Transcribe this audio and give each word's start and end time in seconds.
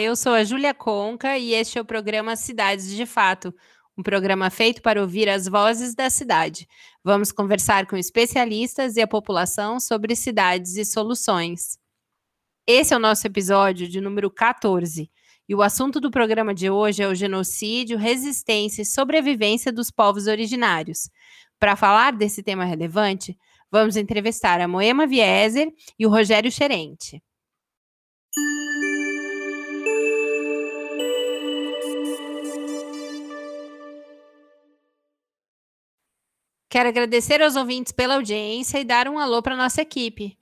eu 0.00 0.16
sou 0.16 0.32
a 0.32 0.44
Júlia 0.44 0.72
Conca 0.72 1.36
e 1.36 1.52
este 1.52 1.78
é 1.78 1.80
o 1.80 1.84
programa 1.84 2.36
Cidades 2.36 2.88
de 2.88 3.04
Fato, 3.04 3.54
um 3.96 4.02
programa 4.02 4.48
feito 4.48 4.80
para 4.80 5.00
ouvir 5.00 5.28
as 5.28 5.46
vozes 5.46 5.94
da 5.94 6.08
cidade. 6.08 6.66
Vamos 7.04 7.30
conversar 7.30 7.86
com 7.86 7.96
especialistas 7.96 8.96
e 8.96 9.02
a 9.02 9.06
população 9.06 9.78
sobre 9.78 10.16
cidades 10.16 10.76
e 10.76 10.84
soluções. 10.84 11.78
Esse 12.66 12.94
é 12.94 12.96
o 12.96 13.00
nosso 13.00 13.26
episódio 13.26 13.88
de 13.88 14.00
número 14.00 14.30
14. 14.30 15.10
E 15.48 15.54
o 15.54 15.60
assunto 15.60 16.00
do 16.00 16.10
programa 16.10 16.54
de 16.54 16.70
hoje 16.70 17.02
é 17.02 17.08
o 17.08 17.14
genocídio, 17.14 17.98
resistência 17.98 18.82
e 18.82 18.86
sobrevivência 18.86 19.72
dos 19.72 19.90
povos 19.90 20.26
originários. 20.26 21.10
Para 21.58 21.76
falar 21.76 22.12
desse 22.12 22.42
tema 22.42 22.64
relevante, 22.64 23.36
vamos 23.70 23.96
entrevistar 23.96 24.60
a 24.60 24.68
Moema 24.68 25.06
Vieser 25.06 25.70
e 25.98 26.06
o 26.06 26.10
Rogério 26.10 26.50
Xerente. 26.50 27.22
Quero 36.72 36.88
agradecer 36.88 37.42
aos 37.42 37.54
ouvintes 37.54 37.92
pela 37.92 38.14
audiência 38.14 38.78
e 38.78 38.84
dar 38.84 39.06
um 39.06 39.18
alô 39.18 39.42
para 39.42 39.54
nossa 39.54 39.82
equipe. 39.82 40.38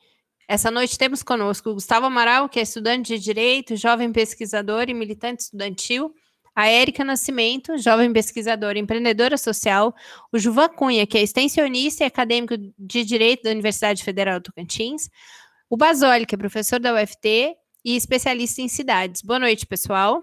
Essa 0.49 0.71
noite 0.71 0.97
temos 0.97 1.25
conosco 1.25 1.75
Gustavo 1.75 2.07
Amaral, 2.07 2.49
que 2.49 2.61
é 2.61 2.63
estudante 2.63 3.19
de 3.19 3.25
Direito, 3.25 3.75
jovem 3.75 4.13
pesquisador 4.13 4.85
e 4.89 4.95
militante 4.95 5.43
estudantil, 5.43 6.15
a 6.55 6.69
Érica 6.69 7.03
Nascimento, 7.03 7.77
jovem 7.79 8.13
pesquisadora 8.13 8.79
e 8.79 8.81
empreendedora 8.81 9.37
social, 9.37 9.93
o 10.33 10.39
Juvan 10.39 10.69
Cunha, 10.69 11.05
que 11.05 11.19
é 11.19 11.23
extensionista 11.23 12.05
e 12.05 12.07
acadêmico 12.07 12.55
de 12.79 13.05
Direito 13.05 13.43
da 13.43 13.51
Universidade 13.51 14.05
Federal 14.05 14.39
do 14.39 14.45
Tocantins, 14.45 15.11
o 15.69 15.77
Basoli, 15.77 16.27
que 16.27 16.37
é 16.37 16.39
professor 16.39 16.79
da 16.79 16.95
UFT 16.95 17.57
e 17.85 17.97
especialista 17.97 18.63
em 18.63 18.69
cidades. 18.69 19.21
Boa 19.21 19.41
noite, 19.41 19.67
pessoal. 19.67 20.23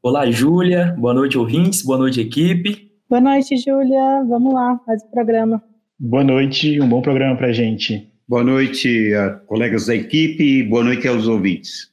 Olá, 0.00 0.30
Júlia. 0.30 0.94
Boa 0.96 1.12
noite, 1.12 1.36
ouvintes. 1.36 1.82
Boa 1.82 1.98
noite, 1.98 2.20
equipe. 2.20 2.91
Boa 3.12 3.20
noite, 3.20 3.58
Júlia. 3.58 4.24
Vamos 4.26 4.54
lá, 4.54 4.80
faz 4.86 5.02
o 5.02 5.10
programa. 5.10 5.62
Boa 6.00 6.24
noite, 6.24 6.80
um 6.80 6.88
bom 6.88 7.02
programa 7.02 7.36
para 7.36 7.48
a 7.48 7.52
gente. 7.52 8.10
Boa 8.26 8.42
noite, 8.42 9.10
colegas 9.46 9.84
da 9.84 9.94
equipe, 9.94 10.62
boa 10.62 10.82
noite 10.82 11.06
aos 11.06 11.28
ouvintes. 11.28 11.92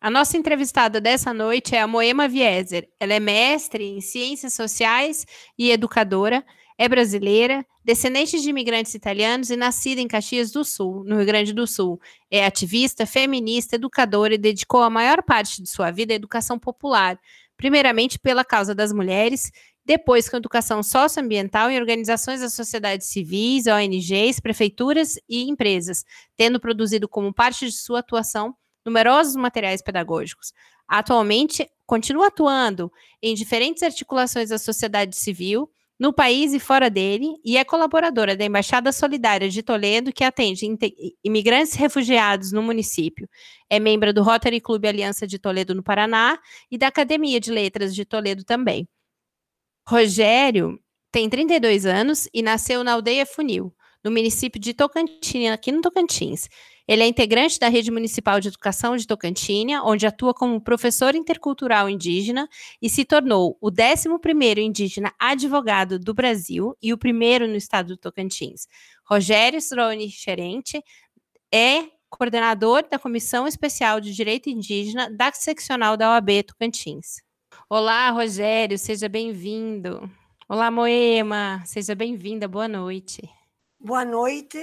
A 0.00 0.10
nossa 0.10 0.36
entrevistada 0.36 1.00
dessa 1.00 1.32
noite 1.32 1.76
é 1.76 1.80
a 1.80 1.86
Moema 1.86 2.26
Vieser. 2.26 2.88
Ela 2.98 3.14
é 3.14 3.20
mestre 3.20 3.84
em 3.84 4.00
Ciências 4.00 4.52
Sociais 4.52 5.24
e 5.56 5.70
educadora, 5.70 6.44
é 6.76 6.88
brasileira, 6.88 7.64
descendente 7.84 8.40
de 8.40 8.50
imigrantes 8.50 8.92
italianos 8.92 9.50
e 9.50 9.56
nascida 9.56 10.00
em 10.00 10.08
Caxias 10.08 10.50
do 10.50 10.64
Sul, 10.64 11.04
no 11.04 11.18
Rio 11.18 11.26
Grande 11.26 11.52
do 11.52 11.64
Sul. 11.64 12.00
É 12.28 12.44
ativista, 12.44 13.06
feminista, 13.06 13.76
educadora 13.76 14.34
e 14.34 14.38
dedicou 14.38 14.82
a 14.82 14.90
maior 14.90 15.22
parte 15.22 15.62
de 15.62 15.70
sua 15.70 15.92
vida 15.92 16.12
à 16.12 16.16
educação 16.16 16.58
popular, 16.58 17.16
primeiramente 17.56 18.18
pela 18.18 18.44
causa 18.44 18.74
das 18.74 18.92
mulheres 18.92 19.52
depois 19.90 20.28
com 20.28 20.36
educação 20.36 20.84
socioambiental 20.84 21.68
em 21.68 21.76
organizações 21.76 22.40
da 22.40 22.48
sociedade 22.48 23.04
civis, 23.04 23.66
ONGs, 23.66 24.38
prefeituras 24.38 25.18
e 25.28 25.50
empresas, 25.50 26.04
tendo 26.36 26.60
produzido 26.60 27.08
como 27.08 27.34
parte 27.34 27.66
de 27.66 27.72
sua 27.72 27.98
atuação 27.98 28.54
numerosos 28.86 29.34
materiais 29.34 29.82
pedagógicos. 29.82 30.52
Atualmente, 30.86 31.68
continua 31.86 32.28
atuando 32.28 32.92
em 33.20 33.34
diferentes 33.34 33.82
articulações 33.82 34.50
da 34.50 34.58
sociedade 34.58 35.16
civil, 35.16 35.68
no 35.98 36.12
país 36.12 36.54
e 36.54 36.60
fora 36.60 36.88
dele, 36.88 37.26
e 37.44 37.56
é 37.56 37.64
colaboradora 37.64 38.36
da 38.36 38.44
Embaixada 38.44 38.92
Solidária 38.92 39.50
de 39.50 39.60
Toledo, 39.60 40.12
que 40.12 40.22
atende 40.22 40.64
imigrantes 41.24 41.74
refugiados 41.74 42.52
no 42.52 42.62
município. 42.62 43.28
É 43.68 43.80
membro 43.80 44.12
do 44.12 44.22
Rotary 44.22 44.60
Clube 44.60 44.86
Aliança 44.86 45.26
de 45.26 45.36
Toledo, 45.36 45.74
no 45.74 45.82
Paraná, 45.82 46.38
e 46.70 46.78
da 46.78 46.86
Academia 46.86 47.40
de 47.40 47.50
Letras 47.50 47.92
de 47.92 48.04
Toledo 48.04 48.44
também. 48.44 48.88
Rogério 49.86 50.78
tem 51.12 51.28
32 51.28 51.86
anos 51.86 52.28
e 52.32 52.42
nasceu 52.42 52.84
na 52.84 52.92
aldeia 52.92 53.26
Funil, 53.26 53.74
no 54.04 54.10
município 54.10 54.60
de 54.60 54.72
Tocantins, 54.72 55.50
aqui 55.50 55.72
no 55.72 55.80
Tocantins. 55.80 56.48
Ele 56.90 57.04
é 57.04 57.06
integrante 57.06 57.56
da 57.58 57.68
Rede 57.68 57.88
Municipal 57.88 58.40
de 58.40 58.48
Educação 58.48 58.96
de 58.96 59.06
Tocantina, 59.06 59.84
onde 59.84 60.08
atua 60.08 60.34
como 60.34 60.60
professor 60.60 61.14
intercultural 61.14 61.88
indígena 61.88 62.48
e 62.82 62.90
se 62.90 63.04
tornou 63.04 63.56
o 63.60 63.70
11º 63.70 64.58
indígena 64.58 65.12
advogado 65.16 66.00
do 66.00 66.12
Brasil 66.12 66.76
e 66.82 66.92
o 66.92 66.98
primeiro 66.98 67.46
no 67.46 67.54
estado 67.54 67.88
do 67.88 67.96
Tocantins. 67.96 68.66
Rogério 69.04 69.58
Strone 69.58 70.10
Xerente 70.10 70.82
é 71.54 71.84
coordenador 72.08 72.84
da 72.90 72.98
Comissão 72.98 73.46
Especial 73.46 74.00
de 74.00 74.12
Direito 74.12 74.50
Indígena 74.50 75.08
da 75.16 75.30
seccional 75.32 75.96
da 75.96 76.10
OAB 76.10 76.42
Tocantins. 76.42 77.22
Olá, 77.72 78.10
Rogério, 78.10 78.76
seja 78.76 79.08
bem-vindo. 79.08 80.10
Olá, 80.48 80.72
Moema, 80.72 81.62
seja 81.64 81.94
bem-vinda, 81.94 82.48
boa 82.48 82.66
noite. 82.66 83.22
Boa 83.78 84.04
noite, 84.04 84.58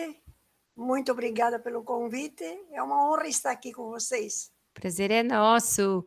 muito 0.75 1.13
obrigada 1.13 1.57
pelo 1.57 1.85
convite, 1.85 2.43
é 2.73 2.83
uma 2.83 3.09
honra 3.09 3.29
estar 3.29 3.51
aqui 3.51 3.71
com 3.71 3.89
vocês. 3.91 4.51
Prazer 4.73 5.09
é 5.09 5.23
nosso. 5.23 6.05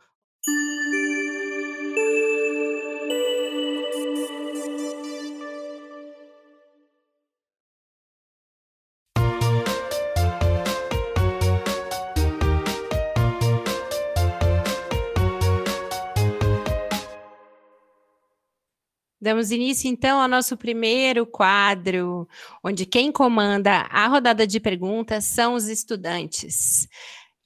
Damos 19.22 19.50
início, 19.50 19.86
então, 19.86 20.19
ao 20.19 20.26
nosso 20.26 20.56
primeiro 20.56 21.26
quadro, 21.26 22.26
onde 22.64 22.86
quem 22.86 23.12
comanda 23.12 23.86
a 23.91 24.06
rodada 24.06 24.47
de 24.47 24.58
perguntas 24.58 25.25
são 25.26 25.53
os 25.53 25.69
estudantes. 25.69 26.88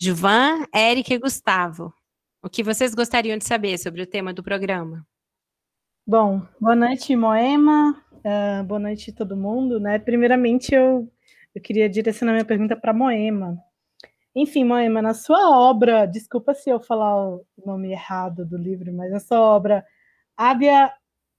Juvan, 0.00 0.66
Eric 0.72 1.12
e 1.12 1.18
Gustavo. 1.18 1.92
O 2.40 2.48
que 2.48 2.62
vocês 2.62 2.94
gostariam 2.94 3.36
de 3.36 3.44
saber 3.44 3.76
sobre 3.76 4.02
o 4.02 4.06
tema 4.06 4.32
do 4.32 4.40
programa? 4.40 5.04
Bom, 6.06 6.42
boa 6.60 6.76
noite, 6.76 7.16
Moema. 7.16 8.00
Uh, 8.18 8.62
boa 8.62 8.78
noite, 8.78 9.10
todo 9.12 9.36
mundo. 9.36 9.80
Né? 9.80 9.98
Primeiramente, 9.98 10.72
eu, 10.72 11.10
eu 11.52 11.60
queria 11.60 11.88
direcionar 11.88 12.34
minha 12.34 12.44
pergunta 12.44 12.76
para 12.76 12.94
Moema. 12.94 13.58
Enfim, 14.32 14.62
Moema, 14.62 15.02
na 15.02 15.12
sua 15.12 15.50
obra, 15.58 16.06
desculpa 16.06 16.54
se 16.54 16.70
eu 16.70 16.78
falar 16.78 17.16
o 17.16 17.44
nome 17.66 17.90
errado 17.90 18.46
do 18.46 18.56
livro, 18.56 18.92
mas 18.92 19.10
na 19.10 19.18
sua 19.18 19.40
obra, 19.40 19.84
Ábia 20.36 20.92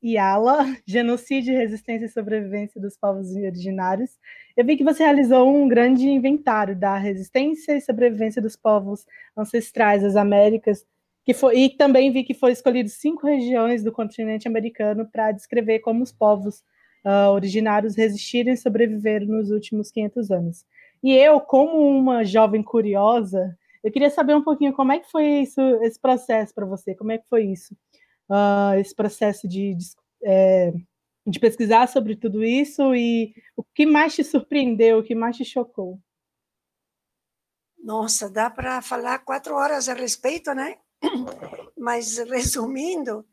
Yala, 0.05 0.65
Genocídio, 0.85 1.55
Resistência 1.55 2.05
e 2.05 2.09
Sobrevivência 2.09 2.79
dos 2.79 2.95
Povos 2.95 3.35
Originários. 3.35 4.11
Eu 4.55 4.63
vi 4.63 4.77
que 4.77 4.83
você 4.83 5.03
realizou 5.03 5.49
um 5.49 5.67
grande 5.67 6.07
inventário 6.07 6.75
da 6.75 6.95
resistência 6.97 7.75
e 7.75 7.81
sobrevivência 7.81 8.41
dos 8.41 8.55
povos 8.55 9.05
ancestrais 9.35 10.03
das 10.03 10.15
Américas, 10.15 10.85
que 11.25 11.33
foi, 11.33 11.57
e 11.57 11.69
também 11.69 12.11
vi 12.11 12.23
que 12.23 12.35
foi 12.35 12.51
escolhido 12.51 12.87
cinco 12.89 13.25
regiões 13.25 13.83
do 13.83 13.91
continente 13.91 14.47
americano 14.47 15.09
para 15.11 15.31
descrever 15.31 15.79
como 15.79 16.03
os 16.03 16.11
povos 16.11 16.63
uh, 17.03 17.31
originários 17.31 17.95
resistiram 17.95 18.53
e 18.53 18.57
sobreviveram 18.57 19.25
nos 19.25 19.49
últimos 19.49 19.89
500 19.89 20.31
anos. 20.31 20.65
E 21.03 21.13
eu, 21.13 21.41
como 21.41 21.79
uma 21.79 22.23
jovem 22.23 22.61
curiosa, 22.61 23.57
eu 23.83 23.91
queria 23.91 24.09
saber 24.09 24.35
um 24.35 24.43
pouquinho 24.43 24.73
como 24.73 24.91
é 24.91 24.99
que 24.99 25.11
foi 25.11 25.25
isso, 25.41 25.59
esse 25.81 25.99
processo 25.99 26.53
para 26.53 26.65
você, 26.65 26.93
como 26.93 27.11
é 27.11 27.17
que 27.17 27.27
foi 27.27 27.45
isso? 27.45 27.75
Uh, 28.29 28.77
esse 28.79 28.93
processo 28.93 29.47
de, 29.47 29.75
de, 29.75 29.85
é, 30.23 30.73
de, 31.25 31.39
pesquisar 31.39 31.87
sobre 31.87 32.15
tudo 32.15 32.43
isso 32.43 32.95
e 32.95 33.33
o 33.55 33.63
que 33.63 33.85
mais 33.85 34.15
te 34.15 34.23
surpreendeu, 34.23 34.99
o 34.99 35.03
que 35.03 35.15
mais 35.15 35.37
te 35.37 35.45
chocou? 35.45 35.99
Nossa, 37.77 38.29
dá 38.29 38.49
para 38.49 38.81
falar 38.81 39.19
quatro 39.19 39.55
horas 39.55 39.87
a 39.87 39.93
respeito, 39.93 40.53
né? 40.53 40.77
Mas 41.77 42.17
resumindo, 42.17 43.25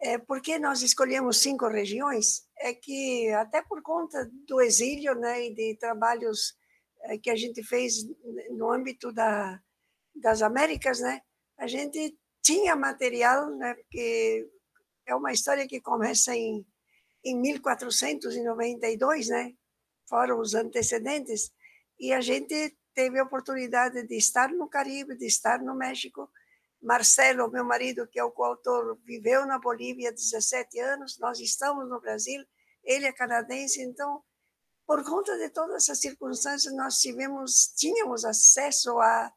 é, 0.00 0.18
por 0.18 0.42
que 0.42 0.58
nós 0.58 0.82
escolhemos 0.82 1.38
cinco 1.38 1.68
regiões? 1.68 2.44
É 2.58 2.74
que 2.74 3.30
até 3.30 3.62
por 3.62 3.80
conta 3.82 4.28
do 4.48 4.60
exílio, 4.60 5.14
né, 5.14 5.46
e 5.46 5.54
de 5.54 5.76
trabalhos 5.76 6.56
é, 7.02 7.16
que 7.18 7.30
a 7.30 7.36
gente 7.36 7.62
fez 7.62 8.04
no 8.50 8.72
âmbito 8.72 9.12
da, 9.12 9.60
das 10.14 10.42
Américas, 10.42 10.98
né, 11.00 11.20
a 11.56 11.68
gente 11.68 12.18
tinha 12.42 12.74
material, 12.74 13.48
né, 13.50 13.74
porque 13.74 14.50
é 15.06 15.14
uma 15.14 15.32
história 15.32 15.66
que 15.66 15.80
começa 15.80 16.34
em, 16.34 16.66
em 17.24 17.40
1492, 17.40 19.28
né, 19.28 19.54
foram 20.08 20.40
os 20.40 20.54
antecedentes, 20.54 21.52
e 21.98 22.12
a 22.12 22.20
gente 22.20 22.76
teve 22.94 23.18
a 23.18 23.22
oportunidade 23.22 24.06
de 24.06 24.16
estar 24.16 24.50
no 24.50 24.68
Caribe, 24.68 25.16
de 25.16 25.26
estar 25.26 25.60
no 25.60 25.74
México. 25.74 26.30
Marcelo, 26.82 27.50
meu 27.50 27.64
marido, 27.64 28.08
que 28.08 28.18
é 28.18 28.24
o 28.24 28.32
coautor, 28.32 28.98
viveu 29.04 29.46
na 29.46 29.58
Bolívia 29.58 30.12
17 30.12 30.80
anos, 30.80 31.18
nós 31.18 31.38
estamos 31.38 31.88
no 31.88 32.00
Brasil, 32.00 32.44
ele 32.82 33.06
é 33.06 33.12
canadense, 33.12 33.80
então, 33.80 34.20
por 34.84 35.04
conta 35.04 35.38
de 35.38 35.48
todas 35.50 35.84
essas 35.84 36.00
circunstâncias, 36.00 36.74
nós 36.74 36.98
tivemos, 36.98 37.72
tínhamos 37.76 38.24
acesso 38.24 38.98
a, 38.98 39.32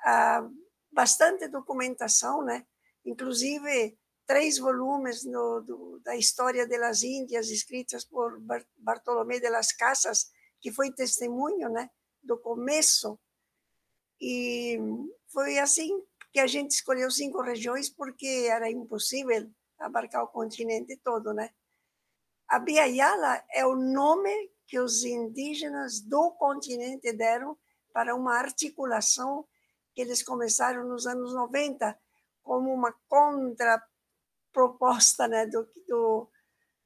a 0.00 0.48
bastante 0.90 1.48
documentação, 1.48 2.44
né? 2.44 2.66
inclusive 3.04 3.98
três 4.26 4.58
volumes 4.58 5.24
no, 5.24 5.60
do, 5.60 6.00
da 6.00 6.14
história 6.14 6.66
das 6.66 7.02
Índias, 7.02 7.48
escritas 7.48 8.04
por 8.04 8.38
Bartolomé 8.76 9.40
de 9.40 9.48
las 9.48 9.72
Casas, 9.72 10.30
que 10.60 10.70
foi 10.70 10.92
testemunho 10.92 11.70
né? 11.70 11.90
do 12.22 12.38
começo. 12.38 13.18
E 14.20 14.78
foi 15.32 15.58
assim 15.58 16.02
que 16.32 16.40
a 16.40 16.46
gente 16.46 16.72
escolheu 16.72 17.10
cinco 17.10 17.40
regiões, 17.40 17.88
porque 17.88 18.48
era 18.50 18.70
impossível 18.70 19.50
abarcar 19.78 20.24
o 20.24 20.28
continente 20.28 20.96
todo. 20.98 21.32
Né? 21.32 21.50
A 22.48 22.58
Biayala 22.58 23.42
é 23.50 23.64
o 23.64 23.74
nome 23.74 24.50
que 24.66 24.78
os 24.78 25.04
indígenas 25.04 26.00
do 26.00 26.32
continente 26.32 27.10
deram 27.12 27.56
para 27.92 28.14
uma 28.14 28.36
articulação 28.36 29.46
que 29.98 30.02
eles 30.02 30.22
começaram 30.22 30.86
nos 30.86 31.08
anos 31.08 31.34
90 31.34 31.98
como 32.40 32.72
uma 32.72 32.94
contraproposta 33.08 35.26
né, 35.26 35.44
do, 35.44 35.68
do, 35.88 36.30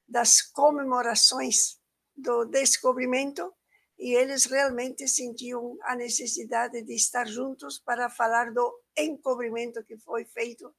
das 0.08 0.40
comemorações 0.40 1.78
do 2.16 2.46
descobrimento 2.46 3.52
e 3.98 4.14
eles 4.14 4.46
realmente 4.46 5.06
sentiam 5.06 5.76
a 5.82 5.94
necessidade 5.94 6.82
de 6.82 6.94
estar 6.94 7.26
juntos 7.26 7.78
para 7.78 8.08
falar 8.08 8.50
do 8.50 8.80
encobrimento 8.96 9.84
que 9.84 9.98
foi 9.98 10.24
feito 10.24 10.74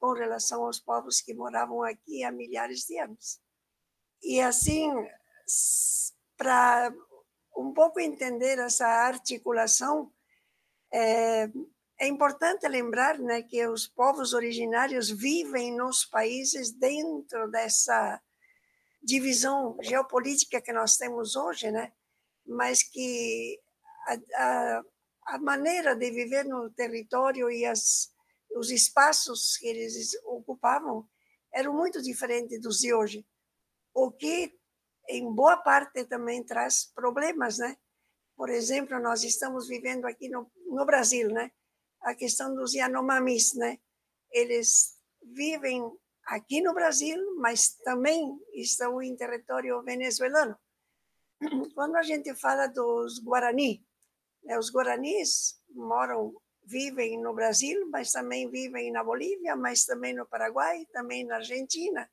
com 0.00 0.14
relação 0.14 0.64
aos 0.64 0.80
povos 0.80 1.20
que 1.20 1.34
moravam 1.34 1.82
aqui 1.82 2.24
há 2.24 2.32
milhares 2.32 2.86
de 2.86 2.98
anos. 2.98 3.42
E 4.22 4.40
assim, 4.40 4.90
para 6.34 6.94
um 7.54 7.74
pouco 7.74 8.00
entender 8.00 8.58
essa 8.58 8.86
articulação, 8.86 10.10
é, 10.90 11.50
é 11.98 12.06
importante 12.06 12.66
lembrar 12.68 13.18
né, 13.18 13.42
que 13.42 13.66
os 13.66 13.86
povos 13.86 14.32
originários 14.32 15.10
vivem 15.10 15.76
nos 15.76 16.04
países 16.04 16.72
dentro 16.72 17.50
dessa 17.50 18.20
divisão 19.02 19.76
geopolítica 19.82 20.60
que 20.60 20.72
nós 20.72 20.96
temos 20.96 21.36
hoje, 21.36 21.70
né? 21.70 21.92
mas 22.46 22.82
que 22.82 23.60
a, 24.06 24.42
a, 24.42 24.82
a 25.26 25.38
maneira 25.38 25.94
de 25.94 26.10
viver 26.10 26.44
no 26.44 26.70
território 26.70 27.50
e 27.50 27.64
as, 27.64 28.10
os 28.56 28.70
espaços 28.70 29.56
que 29.56 29.66
eles 29.66 30.10
ocupavam 30.24 31.08
eram 31.52 31.72
muito 31.72 32.02
diferentes 32.02 32.60
dos 32.60 32.78
de 32.78 32.92
hoje, 32.92 33.26
o 33.94 34.10
que 34.10 34.52
em 35.08 35.32
boa 35.32 35.56
parte 35.56 36.04
também 36.04 36.42
traz 36.44 36.90
problemas, 36.94 37.58
né? 37.58 37.76
Por 38.36 38.50
exemplo, 38.50 38.98
nós 38.98 39.22
estamos 39.22 39.68
vivendo 39.68 40.06
aqui 40.06 40.28
no, 40.28 40.50
no 40.66 40.84
Brasil, 40.84 41.28
né? 41.28 41.52
A 42.04 42.14
questão 42.14 42.54
dos 42.54 42.74
Yanomamis, 42.74 43.54
né? 43.54 43.78
Eles 44.30 44.96
vivem 45.22 45.82
aqui 46.26 46.60
no 46.60 46.74
Brasil, 46.74 47.18
mas 47.36 47.76
também 47.84 48.38
estão 48.52 49.02
em 49.02 49.16
território 49.16 49.82
venezuelano. 49.82 50.56
Quando 51.74 51.96
a 51.96 52.02
gente 52.02 52.34
fala 52.34 52.66
dos 52.66 53.18
Guarani, 53.18 53.84
né, 54.44 54.58
os 54.58 54.70
Guaranis 54.70 55.58
moram, 55.70 56.34
vivem 56.66 57.20
no 57.20 57.34
Brasil, 57.34 57.88
mas 57.90 58.12
também 58.12 58.50
vivem 58.50 58.90
na 58.90 59.02
Bolívia, 59.02 59.56
mas 59.56 59.84
também 59.84 60.14
no 60.14 60.26
Paraguai, 60.26 60.86
também 60.92 61.24
na 61.24 61.36
Argentina. 61.36 62.10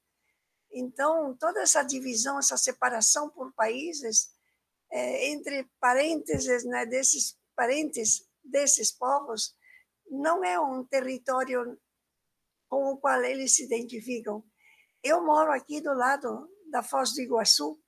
Então, 0.72 1.36
toda 1.38 1.62
essa 1.62 1.84
divisão, 1.84 2.40
essa 2.40 2.58
separação 2.58 3.30
por 3.30 3.54
países, 3.54 4.30
é, 4.90 5.30
entre 5.30 5.70
parênteses 5.80 6.66
né, 6.66 6.86
desses 6.86 7.38
parentes 7.56 8.26
desses 8.44 8.92
povos, 8.92 9.56
não 10.12 10.44
é 10.44 10.60
um 10.60 10.84
território 10.84 11.80
com 12.68 12.92
o 12.92 12.98
qual 12.98 13.24
eles 13.24 13.56
se 13.56 13.64
identificam. 13.64 14.44
Eu 15.02 15.26
moro 15.26 15.52
aqui 15.52 15.82
do 15.82 15.94
lado 15.94 16.50
da 16.70 16.84
Foz 16.84 17.14
do 17.14 17.22
Iguaçu 17.22 17.80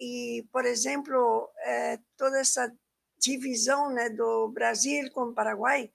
e, 0.00 0.46
por 0.52 0.64
exemplo, 0.66 1.50
é, 1.60 1.98
toda 2.16 2.38
essa 2.40 2.70
divisão 3.18 3.90
né, 3.90 4.10
do 4.10 4.48
Brasil 4.48 5.10
com 5.12 5.22
o 5.22 5.34
Paraguai, 5.34 5.90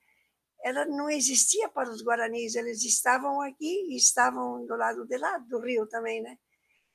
ela 0.64 0.86
não 0.86 1.10
existia 1.10 1.70
para 1.70 1.90
os 1.90 2.04
guaranis, 2.04 2.56
eles 2.56 2.84
estavam 2.84 3.42
aqui 3.42 3.88
e 3.90 3.96
estavam 3.96 4.66
do 4.66 4.76
lado 4.76 5.06
de 5.06 5.18
lá 5.18 5.38
do 5.38 5.60
rio 5.60 5.88
também, 5.88 6.22
né? 6.22 6.38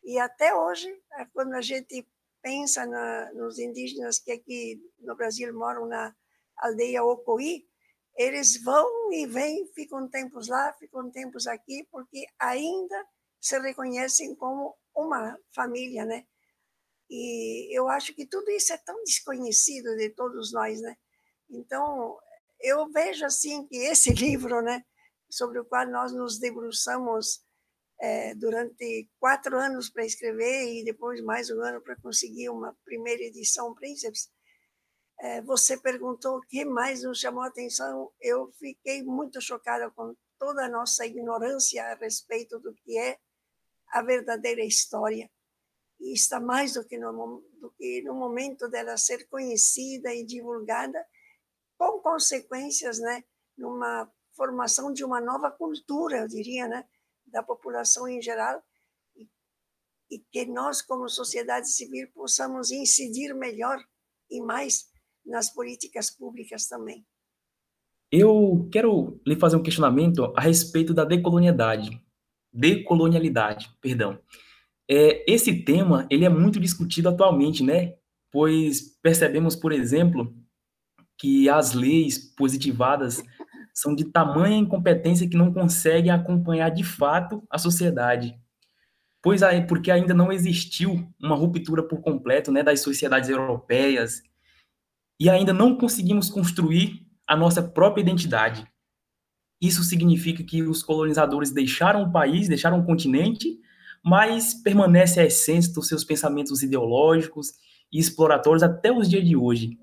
E 0.02 0.18
até 0.18 0.54
hoje, 0.54 0.88
é, 1.14 1.24
quando 1.32 1.54
a 1.54 1.62
gente 1.62 2.06
pensa 2.42 2.84
na, 2.84 3.32
nos 3.32 3.58
indígenas 3.58 4.18
que 4.18 4.32
aqui 4.32 4.78
no 5.00 5.16
Brasil 5.16 5.52
moram 5.54 5.86
na 5.86 6.14
aldeia 6.58 7.02
Ocoí, 7.02 7.66
eles 8.16 8.62
vão 8.62 9.12
e 9.12 9.26
vêm, 9.26 9.66
ficam 9.74 10.08
tempos 10.08 10.48
lá, 10.48 10.72
ficam 10.74 11.10
tempos 11.10 11.46
aqui, 11.46 11.86
porque 11.90 12.26
ainda 12.38 13.06
se 13.40 13.58
reconhecem 13.58 14.34
como 14.34 14.76
uma 14.94 15.38
família, 15.54 16.04
né? 16.04 16.24
E 17.10 17.76
eu 17.76 17.88
acho 17.88 18.14
que 18.14 18.26
tudo 18.26 18.50
isso 18.50 18.72
é 18.72 18.78
tão 18.78 19.02
desconhecido 19.04 19.96
de 19.96 20.10
todos 20.10 20.52
nós, 20.52 20.80
né? 20.80 20.96
Então, 21.50 22.18
eu 22.60 22.90
vejo 22.90 23.26
assim 23.26 23.66
que 23.66 23.76
esse 23.76 24.10
livro, 24.14 24.62
né, 24.62 24.84
sobre 25.28 25.58
o 25.58 25.64
qual 25.64 25.86
nós 25.86 26.12
nos 26.12 26.38
debruçamos 26.38 27.44
é, 28.00 28.34
durante 28.34 29.08
quatro 29.18 29.56
anos 29.58 29.90
para 29.90 30.04
escrever 30.04 30.72
e 30.74 30.84
depois 30.84 31.20
mais 31.22 31.50
um 31.50 31.60
ano 31.60 31.80
para 31.80 31.96
conseguir 31.96 32.48
uma 32.48 32.76
primeira 32.84 33.22
edição 33.22 33.74
Príncipes, 33.74 34.30
você 35.44 35.76
perguntou 35.76 36.38
o 36.38 36.42
que 36.42 36.64
mais 36.64 37.02
nos 37.02 37.18
chamou 37.18 37.42
a 37.42 37.46
atenção. 37.46 38.10
Eu 38.20 38.52
fiquei 38.58 39.02
muito 39.02 39.40
chocada 39.40 39.90
com 39.90 40.14
toda 40.38 40.64
a 40.64 40.68
nossa 40.68 41.06
ignorância 41.06 41.84
a 41.84 41.94
respeito 41.94 42.58
do 42.58 42.74
que 42.74 42.98
é 42.98 43.18
a 43.88 44.02
verdadeira 44.02 44.62
história. 44.64 45.30
E 46.00 46.12
está 46.12 46.40
mais 46.40 46.74
do 46.74 46.84
que 46.84 46.98
no, 46.98 47.42
do 47.60 47.70
que 47.70 48.02
no 48.02 48.14
momento 48.14 48.68
dela 48.68 48.96
ser 48.96 49.28
conhecida 49.28 50.12
e 50.12 50.24
divulgada, 50.24 51.04
com 51.78 52.00
consequências, 52.00 52.98
né, 52.98 53.24
numa 53.56 54.10
formação 54.32 54.92
de 54.92 55.04
uma 55.04 55.20
nova 55.20 55.50
cultura, 55.50 56.18
eu 56.18 56.28
diria, 56.28 56.68
né, 56.68 56.86
da 57.26 57.42
população 57.42 58.08
em 58.08 58.20
geral, 58.20 58.62
e, 59.16 59.28
e 60.10 60.18
que 60.18 60.44
nós, 60.46 60.82
como 60.82 61.08
sociedade 61.08 61.70
civil, 61.70 62.10
possamos 62.12 62.70
incidir 62.70 63.34
melhor 63.34 63.82
e 64.30 64.40
mais 64.40 64.90
nas 65.24 65.52
políticas 65.52 66.10
públicas 66.10 66.66
também. 66.66 67.04
Eu 68.10 68.68
quero 68.70 69.20
lhe 69.26 69.36
fazer 69.36 69.56
um 69.56 69.62
questionamento 69.62 70.32
a 70.36 70.40
respeito 70.40 70.94
da 70.94 71.04
decolonialidade, 71.04 72.00
decolonialidade, 72.52 73.70
perdão. 73.80 74.18
É, 74.88 75.24
esse 75.32 75.64
tema 75.64 76.06
ele 76.10 76.24
é 76.24 76.28
muito 76.28 76.60
discutido 76.60 77.08
atualmente, 77.08 77.62
né? 77.62 77.94
Pois 78.30 78.98
percebemos, 79.02 79.56
por 79.56 79.72
exemplo, 79.72 80.34
que 81.18 81.48
as 81.48 81.72
leis 81.72 82.18
positivadas 82.18 83.22
são 83.72 83.94
de 83.94 84.04
tamanha 84.04 84.56
incompetência 84.56 85.28
que 85.28 85.36
não 85.36 85.52
conseguem 85.52 86.12
acompanhar 86.12 86.70
de 86.70 86.84
fato 86.84 87.42
a 87.50 87.58
sociedade. 87.58 88.38
Pois 89.20 89.42
aí, 89.42 89.66
porque 89.66 89.90
ainda 89.90 90.12
não 90.12 90.30
existiu 90.30 91.08
uma 91.20 91.34
ruptura 91.34 91.82
por 91.82 92.00
completo, 92.00 92.52
né, 92.52 92.62
das 92.62 92.80
sociedades 92.80 93.30
europeias 93.30 94.22
e 95.18 95.30
ainda 95.30 95.52
não 95.52 95.76
conseguimos 95.76 96.28
construir 96.28 97.06
a 97.26 97.36
nossa 97.36 97.62
própria 97.62 98.02
identidade. 98.02 98.66
Isso 99.60 99.82
significa 99.82 100.42
que 100.42 100.62
os 100.62 100.82
colonizadores 100.82 101.50
deixaram 101.50 102.02
o 102.02 102.12
país, 102.12 102.48
deixaram 102.48 102.80
o 102.80 102.84
continente, 102.84 103.58
mas 104.04 104.52
permanece 104.54 105.20
a 105.20 105.24
essência 105.24 105.72
dos 105.72 105.88
seus 105.88 106.04
pensamentos 106.04 106.62
ideológicos 106.62 107.52
e 107.90 107.98
exploratórios 107.98 108.62
até 108.62 108.92
os 108.92 109.08
dias 109.08 109.26
de 109.26 109.36
hoje. 109.36 109.78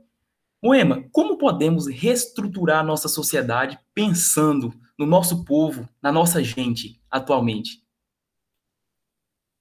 Moema, 0.64 1.04
como 1.12 1.38
podemos 1.38 1.88
reestruturar 1.88 2.86
nossa 2.86 3.08
sociedade 3.08 3.80
pensando 3.96 4.72
no 4.98 5.08
nosso 5.08 5.44
povo, 5.44 5.90
na 6.00 6.12
nossa 6.12 6.44
gente, 6.44 7.02
atualmente? 7.10 7.84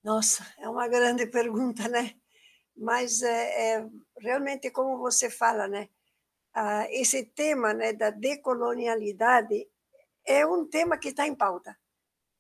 Nossa, 0.05 0.47
é 0.59 0.69
uma 0.69 0.87
grande 0.89 1.27
pergunta, 1.27 1.89
né? 1.89 2.20
Mas 2.81 3.21
é, 3.21 3.75
é 3.75 3.87
realmente 4.19 4.71
como 4.71 4.97
você 4.97 5.29
fala, 5.29 5.69
né? 5.69 5.91
Ah, 6.55 6.87
esse 6.91 7.27
tema 7.27 7.75
né, 7.75 7.93
da 7.93 8.09
decolonialidade 8.09 9.69
é 10.25 10.47
um 10.47 10.67
tema 10.67 10.97
que 10.97 11.11
está 11.11 11.27
em 11.27 11.35
pauta, 11.35 11.79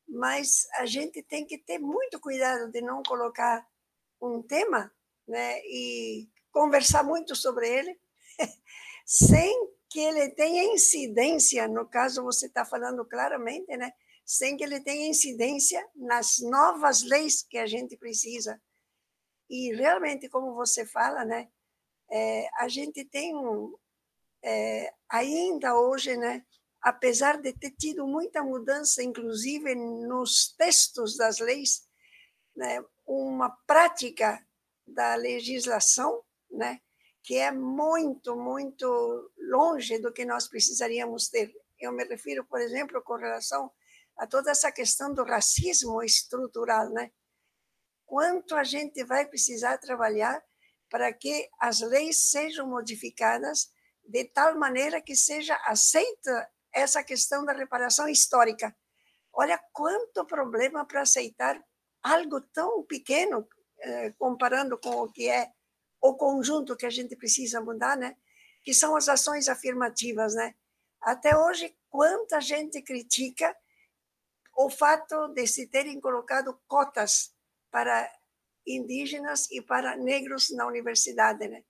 mas 0.08 0.66
a 0.78 0.86
gente 0.86 1.22
tem 1.22 1.44
que 1.46 1.58
ter 1.58 1.78
muito 1.78 2.18
cuidado 2.18 2.72
de 2.72 2.80
não 2.80 3.02
colocar 3.02 3.64
um 4.20 4.42
tema 4.42 4.90
né, 5.28 5.60
e 5.64 6.26
conversar 6.50 7.04
muito 7.04 7.36
sobre 7.36 7.68
ele, 7.68 8.00
sem 9.04 9.70
que 9.90 10.00
ele 10.00 10.30
tenha 10.30 10.64
incidência, 10.72 11.68
no 11.68 11.86
caso 11.86 12.24
você 12.24 12.46
está 12.46 12.64
falando 12.64 13.04
claramente, 13.04 13.76
né, 13.76 13.92
sem 14.24 14.56
que 14.56 14.64
ele 14.64 14.80
tenha 14.80 15.06
incidência 15.06 15.86
nas 15.94 16.38
novas 16.38 17.02
leis 17.02 17.42
que 17.42 17.58
a 17.58 17.66
gente 17.66 17.96
precisa. 17.96 18.60
E 19.50 19.74
realmente, 19.74 20.28
como 20.28 20.54
você 20.54 20.86
fala, 20.86 21.24
né, 21.24 21.48
é, 22.08 22.48
a 22.56 22.68
gente 22.68 23.04
tem 23.04 23.34
um, 23.34 23.76
é, 24.42 24.94
ainda 25.08 25.74
hoje, 25.74 26.16
né, 26.16 26.46
apesar 26.80 27.36
de 27.40 27.52
ter 27.52 27.72
tido 27.72 28.06
muita 28.06 28.44
mudança, 28.44 29.02
inclusive 29.02 29.74
nos 29.74 30.54
textos 30.56 31.16
das 31.16 31.40
leis, 31.40 31.82
né, 32.54 32.82
uma 33.04 33.50
prática 33.66 34.40
da 34.86 35.16
legislação, 35.16 36.22
né, 36.48 36.80
que 37.22 37.36
é 37.36 37.50
muito, 37.50 38.36
muito 38.36 39.32
longe 39.36 39.98
do 39.98 40.12
que 40.12 40.24
nós 40.24 40.48
precisaríamos 40.48 41.28
ter. 41.28 41.52
Eu 41.78 41.92
me 41.92 42.04
refiro, 42.04 42.44
por 42.44 42.60
exemplo, 42.60 43.02
com 43.02 43.16
relação 43.16 43.70
a 44.16 44.26
toda 44.26 44.50
essa 44.52 44.70
questão 44.70 45.12
do 45.12 45.24
racismo 45.24 46.02
estrutural, 46.02 46.88
né? 46.90 47.10
Quanto 48.10 48.56
a 48.56 48.64
gente 48.64 49.04
vai 49.04 49.24
precisar 49.24 49.78
trabalhar 49.78 50.42
para 50.90 51.12
que 51.12 51.48
as 51.60 51.78
leis 51.78 52.28
sejam 52.28 52.66
modificadas 52.66 53.70
de 54.04 54.24
tal 54.24 54.58
maneira 54.58 55.00
que 55.00 55.14
seja 55.14 55.54
aceita 55.64 56.50
essa 56.72 57.04
questão 57.04 57.44
da 57.44 57.52
reparação 57.52 58.08
histórica. 58.08 58.76
Olha 59.32 59.56
quanto 59.72 60.26
problema 60.26 60.84
para 60.84 61.02
aceitar 61.02 61.64
algo 62.02 62.40
tão 62.40 62.82
pequeno, 62.82 63.48
eh, 63.78 64.12
comparando 64.18 64.76
com 64.76 65.02
o 65.02 65.12
que 65.12 65.28
é 65.28 65.48
o 66.02 66.16
conjunto 66.16 66.76
que 66.76 66.86
a 66.86 66.90
gente 66.90 67.14
precisa 67.14 67.60
mudar, 67.60 67.96
né? 67.96 68.16
Que 68.64 68.74
são 68.74 68.96
as 68.96 69.08
ações 69.08 69.48
afirmativas, 69.48 70.34
né? 70.34 70.56
Até 71.00 71.38
hoje, 71.38 71.78
quanta 71.88 72.40
gente 72.40 72.82
critica 72.82 73.56
o 74.56 74.68
fato 74.68 75.28
de 75.28 75.46
se 75.46 75.68
terem 75.68 76.00
colocado 76.00 76.60
cotas 76.66 77.38
para 77.70 78.10
indígenas 78.66 79.50
e 79.50 79.62
para 79.62 79.96
negros 79.96 80.50
na 80.50 80.66
universidade, 80.66 81.48
né? 81.48 81.62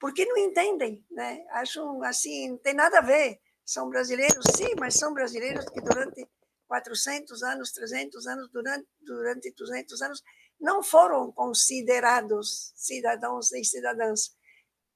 Porque 0.00 0.24
não 0.24 0.36
entendem, 0.36 1.04
né? 1.10 1.44
Acham 1.50 2.02
assim, 2.02 2.50
não 2.50 2.58
tem 2.58 2.74
nada 2.74 2.98
a 2.98 3.02
ver. 3.02 3.40
São 3.64 3.88
brasileiros, 3.88 4.44
sim, 4.56 4.74
mas 4.78 4.94
são 4.94 5.14
brasileiros 5.14 5.64
que 5.66 5.80
durante 5.80 6.28
400 6.66 7.42
anos, 7.42 7.72
300 7.72 8.26
anos, 8.26 8.50
durante, 8.50 8.86
durante 9.00 9.52
200 9.52 10.02
anos, 10.02 10.22
não 10.60 10.82
foram 10.82 11.32
considerados 11.32 12.72
cidadãos 12.76 13.52
e 13.52 13.64
cidadãs. 13.64 14.36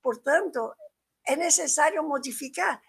Portanto, 0.03 0.73
é 1.27 1.37
necessário 1.37 2.03
modificar. 2.03 2.81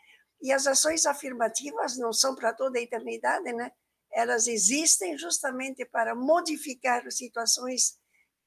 E 0.41 0.51
as 0.51 0.65
ações 0.67 1.05
afirmativas 1.05 1.97
não 1.97 2.13
são 2.13 2.35
para 2.35 2.53
toda 2.53 2.79
a 2.79 2.81
eternidade, 2.81 3.51
né? 3.53 3.71
Elas 4.11 4.47
existem 4.47 5.17
justamente 5.17 5.85
para 5.85 6.15
modificar 6.15 7.09
situações 7.11 7.97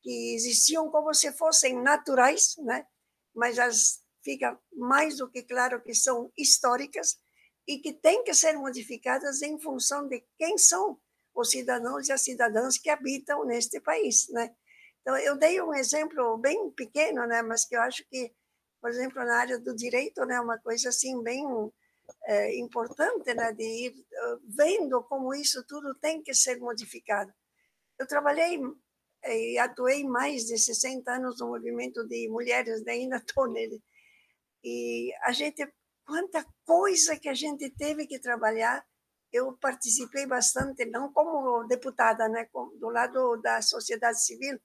que 0.03 0.35
existiam 0.35 0.91
como 0.91 1.15
se 1.15 1.33
fossem 1.33 1.81
naturais, 1.81 2.57
né? 2.59 2.87
Mas 3.35 3.59
as 3.59 4.03
fica 4.25 4.59
mais 4.73 5.17
do 5.17 5.29
que 5.29 5.43
claro 5.43 5.83
que 5.83 5.95
são 5.95 6.33
históricas 6.37 7.19
e 7.67 7.79
que 7.79 7.93
têm 7.93 8.25
que 8.25 8.35
ser 8.35 8.55
modificadas 8.55 9.43
em 9.43 9.59
função 9.59 10.07
de 10.09 10.25
quem 10.39 10.57
são 10.57 10.99
os 11.35 11.51
cidadãos 11.51 12.09
e 12.09 12.13
as 12.13 12.23
cidadãs 12.23 12.79
que 12.79 12.91
habitam 12.91 13.45
neste 13.45 13.81
país, 13.81 14.29
né? 14.31 14.55
Então, 15.01 15.17
eu 15.17 15.37
dei 15.37 15.61
um 15.61 15.75
exemplo 15.75 16.37
bem 16.39 16.71
pequeno, 16.71 17.27
né, 17.27 17.43
mas 17.43 17.65
que 17.65 17.75
eu 17.75 17.81
acho 17.83 18.05
que, 18.09 18.33
por 18.81 18.91
exemplo, 18.91 19.25
na 19.25 19.37
área 19.39 19.59
do 19.59 19.75
direito, 19.75 20.25
né, 20.25 20.41
uma 20.41 20.59
coisa 20.59 20.91
assim 20.91 21.21
bem 21.23 21.45
é, 22.27 22.59
importante, 22.59 23.35
né, 23.35 23.53
de 23.53 23.65
ir 23.65 23.93
uh, 23.93 24.41
vendo 24.57 25.03
como 25.05 25.35
isso 25.35 25.65
tudo 25.67 25.95
tem 25.97 26.23
que 26.23 26.35
ser 26.35 26.59
modificado. 26.59 27.33
Eu 27.99 28.07
trabalhei 28.07 28.61
e 29.25 29.59
atuei 29.59 30.05
mais 30.05 30.45
de 30.45 30.59
60 30.59 31.11
anos 31.13 31.39
no 31.39 31.49
movimento 31.49 32.07
de 32.09 32.29
mulheres, 32.29 32.85
ainda 32.87 33.17
estou 33.17 33.49
nele. 33.49 33.81
E 34.65 35.13
a 35.23 35.33
gente, 35.33 35.65
quanta 36.05 36.45
coisa 36.65 37.19
que 37.19 37.29
a 37.29 37.35
gente 37.35 37.71
teve 37.71 38.07
que 38.07 38.19
trabalhar 38.19 38.85
eu 39.33 39.57
participei 39.57 40.27
bastante, 40.27 40.85
não 40.85 41.11
como 41.13 41.65
deputada, 41.67 42.29
né, 42.29 42.47
do 42.79 42.91
lado 42.91 43.41
da 43.41 43.63
sociedade 43.63 44.23
civil, 44.23 44.61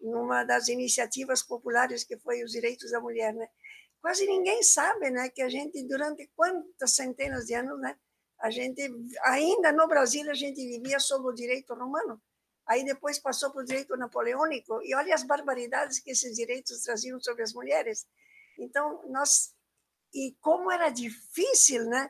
numa 0.00 0.42
das 0.42 0.68
iniciativas 0.68 1.42
populares 1.42 2.02
que 2.02 2.18
foi 2.18 2.42
os 2.42 2.52
direitos 2.52 2.90
da 2.90 3.00
mulher, 3.00 3.34
né? 3.34 3.46
Quase 4.06 4.24
ninguém 4.24 4.62
sabe, 4.62 5.10
né, 5.10 5.28
que 5.30 5.42
a 5.42 5.48
gente 5.48 5.82
durante 5.82 6.30
quantas 6.36 6.94
centenas 6.94 7.46
de 7.46 7.54
anos, 7.54 7.80
né, 7.80 7.98
a 8.38 8.50
gente 8.50 8.80
ainda 9.24 9.72
no 9.72 9.88
Brasil 9.88 10.30
a 10.30 10.34
gente 10.34 10.64
vivia 10.64 11.00
sob 11.00 11.26
o 11.26 11.32
direito 11.32 11.74
romano. 11.74 12.22
Aí 12.68 12.84
depois 12.84 13.18
passou 13.18 13.50
para 13.50 13.62
o 13.62 13.64
direito 13.64 13.96
napoleônico 13.96 14.80
e 14.84 14.94
olha 14.94 15.12
as 15.12 15.24
barbaridades 15.24 15.98
que 15.98 16.12
esses 16.12 16.36
direitos 16.36 16.82
traziam 16.82 17.18
sobre 17.18 17.42
as 17.42 17.52
mulheres. 17.52 18.06
Então, 18.56 19.02
nós 19.08 19.52
e 20.14 20.36
como 20.40 20.70
era 20.70 20.88
difícil, 20.88 21.84
né? 21.86 22.08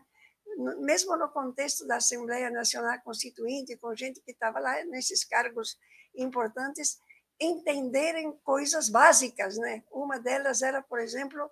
mesmo 0.82 1.16
no 1.16 1.30
contexto 1.30 1.86
da 1.86 1.96
Assembleia 1.96 2.50
Nacional 2.50 3.00
Constituinte, 3.04 3.74
com 3.78 3.96
gente 3.96 4.20
que 4.20 4.32
estava 4.32 4.60
lá 4.60 4.84
nesses 4.84 5.24
cargos 5.24 5.78
importantes, 6.14 6.98
entenderem 7.40 8.32
coisas 8.44 8.90
básicas, 8.90 9.56
né? 9.56 9.82
Uma 9.90 10.18
delas 10.18 10.60
era, 10.60 10.82
por 10.82 11.00
exemplo, 11.00 11.50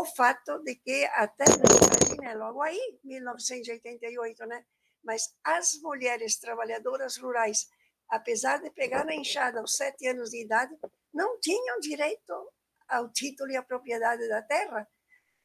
o 0.00 0.04
fato 0.04 0.58
de 0.62 0.74
que 0.76 1.04
até 1.14 1.44
né, 2.20 2.34
logo 2.34 2.62
aí, 2.62 2.98
1988, 3.04 4.46
né? 4.46 4.64
Mas 5.02 5.34
as 5.44 5.74
mulheres 5.82 6.38
trabalhadoras 6.38 7.16
rurais, 7.16 7.68
apesar 8.08 8.60
de 8.62 8.70
pegar 8.70 9.04
na 9.04 9.14
enxada 9.14 9.60
aos 9.60 9.76
sete 9.76 10.06
anos 10.08 10.30
de 10.30 10.42
idade, 10.42 10.76
não 11.12 11.38
tinham 11.40 11.78
direito 11.80 12.52
ao 12.88 13.10
título 13.10 13.50
e 13.50 13.56
à 13.56 13.62
propriedade 13.62 14.28
da 14.28 14.42
terra 14.42 14.88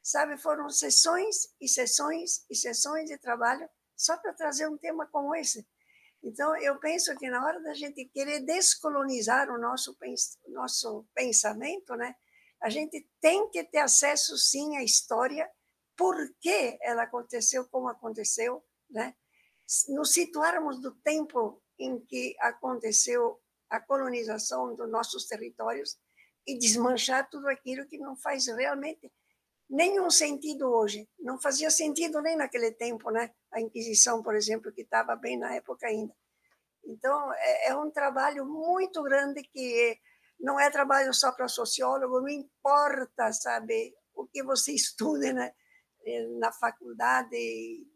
sabe? 0.01 0.37
Foram 0.37 0.69
sessões 0.69 1.53
e 1.59 1.67
sessões 1.67 2.45
e 2.49 2.55
sessões 2.55 3.09
de 3.09 3.17
trabalho 3.17 3.69
só 3.95 4.17
para 4.17 4.33
trazer 4.33 4.67
um 4.67 4.77
tema 4.77 5.07
como 5.07 5.35
esse. 5.35 5.65
Então, 6.23 6.55
eu 6.57 6.79
penso 6.79 7.15
que 7.17 7.29
na 7.29 7.43
hora 7.43 7.61
da 7.61 7.73
gente 7.73 8.05
querer 8.05 8.41
descolonizar 8.41 9.49
o 9.49 9.59
nosso, 9.59 9.97
nosso 10.47 11.05
pensamento, 11.13 11.95
né, 11.95 12.15
a 12.61 12.69
gente 12.69 13.07
tem 13.19 13.49
que 13.49 13.63
ter 13.63 13.79
acesso, 13.79 14.37
sim, 14.37 14.77
à 14.77 14.83
história, 14.83 15.49
por 15.97 16.15
que 16.39 16.77
ela 16.81 17.03
aconteceu 17.03 17.67
como 17.69 17.87
aconteceu, 17.87 18.63
né? 18.89 19.15
nos 19.89 20.11
situarmos 20.11 20.81
do 20.81 20.91
tempo 20.95 21.61
em 21.79 21.99
que 21.99 22.35
aconteceu 22.39 23.39
a 23.69 23.79
colonização 23.79 24.75
dos 24.75 24.89
nossos 24.89 25.25
territórios 25.25 25.97
e 26.45 26.57
desmanchar 26.57 27.29
tudo 27.29 27.47
aquilo 27.47 27.87
que 27.87 27.97
não 27.97 28.15
faz 28.15 28.47
realmente 28.47 29.11
nenhum 29.69 30.09
sentido 30.09 30.69
hoje. 30.69 31.07
Não 31.19 31.39
fazia 31.39 31.71
sentido 31.71 32.21
nem 32.21 32.35
naquele 32.35 32.71
tempo, 32.71 33.09
né? 33.09 33.31
A 33.51 33.61
Inquisição, 33.61 34.21
por 34.21 34.35
exemplo, 34.35 34.71
que 34.71 34.81
estava 34.81 35.15
bem 35.15 35.37
na 35.37 35.55
época 35.55 35.87
ainda. 35.87 36.13
Então, 36.83 37.33
é, 37.33 37.69
é 37.69 37.75
um 37.75 37.89
trabalho 37.89 38.45
muito 38.45 39.01
grande 39.03 39.43
que 39.43 39.97
não 40.41 40.59
é 40.59 40.69
trabalho 40.69 41.13
só 41.13 41.31
para 41.31 41.47
sociólogo, 41.47 42.21
não 42.21 42.29
importa, 42.29 43.31
sabe, 43.31 43.93
o 44.13 44.27
que 44.27 44.43
você 44.43 44.73
estude, 44.75 45.31
né? 45.33 45.53
na 46.39 46.51
faculdade, 46.51 47.37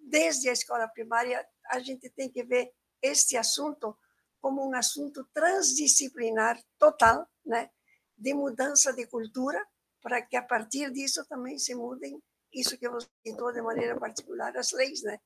desde 0.07 0.47
a 0.47 0.53
escola 0.53 0.87
primária, 0.87 1.43
a 1.71 1.79
gente 1.79 2.07
tem 2.11 2.29
que 2.29 2.43
ver 2.43 2.71
este 3.01 3.35
assunto 3.35 3.97
como 4.39 4.63
um 4.63 4.75
assunto 4.75 5.27
transdisciplinar 5.33 6.61
total, 6.77 7.27
né? 7.43 7.71
de 8.15 8.31
mudança 8.33 8.93
de 8.93 9.07
cultura, 9.07 9.59
para 10.03 10.21
que 10.21 10.37
a 10.37 10.43
partir 10.43 10.91
disso 10.91 11.25
também 11.27 11.57
se 11.57 11.73
mudem 11.73 12.21
isso 12.53 12.77
que 12.77 12.87
você 12.87 13.07
citou 13.25 13.51
de 13.51 13.61
maneira 13.61 13.99
particular, 13.99 14.55
as 14.55 14.71
leis, 14.71 15.01
né? 15.01 15.17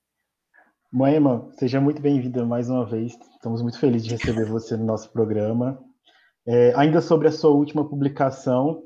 Moema, 0.92 1.52
seja 1.60 1.80
muito 1.80 2.02
bem-vinda 2.02 2.44
mais 2.46 2.70
uma 2.70 2.86
vez. 2.86 3.14
Estamos 3.34 3.62
muito 3.62 3.78
felizes 3.78 4.08
de 4.08 4.16
receber 4.16 4.46
você 4.46 4.76
no 4.76 4.86
nosso 4.86 5.12
programa. 5.12 5.78
É, 6.52 6.74
ainda 6.76 7.00
sobre 7.00 7.28
a 7.28 7.32
sua 7.32 7.52
última 7.52 7.88
publicação, 7.88 8.82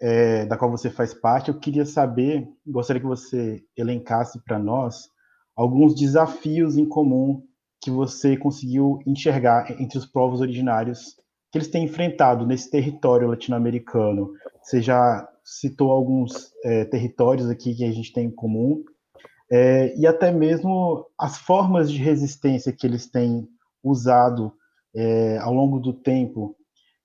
é, 0.00 0.44
da 0.44 0.56
qual 0.56 0.68
você 0.68 0.90
faz 0.90 1.14
parte, 1.14 1.50
eu 1.50 1.58
queria 1.58 1.86
saber, 1.86 2.44
gostaria 2.66 3.00
que 3.00 3.06
você 3.06 3.62
elencasse 3.76 4.42
para 4.42 4.58
nós 4.58 5.08
alguns 5.54 5.94
desafios 5.94 6.76
em 6.76 6.84
comum 6.84 7.44
que 7.80 7.92
você 7.92 8.36
conseguiu 8.36 8.98
enxergar 9.06 9.80
entre 9.80 9.96
os 9.96 10.04
povos 10.04 10.40
originários 10.40 11.14
que 11.52 11.58
eles 11.58 11.68
têm 11.68 11.84
enfrentado 11.84 12.44
nesse 12.44 12.68
território 12.68 13.28
latino-americano. 13.28 14.32
Você 14.60 14.82
já 14.82 15.28
citou 15.44 15.92
alguns 15.92 16.52
é, 16.64 16.84
territórios 16.86 17.48
aqui 17.48 17.72
que 17.72 17.84
a 17.84 17.92
gente 17.92 18.12
tem 18.12 18.26
em 18.26 18.34
comum, 18.34 18.82
é, 19.48 19.96
e 19.96 20.08
até 20.08 20.32
mesmo 20.32 21.06
as 21.16 21.38
formas 21.38 21.88
de 21.88 21.98
resistência 21.98 22.72
que 22.72 22.84
eles 22.84 23.08
têm 23.08 23.48
usado 23.80 24.52
é, 24.92 25.38
ao 25.38 25.54
longo 25.54 25.78
do 25.78 25.92
tempo. 25.92 26.56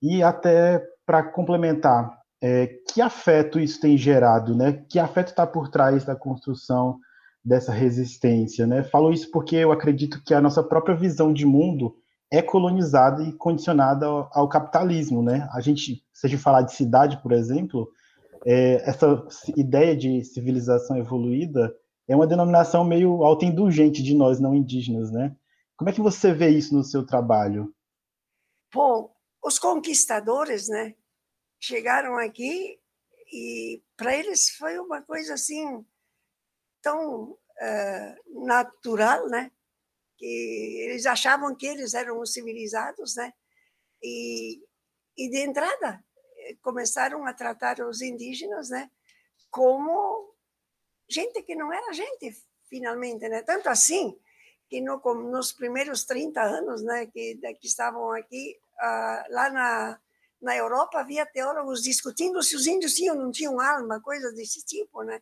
E 0.01 0.23
até 0.23 0.83
para 1.05 1.23
complementar, 1.23 2.17
é, 2.41 2.67
que 2.91 3.01
afeto 3.01 3.59
isso 3.59 3.79
tem 3.79 3.97
gerado, 3.97 4.55
né? 4.55 4.83
Que 4.89 4.97
afeto 4.97 5.29
está 5.29 5.45
por 5.45 5.69
trás 5.69 6.03
da 6.03 6.15
construção 6.15 6.99
dessa 7.43 7.71
resistência, 7.71 8.65
né? 8.65 8.83
Falo 8.83 9.11
isso 9.11 9.29
porque 9.31 9.55
eu 9.55 9.71
acredito 9.71 10.23
que 10.23 10.33
a 10.33 10.41
nossa 10.41 10.63
própria 10.63 10.95
visão 10.95 11.31
de 11.33 11.45
mundo 11.45 11.95
é 12.31 12.41
colonizada 12.41 13.23
e 13.23 13.33
condicionada 13.33 14.05
ao, 14.05 14.29
ao 14.33 14.49
capitalismo, 14.49 15.21
né? 15.21 15.47
A 15.53 15.59
gente, 15.59 16.03
se 16.13 16.27
a 16.27 16.29
gente 16.29 16.41
falar 16.41 16.61
de 16.61 16.73
cidade, 16.73 17.21
por 17.21 17.31
exemplo, 17.31 17.89
é, 18.45 18.89
essa 18.89 19.23
ideia 19.55 19.95
de 19.95 20.23
civilização 20.23 20.97
evoluída 20.97 21.73
é 22.07 22.15
uma 22.15 22.27
denominação 22.27 22.83
meio 22.83 23.23
autoindulgente 23.23 24.01
de 24.01 24.15
nós 24.15 24.39
não 24.39 24.55
indígenas, 24.55 25.11
né? 25.11 25.35
Como 25.77 25.89
é 25.89 25.93
que 25.93 26.01
você 26.01 26.33
vê 26.33 26.49
isso 26.49 26.75
no 26.75 26.83
seu 26.83 27.05
trabalho? 27.05 27.73
Bom, 28.73 29.09
os 29.43 29.57
conquistadores, 29.57 30.67
né, 30.67 30.95
chegaram 31.59 32.17
aqui 32.17 32.79
e 33.31 33.81
para 33.95 34.15
eles 34.15 34.49
foi 34.51 34.77
uma 34.79 35.01
coisa 35.01 35.33
assim 35.33 35.85
tão 36.81 37.31
uh, 37.31 38.45
natural, 38.45 39.27
né, 39.27 39.51
que 40.17 40.81
eles 40.83 41.05
achavam 41.05 41.55
que 41.55 41.65
eles 41.65 41.93
eram 41.93 42.19
os 42.19 42.33
civilizados, 42.33 43.15
né, 43.15 43.33
e, 44.01 44.63
e 45.17 45.29
de 45.29 45.39
entrada 45.39 46.03
começaram 46.61 47.25
a 47.25 47.33
tratar 47.33 47.79
os 47.81 48.01
indígenas, 48.01 48.69
né, 48.69 48.89
como 49.49 50.33
gente 51.07 51.43
que 51.43 51.55
não 51.55 51.71
era 51.71 51.93
gente, 51.93 52.33
finalmente, 52.69 53.27
né? 53.27 53.43
Tanto 53.43 53.67
assim 53.67 54.17
que 54.69 54.79
no, 54.79 55.01
nos 55.29 55.51
primeiros 55.51 56.05
30 56.05 56.41
anos, 56.41 56.81
né, 56.81 57.05
que, 57.07 57.35
que 57.59 57.67
estavam 57.67 58.11
aqui, 58.13 58.57
lá 59.29 59.49
na, 59.49 59.99
na 60.41 60.55
Europa 60.57 60.99
havia 60.99 61.25
teólogos 61.25 61.83
discutindo 61.83 62.41
se 62.41 62.55
os 62.55 62.65
índios 62.65 62.93
tinham 62.93 63.15
ou 63.15 63.21
não 63.23 63.31
tinham 63.31 63.59
alma, 63.59 64.01
coisas 64.01 64.33
desse 64.35 64.65
tipo, 64.65 65.03
né? 65.03 65.21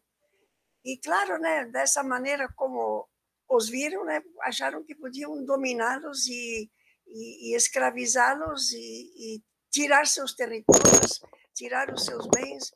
E 0.84 0.98
claro, 0.98 1.38
né, 1.39 1.66
dessa 1.66 2.01
maneira 2.01 2.48
como 2.56 3.08
os 3.50 3.68
viram, 3.68 4.06
né, 4.06 4.24
acharam 4.42 4.84
que 4.84 4.96
podiam 4.96 5.44
dominá-los 5.44 6.28
e, 6.28 6.72
e, 7.06 7.51
e 7.51 7.56
escravizá-los 7.56 8.72
e, 8.72 8.78
e 8.78 9.44
tirar 9.70 10.08
seus 10.08 10.34
territórios, 10.34 11.22
tirar 11.54 11.94
os 11.94 12.06
seus 12.06 12.28
bens 12.28 12.72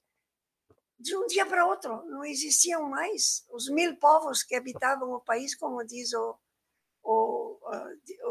de 1.00 1.16
um 1.16 1.26
dia 1.28 1.46
para 1.46 1.66
outro. 1.66 2.04
Não 2.06 2.26
existiam 2.26 2.90
mais 2.90 3.46
os 3.52 3.70
mil 3.70 3.96
povos 3.98 4.44
que 4.44 4.56
habitavam 4.56 5.12
o 5.14 5.22
país, 5.22 5.56
como 5.56 5.86
diz 5.86 6.14
o, 6.14 6.38
o, 7.04 7.60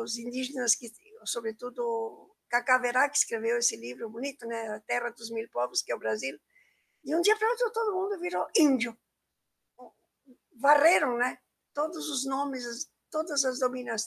os 0.02 0.18
indígenas, 0.18 0.75
que, 0.75 0.92
sobretudo 1.25 2.31
Cacaverá, 2.52 3.09
que 3.09 3.16
escreveu 3.16 3.59
esse 3.59 3.76
livro 3.76 4.11
bonito, 4.11 4.47
né? 4.47 4.68
A 4.68 4.80
Terra 4.80 5.11
dos 5.11 5.30
Mil 5.30 5.49
Povos, 5.50 5.82
que 5.82 5.90
é 5.90 5.94
o 5.94 5.99
Brasil. 5.99 6.38
De 7.02 7.14
um 7.16 7.21
dia 7.21 7.37
para 7.37 7.49
outro, 7.49 7.73
todo 7.73 7.94
mundo 7.94 8.21
virou 8.21 8.47
índio. 8.56 8.97
Varreram, 10.61 11.16
né? 11.16 11.38
Todos 11.73 12.09
os 12.09 12.26
nomes, 12.26 12.88
todas 13.11 13.44
as 13.44 13.59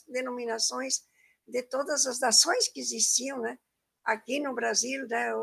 denominações 0.08 1.04
de 1.48 1.62
todas 1.64 2.06
as 2.06 2.20
nações 2.20 2.68
que 2.70 2.80
existiam, 2.80 3.40
né? 3.40 3.60
aqui 4.06 4.40
no 4.40 4.54
Brasil, 4.54 5.08
né, 5.08 5.34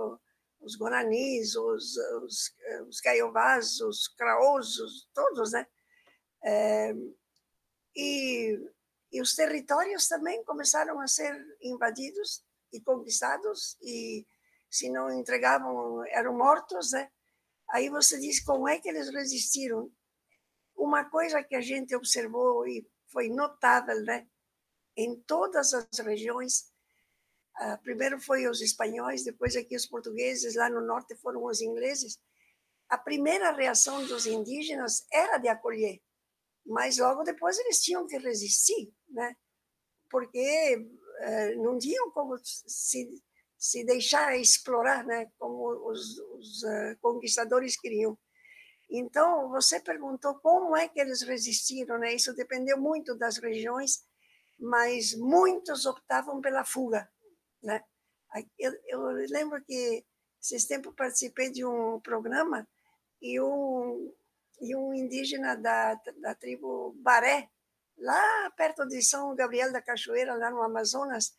os 0.61 0.79
guaranis, 0.79 1.57
os, 1.57 1.97
os, 2.23 2.55
os 2.89 3.01
caiovás, 3.01 3.81
os 3.81 4.07
craosos, 4.07 5.09
todos, 5.13 5.51
né? 5.51 5.67
É, 6.45 6.95
e, 7.95 8.59
e 9.11 9.21
os 9.21 9.35
territórios 9.35 10.07
também 10.07 10.45
começaram 10.45 11.01
a 11.01 11.09
ser 11.09 11.35
invadidos 11.61 12.45
e 12.73 12.81
conquistados, 12.81 13.77
e 13.83 14.27
se 14.71 14.91
não 14.91 15.13
entregavam, 15.13 16.05
eram 16.07 16.37
mortos, 16.37 16.93
né? 16.93 17.11
Aí 17.71 17.89
você 17.89 18.19
diz 18.19 18.43
como 18.45 18.69
é 18.69 18.79
que 18.79 18.89
eles 18.89 19.13
resistiram. 19.13 19.91
Uma 20.75 21.05
coisa 21.05 21.43
que 21.43 21.55
a 21.55 21.61
gente 21.61 21.95
observou 21.95 22.67
e 22.67 22.87
foi 23.09 23.29
notável, 23.29 24.03
né? 24.03 24.27
Em 24.97 25.21
todas 25.23 25.73
as 25.75 25.99
regiões, 25.99 26.73
Uh, 27.61 27.79
primeiro 27.83 28.19
foi 28.19 28.49
os 28.49 28.61
espanhóis, 28.63 29.25
depois 29.25 29.55
aqui 29.57 29.77
os 29.77 29.87
portugueses, 29.87 30.55
lá 30.55 30.71
no 30.71 30.81
norte 30.81 31.15
foram 31.17 31.45
os 31.45 31.61
ingleses. 31.61 32.19
A 32.89 32.97
primeira 32.97 33.53
reação 33.53 34.05
dos 34.07 34.27
indígenas 34.27 35.07
era 35.13 35.39
de 35.39 35.49
acolher, 35.49 36.01
mas 36.65 36.99
logo 36.99 37.23
depois 37.23 37.59
eles 37.59 37.83
tinham 37.83 38.07
que 38.07 38.17
resistir, 38.19 38.93
né? 39.09 39.37
Porque 40.11 40.91
não 41.57 41.79
tinham 41.79 42.11
como 42.11 42.37
se, 42.43 43.23
se 43.59 43.85
deixar 43.85 44.37
explorar, 44.37 45.05
né? 45.05 45.31
Como 45.39 45.91
os, 45.91 46.19
os 46.19 46.63
uh, 46.63 46.99
conquistadores 47.01 47.79
queriam. 47.79 48.19
Então, 48.91 49.49
você 49.49 49.81
perguntou 49.81 50.35
como 50.41 50.77
é 50.77 50.89
que 50.89 51.01
eles 51.01 51.23
resistiram, 51.23 51.99
né? 51.99 52.15
Isso 52.15 52.35
dependeu 52.35 52.79
muito 52.79 53.17
das 53.17 53.39
regiões, 53.39 54.05
mas 54.59 55.15
muitos 55.15 55.87
optavam 55.87 56.41
pela 56.41 56.65
fuga, 56.65 57.09
né? 57.63 57.83
Eu, 58.59 58.73
eu 58.87 59.03
lembro 59.31 59.63
que 59.65 60.05
esses 60.43 60.67
tempos 60.67 60.95
participei 60.95 61.51
de 61.51 61.65
um 61.65 62.01
programa 62.01 62.67
e 63.21 63.41
um, 63.41 64.13
e 64.61 64.75
um 64.75 64.93
indígena 64.93 65.55
da, 65.55 65.95
da 66.21 66.35
tribo 66.35 66.95
Baré, 66.99 67.49
lá 67.99 68.51
perto 68.57 68.87
de 68.87 69.03
São 69.03 69.35
Gabriel 69.35 69.73
da 69.73 69.83
Cachoeira, 69.83 70.35
lá 70.35 70.51
no 70.51 70.63
Amazonas, 70.63 71.33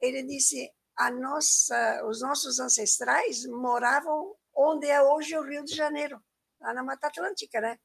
ele 0.00 0.22
disse: 0.22 0.70
a 0.96 1.10
nossa, 1.10 2.04
os 2.06 2.20
nossos 2.20 2.58
ancestrais 2.58 3.46
moravam 3.46 4.34
onde 4.54 4.86
é 4.86 5.02
hoje 5.02 5.36
o 5.36 5.42
Rio 5.42 5.64
de 5.64 5.74
Janeiro, 5.74 6.22
lá 6.60 6.74
na 6.74 6.82
Mata 6.82 7.06
Atlântica, 7.08 7.60
né? 7.60 7.78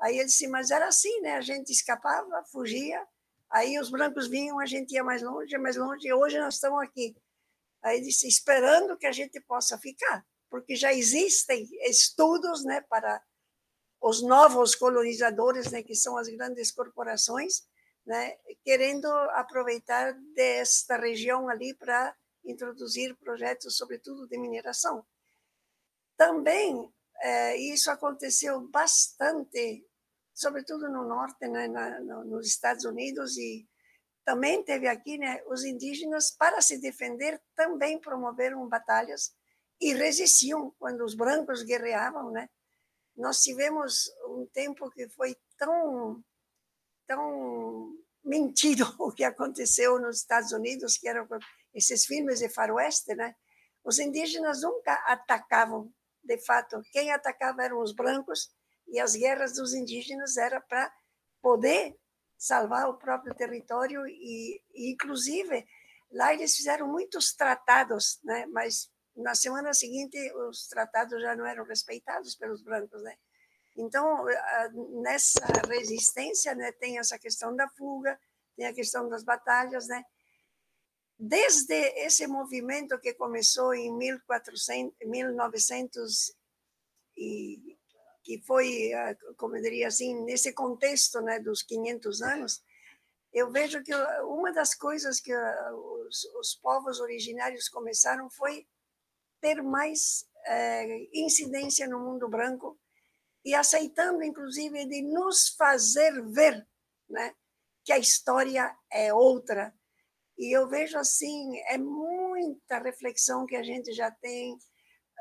Aí 0.00 0.16
ele 0.16 0.26
disse: 0.26 0.46
mas 0.48 0.70
era 0.70 0.88
assim, 0.88 1.20
né? 1.20 1.36
A 1.36 1.40
gente 1.40 1.70
escapava, 1.70 2.44
fugia, 2.50 3.06
Aí 3.50 3.78
os 3.80 3.90
brancos 3.90 4.28
vinham, 4.28 4.60
a 4.60 4.66
gente 4.66 4.94
ia 4.94 5.02
mais 5.02 5.22
longe, 5.22 5.58
mais 5.58 5.76
longe, 5.76 6.06
e 6.06 6.12
hoje 6.12 6.38
nós 6.38 6.54
estamos 6.54 6.80
aqui. 6.80 7.16
Aí 7.82 8.00
disse, 8.00 8.28
esperando 8.28 8.96
que 8.96 9.06
a 9.06 9.12
gente 9.12 9.40
possa 9.40 9.76
ficar, 9.76 10.24
porque 10.48 10.76
já 10.76 10.92
existem 10.92 11.68
estudos 11.82 12.64
né, 12.64 12.80
para 12.82 13.20
os 14.00 14.22
novos 14.22 14.74
colonizadores, 14.74 15.70
né, 15.70 15.82
que 15.82 15.94
são 15.94 16.16
as 16.16 16.28
grandes 16.28 16.70
corporações, 16.70 17.62
né, 18.06 18.36
querendo 18.64 19.06
aproveitar 19.32 20.14
desta 20.34 20.96
região 20.96 21.48
ali 21.48 21.74
para 21.74 22.14
introduzir 22.44 23.14
projetos, 23.16 23.76
sobretudo 23.76 24.26
de 24.26 24.38
mineração. 24.38 25.04
Também 26.16 26.90
é, 27.20 27.56
isso 27.56 27.90
aconteceu 27.90 28.60
bastante 28.68 29.84
sobretudo 30.40 30.88
no 30.88 31.04
norte, 31.06 31.46
né, 31.46 31.68
na, 31.68 32.00
no, 32.00 32.24
nos 32.24 32.46
Estados 32.46 32.84
Unidos 32.86 33.36
e 33.36 33.68
também 34.24 34.62
teve 34.62 34.88
aqui, 34.88 35.18
né, 35.18 35.42
os 35.46 35.64
indígenas 35.64 36.30
para 36.30 36.62
se 36.62 36.80
defender 36.80 37.40
também 37.54 38.00
promoveram 38.00 38.66
batalhas 38.66 39.34
e 39.78 39.92
resistiam 39.92 40.74
quando 40.78 41.04
os 41.04 41.14
brancos 41.14 41.62
guerreavam, 41.62 42.30
né? 42.30 42.48
Nós 43.20 43.42
tivemos 43.42 44.10
um 44.26 44.46
tempo 44.46 44.90
que 44.90 45.08
foi 45.10 45.36
tão 45.58 46.24
tão 47.06 47.94
mentido 48.24 48.84
o 48.98 49.12
que 49.12 49.24
aconteceu 49.24 50.00
nos 50.00 50.18
Estados 50.18 50.52
Unidos, 50.52 50.96
que 50.96 51.08
eram 51.08 51.28
esses 51.74 52.06
filmes 52.06 52.38
de 52.38 52.48
faroeste, 52.48 53.14
né? 53.14 53.34
Os 53.84 53.98
indígenas 53.98 54.62
nunca 54.62 54.94
atacavam, 55.06 55.92
de 56.22 56.38
fato. 56.38 56.80
Quem 56.92 57.12
atacava 57.12 57.62
eram 57.62 57.80
os 57.80 57.92
brancos 57.92 58.50
e 58.88 58.98
as 59.00 59.14
guerras 59.14 59.54
dos 59.54 59.74
indígenas 59.74 60.36
era 60.36 60.60
para 60.60 60.92
poder 61.42 61.96
salvar 62.38 62.88
o 62.88 62.98
próprio 62.98 63.34
território 63.34 64.06
e, 64.06 64.62
inclusive 64.74 65.66
lá 66.10 66.32
eles 66.32 66.56
fizeram 66.56 66.88
muitos 66.88 67.34
tratados, 67.34 68.18
né? 68.24 68.46
Mas 68.46 68.90
na 69.16 69.34
semana 69.34 69.72
seguinte 69.72 70.18
os 70.48 70.66
tratados 70.68 71.20
já 71.20 71.36
não 71.36 71.46
eram 71.46 71.64
respeitados 71.64 72.34
pelos 72.34 72.62
brancos, 72.62 73.02
né? 73.02 73.16
Então 73.76 74.24
nessa 75.02 75.40
resistência, 75.68 76.54
né, 76.54 76.72
tem 76.72 76.98
essa 76.98 77.18
questão 77.18 77.54
da 77.54 77.68
fuga, 77.70 78.18
tem 78.56 78.66
a 78.66 78.74
questão 78.74 79.08
das 79.08 79.22
batalhas, 79.22 79.86
né? 79.88 80.04
Desde 81.18 81.74
esse 81.98 82.26
movimento 82.26 82.98
que 82.98 83.12
começou 83.14 83.74
em 83.74 83.94
1400, 83.94 84.96
1900 85.04 86.34
e 87.16 87.78
que 88.22 88.40
foi, 88.46 88.90
como 89.36 89.56
eu 89.56 89.62
diria 89.62 89.88
assim, 89.88 90.24
nesse 90.24 90.52
contexto 90.52 91.20
né, 91.20 91.38
dos 91.40 91.62
500 91.62 92.22
anos, 92.22 92.62
eu 93.32 93.50
vejo 93.50 93.82
que 93.82 93.94
uma 94.24 94.52
das 94.52 94.74
coisas 94.74 95.20
que 95.20 95.34
os, 95.34 96.24
os 96.40 96.54
povos 96.56 97.00
originários 97.00 97.68
começaram 97.68 98.28
foi 98.30 98.66
ter 99.40 99.62
mais 99.62 100.26
é, 100.46 101.08
incidência 101.12 101.86
no 101.88 102.00
mundo 102.00 102.28
branco 102.28 102.78
e 103.44 103.54
aceitando, 103.54 104.22
inclusive, 104.22 104.84
de 104.86 105.02
nos 105.02 105.48
fazer 105.50 106.22
ver 106.26 106.66
né, 107.08 107.34
que 107.84 107.92
a 107.92 107.98
história 107.98 108.74
é 108.90 109.12
outra. 109.12 109.74
E 110.38 110.56
eu 110.56 110.68
vejo 110.68 110.98
assim, 110.98 111.58
é 111.68 111.78
muita 111.78 112.78
reflexão 112.78 113.46
que 113.46 113.56
a 113.56 113.62
gente 113.62 113.92
já 113.92 114.10
tem, 114.10 114.58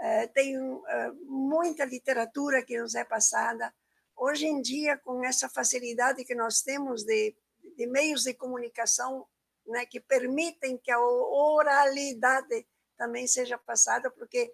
é, 0.02 0.28
tem 0.28 0.56
é, 0.56 1.12
muita 1.26 1.86
literatura 1.86 2.64
que 2.64 2.80
nos 2.80 2.96
é 2.96 3.04
passada. 3.04 3.74
Hoje 4.16 4.46
em 4.46 4.62
dia, 4.62 4.98
com 4.98 5.24
essa 5.24 5.50
facilidade 5.50 6.26
que 6.26 6.36
nós 6.36 6.62
temos 6.62 7.04
de, 7.04 7.36
de 7.78 7.88
meios 7.88 8.24
de 8.24 8.34
comunicação 8.34 9.26
né, 9.66 9.86
que 9.86 10.00
permitem 10.00 10.78
que 10.78 10.92
a 10.92 11.00
oralidade 11.00 12.66
também 13.00 13.26
seja 13.26 13.58
passada, 13.58 14.12
porque 14.12 14.52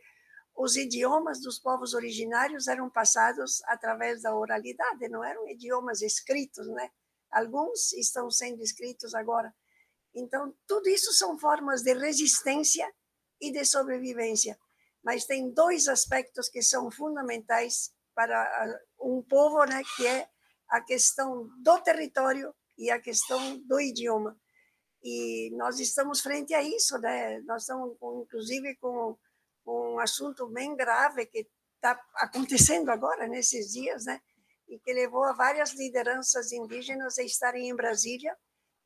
os 0.56 0.78
idiomas 0.78 1.42
dos 1.42 1.60
povos 1.60 1.96
originários 1.96 2.68
eram 2.68 2.90
passados 2.90 3.62
através 3.66 4.22
da 4.22 4.34
oralidade, 4.34 5.10
não 5.10 5.24
eram 5.24 5.50
idiomas 5.50 6.02
escritos, 6.02 6.68
né? 6.68 6.90
Alguns 7.32 7.92
estão 7.94 8.30
sendo 8.30 8.62
escritos 8.62 9.14
agora. 9.16 9.54
Então, 10.14 10.56
tudo 10.66 10.88
isso 10.88 11.12
são 11.12 11.38
formas 11.38 11.82
de 11.82 11.94
resistência 11.94 12.90
e 13.42 13.52
de 13.52 13.66
sobrevivência. 13.66 14.58
Mas 15.04 15.26
tem 15.26 15.52
dois 15.52 15.88
aspectos 15.88 16.48
que 16.48 16.62
são 16.62 16.90
fundamentais 16.90 17.92
para 18.14 18.80
um 19.02 19.22
povo, 19.22 19.66
né, 19.66 19.82
que 19.98 20.08
é 20.08 20.30
a 20.70 20.82
questão 20.82 21.50
do 21.62 21.82
território 21.82 22.56
e 22.78 22.90
a 22.90 23.02
questão 23.02 23.58
do 23.68 23.80
idioma. 23.80 24.40
E 25.08 25.52
nós 25.56 25.80
estamos 25.80 26.20
frente 26.20 26.52
a 26.56 26.64
isso, 26.64 26.98
né? 26.98 27.40
Nós 27.42 27.62
estamos, 27.62 27.96
inclusive, 28.24 28.76
com 28.78 29.16
um 29.68 30.00
assunto 30.00 30.48
bem 30.48 30.76
grave 30.76 31.28
que 31.28 31.48
está 31.76 31.96
acontecendo 32.16 32.90
agora, 32.90 33.28
nesses 33.28 33.72
dias, 33.72 34.06
né? 34.06 34.20
E 34.68 34.80
que 34.80 34.92
levou 34.92 35.24
a 35.24 35.34
várias 35.34 35.74
lideranças 35.76 36.52
indígenas 36.52 37.20
a 37.20 37.24
estarem 37.24 37.70
em 37.70 37.76
Brasília 37.76 38.36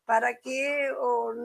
para 0.05 0.34
que 0.34 0.89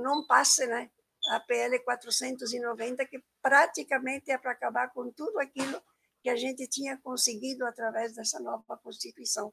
não 0.03 0.27
passe, 0.27 0.67
né? 0.67 0.91
A 1.31 1.39
PL 1.39 1.79
490, 1.85 3.07
que 3.07 3.23
praticamente 3.41 4.33
é 4.33 4.39
para 4.39 4.51
acabar 4.51 4.91
com 4.93 5.09
tudo 5.13 5.39
aquilo 5.39 5.81
que 6.21 6.29
a 6.29 6.35
gente 6.35 6.67
tinha 6.67 6.99
conseguido 7.01 7.65
através 7.65 8.13
dessa 8.17 8.41
nova 8.41 8.77
Constituição. 8.83 9.53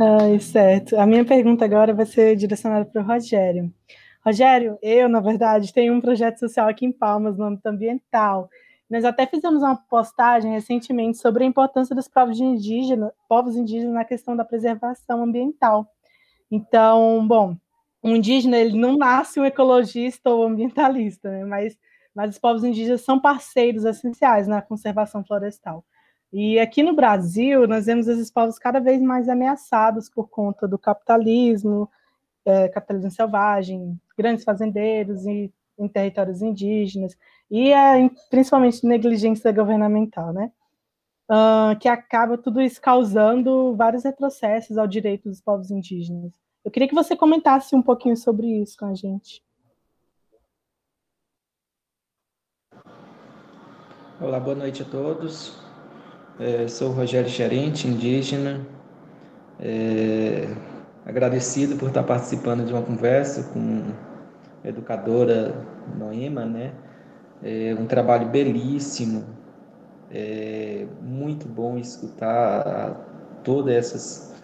Ai, 0.00 0.40
certo. 0.40 0.96
A 0.98 1.06
minha 1.06 1.24
pergunta 1.24 1.64
agora 1.64 1.94
vai 1.94 2.06
ser 2.06 2.34
direcionada 2.34 2.86
para 2.86 3.02
o 3.02 3.06
Rogério. 3.06 3.72
Rogério, 4.24 4.78
eu, 4.82 5.08
na 5.08 5.20
verdade, 5.20 5.72
tenho 5.72 5.94
um 5.94 6.00
projeto 6.00 6.38
social 6.38 6.68
aqui 6.68 6.84
em 6.84 6.92
Palmas, 6.92 7.36
no 7.36 7.44
âmbito 7.44 7.68
ambiental, 7.68 8.50
nós 8.90 9.04
até 9.04 9.26
fizemos 9.26 9.62
uma 9.62 9.76
postagem 9.76 10.52
recentemente 10.52 11.18
sobre 11.18 11.44
a 11.44 11.46
importância 11.46 11.94
dos 11.94 12.08
povos 12.08 12.40
indígenas, 12.40 13.12
povos 13.28 13.54
indígenas 13.54 13.92
na 13.92 14.04
questão 14.04 14.34
da 14.34 14.44
preservação 14.44 15.22
ambiental. 15.22 15.86
Então, 16.50 17.26
bom, 17.28 17.54
o 18.02 18.08
indígena 18.08 18.56
ele 18.56 18.78
não 18.78 18.96
nasce 18.96 19.38
um 19.38 19.44
ecologista 19.44 20.30
ou 20.30 20.44
ambientalista, 20.44 21.30
né? 21.30 21.44
mas, 21.44 21.76
mas 22.14 22.30
os 22.30 22.38
povos 22.38 22.64
indígenas 22.64 23.02
são 23.02 23.20
parceiros 23.20 23.84
essenciais 23.84 24.48
na 24.48 24.62
conservação 24.62 25.22
florestal. 25.22 25.84
E 26.32 26.58
aqui 26.58 26.82
no 26.82 26.94
Brasil, 26.94 27.66
nós 27.66 27.86
vemos 27.86 28.08
esses 28.08 28.30
povos 28.30 28.58
cada 28.58 28.80
vez 28.80 29.00
mais 29.02 29.28
ameaçados 29.28 30.08
por 30.08 30.28
conta 30.28 30.66
do 30.66 30.78
capitalismo, 30.78 31.90
é, 32.44 32.68
capitalismo 32.68 33.10
selvagem, 33.10 33.98
grandes 34.18 34.44
fazendeiros 34.44 35.24
e 35.24 35.52
em 35.78 35.88
territórios 35.88 36.42
indígenas, 36.42 37.16
e 37.48 37.72
a, 37.72 38.10
principalmente 38.28 38.84
negligência 38.84 39.52
governamental, 39.52 40.32
né? 40.32 40.50
Uh, 41.30 41.78
que 41.78 41.88
acaba 41.88 42.36
tudo 42.36 42.60
isso 42.60 42.80
causando 42.80 43.76
vários 43.76 44.02
retrocessos 44.02 44.76
ao 44.76 44.86
direito 44.86 45.28
dos 45.28 45.40
povos 45.40 45.70
indígenas. 45.70 46.32
Eu 46.64 46.70
queria 46.70 46.88
que 46.88 46.94
você 46.94 47.14
comentasse 47.14 47.76
um 47.76 47.82
pouquinho 47.82 48.16
sobre 48.16 48.46
isso 48.46 48.76
com 48.78 48.86
a 48.86 48.94
gente. 48.94 49.42
Olá, 54.20 54.40
boa 54.40 54.56
noite 54.56 54.82
a 54.82 54.84
todos. 54.86 55.56
É, 56.40 56.66
sou 56.66 56.90
Rogério 56.90 57.28
Gerente, 57.28 57.86
indígena. 57.86 58.66
É, 59.60 60.48
agradecido 61.04 61.76
por 61.76 61.88
estar 61.88 62.02
participando 62.02 62.64
de 62.64 62.72
uma 62.72 62.82
conversa 62.82 63.52
com 63.52 64.07
educadora 64.68 65.54
Noema, 65.98 66.44
né? 66.44 66.72
É 67.42 67.74
um 67.78 67.86
trabalho 67.86 68.28
belíssimo, 68.28 69.24
é 70.10 70.86
muito 71.00 71.46
bom 71.46 71.78
escutar 71.78 73.40
todas 73.44 73.74
essas 73.74 74.34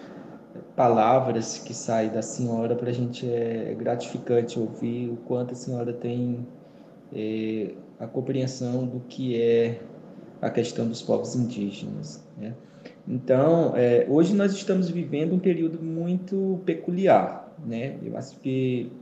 palavras 0.76 1.58
que 1.58 1.74
saem 1.74 2.10
da 2.10 2.22
senhora. 2.22 2.76
Para 2.76 2.90
a 2.90 2.92
gente 2.92 3.28
é 3.28 3.74
gratificante 3.74 4.58
ouvir 4.58 5.10
o 5.10 5.16
quanto 5.16 5.52
a 5.52 5.56
senhora 5.56 5.92
tem 5.92 6.46
é, 7.12 7.74
a 7.98 8.06
compreensão 8.06 8.86
do 8.86 9.00
que 9.00 9.40
é 9.40 9.80
a 10.40 10.50
questão 10.50 10.86
dos 10.86 11.00
povos 11.02 11.34
indígenas. 11.34 12.24
Né? 12.36 12.54
Então, 13.08 13.72
é, 13.76 14.06
hoje 14.08 14.34
nós 14.34 14.52
estamos 14.52 14.90
vivendo 14.90 15.34
um 15.34 15.38
período 15.38 15.82
muito 15.82 16.60
peculiar. 16.64 17.52
Né? 17.64 17.96
Eu 18.02 18.16
acho 18.16 18.38
que 18.40 18.92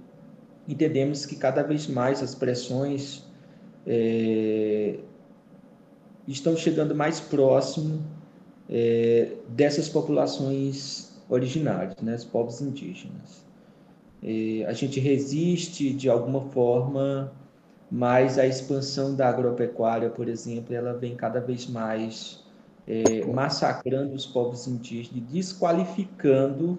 entendemos 0.68 1.26
que 1.26 1.36
cada 1.36 1.62
vez 1.62 1.86
mais 1.86 2.22
as 2.22 2.34
pressões 2.34 3.24
é, 3.86 4.98
estão 6.26 6.56
chegando 6.56 6.94
mais 6.94 7.20
próximo 7.20 8.02
é, 8.68 9.32
dessas 9.48 9.88
populações 9.88 11.12
originárias, 11.28 11.96
né, 12.02 12.14
os 12.14 12.24
povos 12.24 12.60
indígenas. 12.60 13.44
É, 14.22 14.64
a 14.66 14.72
gente 14.72 15.00
resiste 15.00 15.92
de 15.92 16.08
alguma 16.08 16.42
forma, 16.50 17.32
mas 17.90 18.38
a 18.38 18.46
expansão 18.46 19.14
da 19.14 19.28
agropecuária, 19.28 20.08
por 20.10 20.28
exemplo, 20.28 20.74
ela 20.74 20.92
vem 20.94 21.16
cada 21.16 21.40
vez 21.40 21.66
mais 21.66 22.42
é, 22.86 23.24
massacrando 23.26 24.14
os 24.14 24.26
povos 24.26 24.66
indígenas, 24.66 25.22
desqualificando 25.30 26.78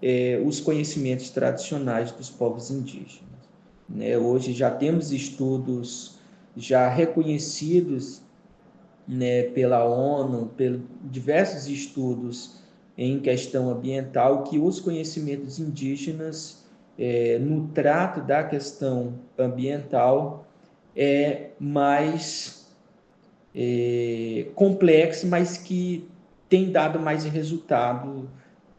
é, 0.00 0.40
os 0.44 0.60
conhecimentos 0.60 1.30
tradicionais 1.30 2.12
dos 2.12 2.30
povos 2.30 2.70
indígenas. 2.70 3.23
Né? 3.88 4.16
Hoje 4.18 4.52
já 4.52 4.70
temos 4.70 5.12
estudos 5.12 6.18
já 6.56 6.88
reconhecidos 6.88 8.22
né, 9.06 9.42
pela 9.42 9.84
ONU, 9.84 10.46
pelos 10.56 10.80
diversos 11.02 11.66
estudos 11.66 12.62
em 12.96 13.18
questão 13.20 13.70
ambiental, 13.70 14.44
que 14.44 14.58
os 14.58 14.80
conhecimentos 14.80 15.58
indígenas 15.58 16.64
é, 16.98 17.38
no 17.38 17.68
trato 17.68 18.20
da 18.20 18.44
questão 18.44 19.14
ambiental 19.36 20.46
é 20.96 21.50
mais 21.58 22.68
é, 23.54 24.46
complexo, 24.54 25.26
mas 25.26 25.58
que 25.58 26.08
tem 26.48 26.70
dado 26.70 27.00
mais 27.00 27.24
resultado 27.24 28.28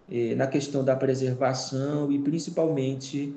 eh, 0.09 0.35
na 0.35 0.47
questão 0.47 0.83
da 0.83 0.95
preservação 0.95 2.11
e 2.11 2.19
principalmente 2.19 3.33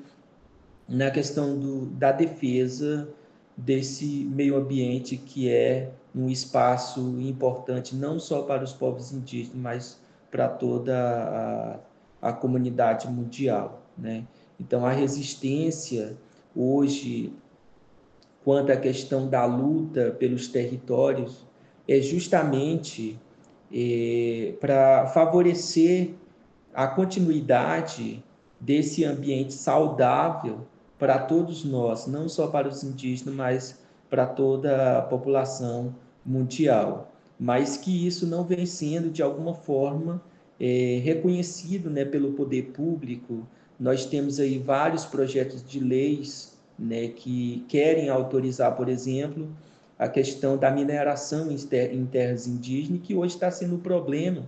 na 0.89 1.11
questão 1.11 1.57
do, 1.57 1.85
da 1.85 2.11
defesa 2.11 3.07
desse 3.55 4.27
meio 4.31 4.57
ambiente 4.57 5.15
que 5.17 5.49
é 5.49 5.91
um 6.15 6.27
espaço 6.29 6.99
importante 7.21 7.95
não 7.95 8.19
só 8.19 8.41
para 8.41 8.63
os 8.63 8.73
povos 8.73 9.11
indígenas, 9.11 9.55
mas 9.55 10.01
para 10.31 10.47
toda 10.47 11.79
a, 12.21 12.29
a 12.29 12.33
comunidade 12.33 13.07
mundial. 13.07 13.83
Né? 13.97 14.25
Então, 14.59 14.85
a 14.85 14.91
resistência 14.91 16.17
hoje 16.55 17.31
quanto 18.43 18.71
à 18.71 18.77
questão 18.77 19.27
da 19.27 19.45
luta 19.45 20.15
pelos 20.17 20.47
territórios 20.47 21.45
é 21.87 22.01
justamente 22.01 23.19
é, 23.71 24.53
para 24.59 25.07
favorecer 25.07 26.11
a 26.73 26.87
continuidade 26.87 28.23
desse 28.59 29.05
ambiente 29.05 29.53
saudável 29.53 30.65
para 30.99 31.17
todos 31.17 31.63
nós, 31.63 32.05
não 32.05 32.29
só 32.29 32.47
para 32.47 32.67
os 32.67 32.83
indígenas, 32.83 33.33
mas 33.33 33.79
para 34.09 34.27
toda 34.27 34.99
a 34.99 35.01
população 35.01 35.95
mundial. 36.25 37.11
Mas 37.39 37.77
que 37.77 38.05
isso 38.05 38.27
não 38.27 38.43
vem 38.43 38.65
sendo, 38.65 39.09
de 39.09 39.23
alguma 39.23 39.55
forma, 39.55 40.21
é, 40.59 40.99
reconhecido 41.03 41.89
né, 41.89 42.05
pelo 42.05 42.33
poder 42.33 42.71
público. 42.73 43.47
Nós 43.79 44.05
temos 44.05 44.39
aí 44.39 44.59
vários 44.59 45.05
projetos 45.05 45.63
de 45.65 45.79
leis 45.79 46.57
né, 46.77 47.07
que 47.07 47.65
querem 47.69 48.09
autorizar, 48.09 48.75
por 48.75 48.89
exemplo, 48.89 49.49
a 49.97 50.07
questão 50.07 50.57
da 50.57 50.69
mineração 50.69 51.49
em 51.49 52.05
terras 52.05 52.45
indígenas, 52.45 53.01
que 53.01 53.15
hoje 53.15 53.35
está 53.35 53.49
sendo 53.49 53.75
um 53.75 53.79
problema 53.79 54.45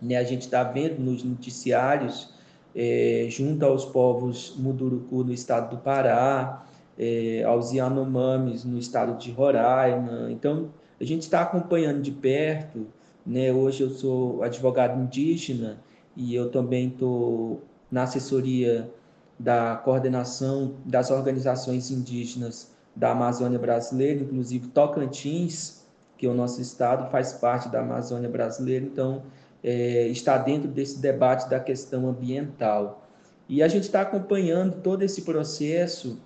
né? 0.00 0.16
A 0.16 0.24
gente 0.24 0.42
está 0.42 0.62
vendo 0.62 1.00
nos 1.00 1.22
noticiários, 1.22 2.32
é, 2.78 3.26
junto 3.28 3.66
aos 3.66 3.84
povos 3.84 4.54
Muduruku 4.56 5.24
no 5.24 5.32
estado 5.32 5.76
do 5.76 5.82
Pará, 5.82 6.64
é, 6.96 7.42
aos 7.44 7.72
Yanomamis 7.72 8.64
no 8.64 8.78
estado 8.78 9.18
de 9.18 9.30
Roraima. 9.32 10.30
Então, 10.30 10.70
a 11.00 11.04
gente 11.04 11.22
está 11.22 11.42
acompanhando 11.42 12.00
de 12.00 12.12
perto 12.12 12.86
né? 13.28 13.52
Hoje 13.52 13.82
eu 13.82 13.90
sou 13.90 14.42
advogado 14.42 14.98
indígena 14.98 15.78
e 16.16 16.34
eu 16.34 16.50
também 16.50 16.88
estou 16.88 17.62
na 17.90 18.04
assessoria 18.04 18.90
da 19.38 19.76
coordenação 19.76 20.74
das 20.84 21.10
organizações 21.10 21.90
indígenas 21.90 22.72
da 22.96 23.12
Amazônia 23.12 23.58
brasileira, 23.58 24.22
inclusive 24.22 24.68
Tocantins, 24.68 25.84
que 26.16 26.26
é 26.26 26.28
o 26.30 26.34
nosso 26.34 26.60
estado, 26.60 27.10
faz 27.10 27.34
parte 27.34 27.68
da 27.68 27.80
Amazônia 27.80 28.28
brasileira, 28.28 28.84
então 28.84 29.22
é, 29.62 30.06
está 30.08 30.38
dentro 30.38 30.68
desse 30.68 31.00
debate 31.00 31.48
da 31.48 31.58
questão 31.60 32.08
ambiental. 32.08 33.06
E 33.48 33.62
a 33.62 33.68
gente 33.68 33.84
está 33.84 34.02
acompanhando 34.02 34.82
todo 34.82 35.02
esse 35.02 35.22
processo, 35.22 36.18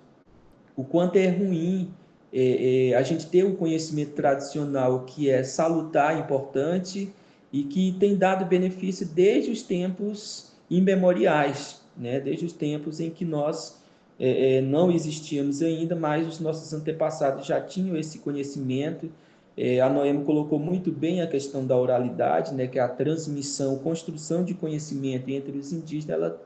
o 0.75 0.83
quanto 0.83 1.15
é 1.15 1.27
ruim 1.29 1.93
é, 2.33 2.89
é, 2.89 2.95
a 2.95 3.03
gente 3.03 3.27
ter 3.27 3.45
um 3.45 3.55
conhecimento 3.55 4.13
tradicional 4.13 5.05
que 5.05 5.29
é 5.29 5.43
salutar, 5.43 6.19
importante 6.19 7.13
e 7.51 7.63
que 7.63 7.95
tem 7.99 8.17
dado 8.17 8.45
benefício 8.45 9.05
desde 9.05 9.51
os 9.51 9.61
tempos 9.61 10.51
imemoriais, 10.69 11.81
né? 11.95 12.19
desde 12.19 12.45
os 12.45 12.53
tempos 12.53 12.99
em 12.99 13.11
que 13.11 13.23
nós 13.23 13.79
é, 14.19 14.57
é, 14.57 14.61
não 14.61 14.91
existíamos 14.91 15.61
ainda, 15.61 15.95
mas 15.95 16.27
os 16.27 16.39
nossos 16.39 16.73
antepassados 16.73 17.45
já 17.45 17.61
tinham 17.61 17.95
esse 17.95 18.17
conhecimento. 18.19 19.11
É, 19.55 19.79
a 19.79 19.89
Noemi 19.89 20.25
colocou 20.25 20.57
muito 20.57 20.91
bem 20.91 21.21
a 21.21 21.27
questão 21.27 21.65
da 21.65 21.77
oralidade, 21.77 22.53
né? 22.53 22.67
que 22.67 22.79
é 22.79 22.81
a 22.81 22.87
transmissão, 22.87 23.77
construção 23.77 24.43
de 24.43 24.53
conhecimento 24.53 25.29
entre 25.29 25.57
os 25.57 25.71
indígenas, 25.71 26.17
ela, 26.17 26.41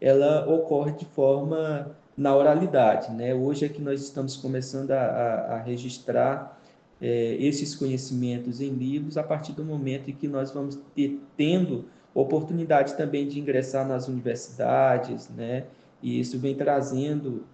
ela 0.00 0.48
ocorre 0.48 0.92
de 0.92 1.04
forma 1.06 1.90
na 2.16 2.36
oralidade. 2.36 3.12
Né? 3.12 3.34
Hoje 3.34 3.64
é 3.64 3.68
que 3.68 3.82
nós 3.82 4.00
estamos 4.00 4.36
começando 4.36 4.92
a, 4.92 5.00
a, 5.00 5.54
a 5.54 5.56
registrar 5.58 6.60
é, 7.00 7.36
esses 7.40 7.74
conhecimentos 7.74 8.60
em 8.60 8.70
livros 8.70 9.18
a 9.18 9.24
partir 9.24 9.52
do 9.52 9.64
momento 9.64 10.08
em 10.08 10.14
que 10.14 10.28
nós 10.28 10.52
vamos 10.52 10.78
ter, 10.94 11.18
tendo 11.36 11.86
oportunidade 12.14 12.94
também 12.94 13.26
de 13.26 13.40
ingressar 13.40 13.86
nas 13.86 14.06
universidades, 14.06 15.28
né? 15.30 15.64
E 16.00 16.20
isso 16.20 16.38
vem 16.38 16.54
trazendo 16.54 17.44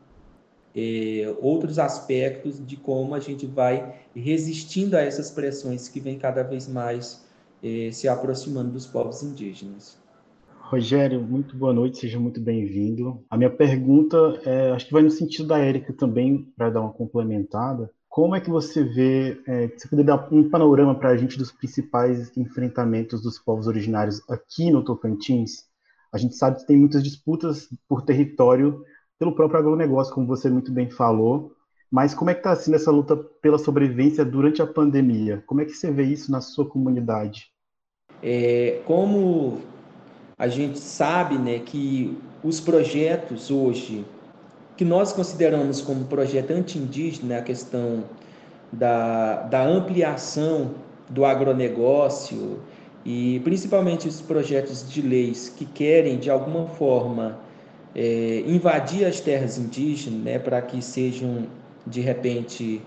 é, 0.79 1.37
outros 1.41 1.77
aspectos 1.79 2.65
de 2.65 2.77
como 2.77 3.15
a 3.15 3.19
gente 3.19 3.47
vai 3.47 3.97
resistindo 4.15 4.95
a 4.95 5.01
essas 5.01 5.29
pressões 5.29 5.89
que 5.89 5.99
vem 5.99 6.17
cada 6.17 6.45
vez 6.45 6.69
mais 6.69 7.27
é, 7.63 7.91
se 7.91 8.07
aproximando 8.07 8.71
dos 8.71 8.87
povos 8.87 9.23
indígenas. 9.25 9.99
Rogério, 10.61 11.21
muito 11.21 11.57
boa 11.57 11.73
noite, 11.73 11.99
seja 11.99 12.21
muito 12.21 12.41
bem-vindo. 12.41 13.25
A 13.29 13.37
minha 13.37 13.51
pergunta, 13.51 14.17
é, 14.45 14.71
acho 14.71 14.87
que 14.87 14.93
vai 14.93 15.03
no 15.03 15.11
sentido 15.11 15.49
da 15.49 15.59
Érica 15.59 15.93
também, 15.93 16.47
para 16.57 16.71
dar 16.71 16.83
uma 16.83 16.93
complementada. 16.93 17.91
Como 18.09 18.37
é 18.37 18.41
que 18.41 18.51
você 18.51 18.85
vê, 18.85 19.41
é, 19.47 19.69
você 19.69 19.89
poderia 19.89 20.15
dar 20.15 20.29
um 20.31 20.49
panorama 20.49 20.95
para 20.95 21.11
a 21.11 21.17
gente 21.17 21.39
dos 21.39 21.51
principais 21.51 22.37
enfrentamentos 22.37 23.23
dos 23.23 23.39
povos 23.39 23.67
originários 23.67 24.21
aqui 24.29 24.71
no 24.71 24.85
Tocantins? 24.85 25.67
A 26.13 26.19
gente 26.19 26.37
sabe 26.37 26.61
que 26.61 26.67
tem 26.67 26.77
muitas 26.77 27.03
disputas 27.03 27.69
por 27.89 28.03
território 28.03 28.85
pelo 29.19 29.35
próprio 29.35 29.59
agronegócio, 29.59 30.15
como 30.15 30.27
você 30.27 30.49
muito 30.49 30.73
bem 30.73 30.89
falou, 30.91 31.53
mas 31.91 32.15
como 32.15 32.31
é 32.31 32.35
que 32.35 32.41
está 32.41 32.55
sendo 32.55 32.75
essa 32.75 32.91
luta 32.91 33.17
pela 33.17 33.59
sobrevivência 33.59 34.25
durante 34.25 34.61
a 34.61 34.67
pandemia? 34.67 35.43
Como 35.47 35.61
é 35.61 35.65
que 35.65 35.73
você 35.73 35.91
vê 35.91 36.05
isso 36.05 36.31
na 36.31 36.41
sua 36.41 36.69
comunidade? 36.69 37.51
É, 38.23 38.81
como 38.85 39.59
a 40.37 40.49
gente 40.49 40.79
sabe 40.79 41.39
né, 41.39 41.59
que 41.59 42.17
os 42.45 42.61
projetos 42.61 43.51
hoje 43.51 44.05
que 44.77 44.85
nós 44.85 45.13
consideramos 45.13 45.81
como 45.81 46.05
projeto 46.05 46.53
anti-indígena, 46.53 47.39
a 47.39 47.43
questão 47.43 48.05
da, 48.73 49.43
da 49.43 49.67
ampliação 49.67 50.71
do 51.09 51.25
agronegócio 51.25 52.61
e 53.05 53.41
principalmente 53.41 54.07
os 54.07 54.21
projetos 54.21 54.89
de 54.89 55.03
leis 55.03 55.49
que 55.49 55.65
querem, 55.65 56.17
de 56.17 56.31
alguma 56.31 56.69
forma, 56.69 57.41
é, 57.95 58.43
invadir 58.47 59.05
as 59.07 59.21
terras 59.21 59.59
indígenas, 59.59 60.21
né, 60.21 60.39
para 60.39 60.61
que 60.63 60.83
sejam, 60.83 61.47
de 61.87 62.01
repente, 62.01 62.83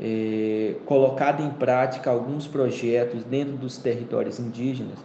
é, 0.00 0.74
colocados 0.86 1.44
em 1.44 1.50
prática 1.50 2.10
alguns 2.10 2.46
projetos 2.46 3.22
dentro 3.24 3.56
dos 3.56 3.78
territórios 3.78 4.38
indígenas. 4.38 4.98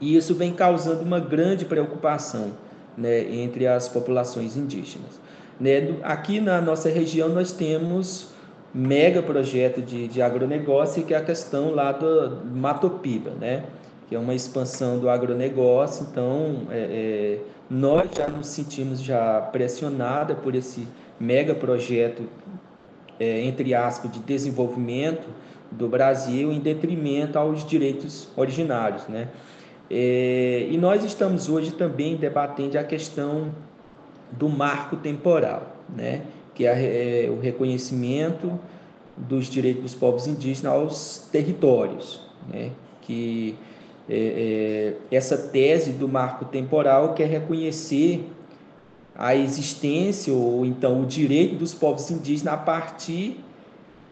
E 0.00 0.16
isso 0.16 0.34
vem 0.34 0.52
causando 0.52 1.02
uma 1.02 1.20
grande 1.20 1.64
preocupação 1.64 2.52
né, 2.96 3.20
entre 3.32 3.66
as 3.66 3.88
populações 3.88 4.56
indígenas. 4.56 5.20
Né? 5.60 5.96
Aqui 6.02 6.40
na 6.40 6.60
nossa 6.60 6.88
região 6.88 7.28
nós 7.28 7.52
temos 7.52 8.28
mega 8.74 9.22
projeto 9.22 9.80
de, 9.80 10.06
de 10.08 10.20
agronegócio, 10.20 11.02
que 11.02 11.14
é 11.14 11.16
a 11.16 11.22
questão 11.22 11.70
lá 11.70 11.92
do 11.92 12.44
Matopiba, 12.44 13.30
né? 13.30 13.64
que 14.08 14.14
é 14.14 14.18
uma 14.18 14.34
expansão 14.34 14.98
do 14.98 15.08
agronegócio. 15.08 16.06
Então, 16.10 16.62
é, 16.70 16.78
é, 16.78 17.38
nós 17.68 18.10
já 18.16 18.28
nos 18.28 18.46
sentimos 18.48 19.00
já 19.00 19.40
pressionada 19.40 20.34
por 20.34 20.54
esse 20.54 20.86
mega 21.18 21.54
projeto, 21.54 22.28
é, 23.18 23.42
entre 23.44 23.74
aspas, 23.74 24.10
de 24.10 24.20
desenvolvimento 24.20 25.28
do 25.70 25.88
Brasil 25.88 26.52
em 26.52 26.60
detrimento 26.60 27.38
aos 27.38 27.66
direitos 27.66 28.28
originários. 28.36 29.06
Né? 29.08 29.28
É, 29.90 30.68
e 30.70 30.78
nós 30.78 31.04
estamos 31.04 31.48
hoje 31.48 31.72
também 31.72 32.16
debatendo 32.16 32.78
a 32.78 32.84
questão 32.84 33.52
do 34.30 34.48
marco 34.48 34.96
temporal, 34.96 35.76
né? 35.88 36.22
que 36.54 36.66
é, 36.66 37.26
é 37.26 37.30
o 37.30 37.40
reconhecimento 37.40 38.58
dos 39.16 39.46
direitos 39.46 39.82
dos 39.82 39.94
povos 39.94 40.26
indígenas 40.26 40.72
aos 40.72 41.28
territórios, 41.32 42.20
né? 42.48 42.70
que 43.00 43.56
é, 44.08 44.94
é, 45.10 45.16
essa 45.16 45.36
tese 45.36 45.92
do 45.92 46.08
marco 46.08 46.44
temporal 46.44 47.14
quer 47.14 47.28
reconhecer 47.28 48.28
a 49.14 49.34
existência 49.34 50.32
ou 50.32 50.64
então 50.64 51.02
o 51.02 51.06
direito 51.06 51.56
dos 51.56 51.74
povos 51.74 52.10
indígenas 52.10 52.54
a 52.54 52.56
partir 52.56 53.40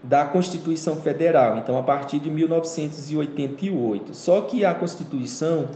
da 0.03 0.25
Constituição 0.25 0.97
Federal, 0.97 1.59
então 1.59 1.79
a 1.79 1.83
partir 1.83 2.19
de 2.19 2.31
1988. 2.31 4.15
Só 4.15 4.43
que 4.43 4.65
a 4.65 4.75
Constituição 4.75 5.69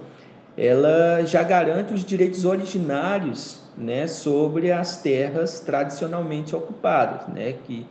ela 0.57 1.25
já 1.25 1.43
garante 1.43 1.95
os 1.95 2.05
direitos 2.05 2.45
originários 2.45 3.61
né, 3.77 4.09
sobre 4.09 4.73
as 4.73 5.01
terras 5.01 5.61
tradicionalmente 5.61 6.55
ocupadas, 6.55 7.29
né, 7.29 7.55
que 7.65 7.87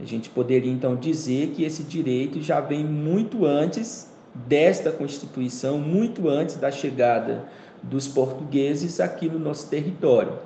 a 0.00 0.04
gente 0.04 0.30
poderia 0.30 0.72
então 0.72 0.96
dizer 0.96 1.48
que 1.48 1.62
esse 1.62 1.82
direito 1.82 2.40
já 2.40 2.60
vem 2.60 2.84
muito 2.84 3.44
antes 3.44 4.10
desta 4.46 4.90
Constituição, 4.90 5.78
muito 5.78 6.28
antes 6.28 6.56
da 6.56 6.70
chegada 6.70 7.44
dos 7.82 8.06
portugueses 8.08 9.00
aqui 9.00 9.28
no 9.28 9.38
nosso 9.38 9.68
território. 9.68 10.38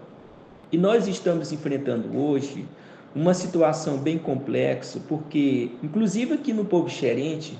E 0.70 0.78
nós 0.78 1.08
estamos 1.08 1.52
enfrentando 1.52 2.16
hoje 2.16 2.66
uma 3.14 3.34
situação 3.34 3.98
bem 3.98 4.18
complexa, 4.18 5.00
porque, 5.08 5.72
inclusive 5.82 6.34
aqui 6.34 6.52
no 6.52 6.64
povo 6.64 6.88
xerente, 6.88 7.58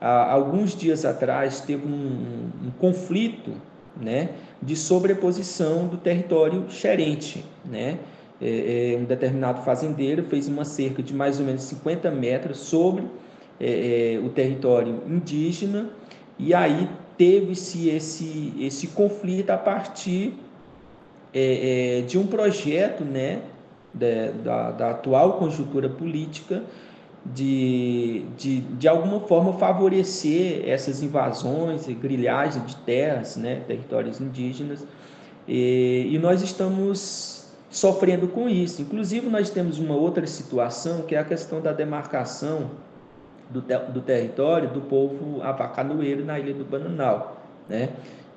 há 0.00 0.30
alguns 0.30 0.76
dias 0.76 1.04
atrás 1.04 1.60
teve 1.60 1.86
um, 1.86 2.50
um 2.66 2.70
conflito 2.78 3.52
né, 3.98 4.30
de 4.60 4.76
sobreposição 4.76 5.86
do 5.86 5.96
território 5.96 6.66
xerente. 6.70 7.44
Né? 7.64 7.98
É, 8.40 8.94
é, 8.94 8.98
um 8.98 9.04
determinado 9.04 9.62
fazendeiro 9.62 10.24
fez 10.24 10.48
uma 10.48 10.64
cerca 10.64 11.02
de 11.02 11.14
mais 11.14 11.40
ou 11.40 11.46
menos 11.46 11.62
50 11.62 12.10
metros 12.10 12.58
sobre 12.58 13.04
é, 13.60 14.14
é, 14.14 14.18
o 14.18 14.30
território 14.30 15.02
indígena 15.06 15.90
e 16.38 16.54
aí 16.54 16.88
teve-se 17.18 17.90
esse, 17.90 18.54
esse 18.58 18.86
conflito 18.86 19.50
a 19.50 19.58
partir 19.58 20.34
é, 21.34 21.98
é, 21.98 22.02
de 22.02 22.16
um 22.16 22.26
projeto 22.26 23.04
né, 23.04 23.42
da, 23.92 24.30
da, 24.42 24.70
da 24.70 24.90
atual 24.92 25.34
conjuntura 25.34 25.88
política 25.88 26.62
de, 27.26 28.24
de, 28.38 28.60
de 28.60 28.88
alguma 28.88 29.20
forma 29.20 29.52
favorecer 29.58 30.66
essas 30.66 31.02
invasões 31.02 31.86
e 31.86 31.92
grilhagem 31.92 32.62
de 32.64 32.74
terras, 32.76 33.36
né, 33.36 33.62
territórios 33.66 34.20
indígenas, 34.20 34.86
e, 35.46 36.08
e, 36.10 36.18
nós 36.18 36.42
estamos 36.42 37.50
sofrendo 37.68 38.28
com 38.28 38.48
isso. 38.48 38.80
Inclusive, 38.82 39.28
nós 39.28 39.50
temos 39.50 39.78
uma 39.78 39.94
outra 39.94 40.26
situação, 40.26 41.02
que 41.02 41.14
é 41.14 41.18
a 41.18 41.24
questão 41.24 41.60
da 41.60 41.72
demarcação 41.72 42.70
do, 43.50 43.60
do 43.60 44.00
território 44.00 44.70
do 44.70 44.80
povo 44.80 45.42
abacanoeiro 45.42 46.24
na 46.24 46.38
Ilha 46.38 46.54
do 46.54 46.64
Bananal, 46.64 47.36
né, 47.68 47.90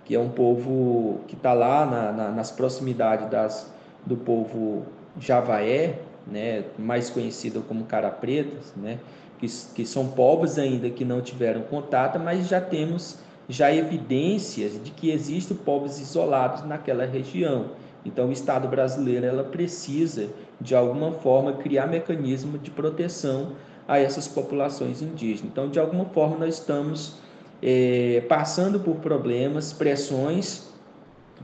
que 0.03 0.15
é 0.15 0.19
um 0.19 0.29
povo 0.29 1.21
que 1.27 1.35
está 1.35 1.53
lá 1.53 1.85
na, 1.85 2.11
na, 2.11 2.31
nas 2.31 2.51
proximidades 2.51 3.29
das, 3.29 3.71
do 4.05 4.17
povo 4.17 4.85
Javaé, 5.19 5.99
né, 6.25 6.63
mais 6.77 7.09
conhecida 7.09 7.61
como 7.61 7.85
cara 7.85 8.09
pretas, 8.09 8.73
né, 8.75 8.99
que, 9.39 9.47
que 9.75 9.85
são 9.85 10.07
povos 10.07 10.57
ainda 10.57 10.89
que 10.89 11.05
não 11.05 11.21
tiveram 11.21 11.61
contato, 11.61 12.19
mas 12.19 12.47
já 12.47 12.59
temos 12.59 13.19
já 13.47 13.73
evidências 13.73 14.81
de 14.81 14.91
que 14.91 15.11
existem 15.11 15.55
povos 15.55 15.99
isolados 15.99 16.65
naquela 16.65 17.05
região. 17.05 17.71
Então, 18.05 18.29
o 18.29 18.31
Estado 18.31 18.67
brasileiro 18.67 19.25
ela 19.25 19.43
precisa, 19.43 20.29
de 20.59 20.75
alguma 20.75 21.11
forma, 21.11 21.53
criar 21.53 21.87
mecanismo 21.87 22.57
de 22.57 22.71
proteção 22.71 23.51
a 23.87 23.97
essas 23.97 24.27
populações 24.27 25.01
indígenas. 25.01 25.51
Então, 25.51 25.69
de 25.69 25.79
alguma 25.79 26.05
forma, 26.05 26.37
nós 26.45 26.59
estamos 26.59 27.17
é, 27.61 28.23
passando 28.27 28.79
por 28.79 28.95
problemas, 28.95 29.73
pressões, 29.73 30.69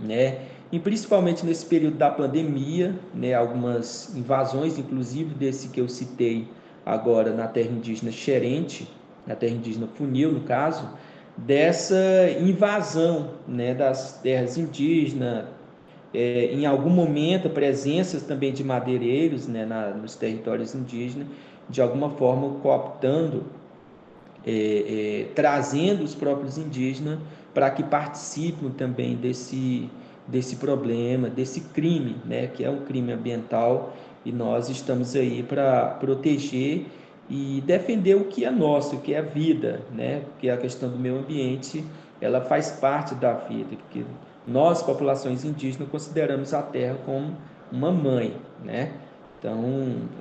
né? 0.02 0.40
E 0.72 0.80
principalmente 0.80 1.46
nesse 1.46 1.66
período 1.66 1.98
da 1.98 2.10
pandemia, 2.10 2.96
né? 3.14 3.34
Algumas 3.34 4.16
invasões, 4.16 4.78
inclusive 4.78 5.34
desse 5.34 5.70
que 5.70 5.82
eu 5.82 5.90
citei 5.90 6.48
agora 6.86 7.34
na 7.34 7.48
terra 7.48 7.72
indígena 7.72 8.12
Xerente, 8.12 8.90
na 9.26 9.36
terra 9.36 9.54
indígena 9.54 9.88
Funil, 9.96 10.32
no 10.32 10.42
caso, 10.42 10.90
dessa 11.38 11.96
invasão, 12.40 13.32
né? 13.48 13.74
Das 13.74 14.20
terras 14.22 14.58
indígenas, 14.58 15.46
é, 16.14 16.46
em 16.54 16.66
algum 16.66 16.90
momento 16.90 17.50
presenças 17.50 18.24
também 18.24 18.52
de 18.52 18.64
madeireiros 18.64 19.48
né, 19.48 19.66
na, 19.66 19.90
nos 19.92 20.16
territórios 20.16 20.74
indígenas, 20.74 21.28
de 21.70 21.82
alguma 21.82 22.10
forma 22.12 22.60
cooptando, 22.62 23.44
é, 24.46 24.52
é, 24.52 25.34
trazendo 25.36 26.04
os 26.04 26.16
próprios 26.16 26.58
indígenas 26.58 27.20
para 27.54 27.70
que 27.70 27.84
participem 27.84 28.70
também 28.72 29.16
desse, 29.16 29.90
desse 30.28 30.56
problema, 30.56 31.30
desse 31.30 31.62
crime, 31.62 32.16
né, 32.26 32.48
que 32.48 32.64
é 32.64 32.70
um 32.70 32.86
crime 32.86 33.12
ambiental, 33.12 33.94
e 34.26 34.32
nós 34.32 34.70
estamos 34.70 35.16
aí 35.16 35.44
para 35.44 35.88
proteger 36.00 36.86
e 37.30 37.62
defender 37.66 38.16
o 38.16 38.26
que 38.26 38.44
é 38.46 38.52
nosso, 38.52 38.96
o 38.96 39.00
que 39.02 39.14
é 39.14 39.20
a 39.20 39.22
vida, 39.22 39.82
né, 39.92 40.22
porque 40.22 40.50
a 40.50 40.58
questão 40.58 40.90
do 40.90 40.98
meio 40.98 41.20
ambiente 41.20 41.84
ela 42.22 42.42
faz 42.42 42.72
parte 42.72 43.16
da 43.16 43.34
vida, 43.34 43.76
porque 43.78 44.04
nós, 44.48 44.82
populações 44.82 45.46
indígenas, 45.46 45.90
consideramos 45.90 46.54
a 46.54 46.62
terra 46.62 46.98
como 47.06 47.36
uma 47.72 47.92
mãe, 47.92 48.36
né? 48.64 48.92
Então, 49.40 49.64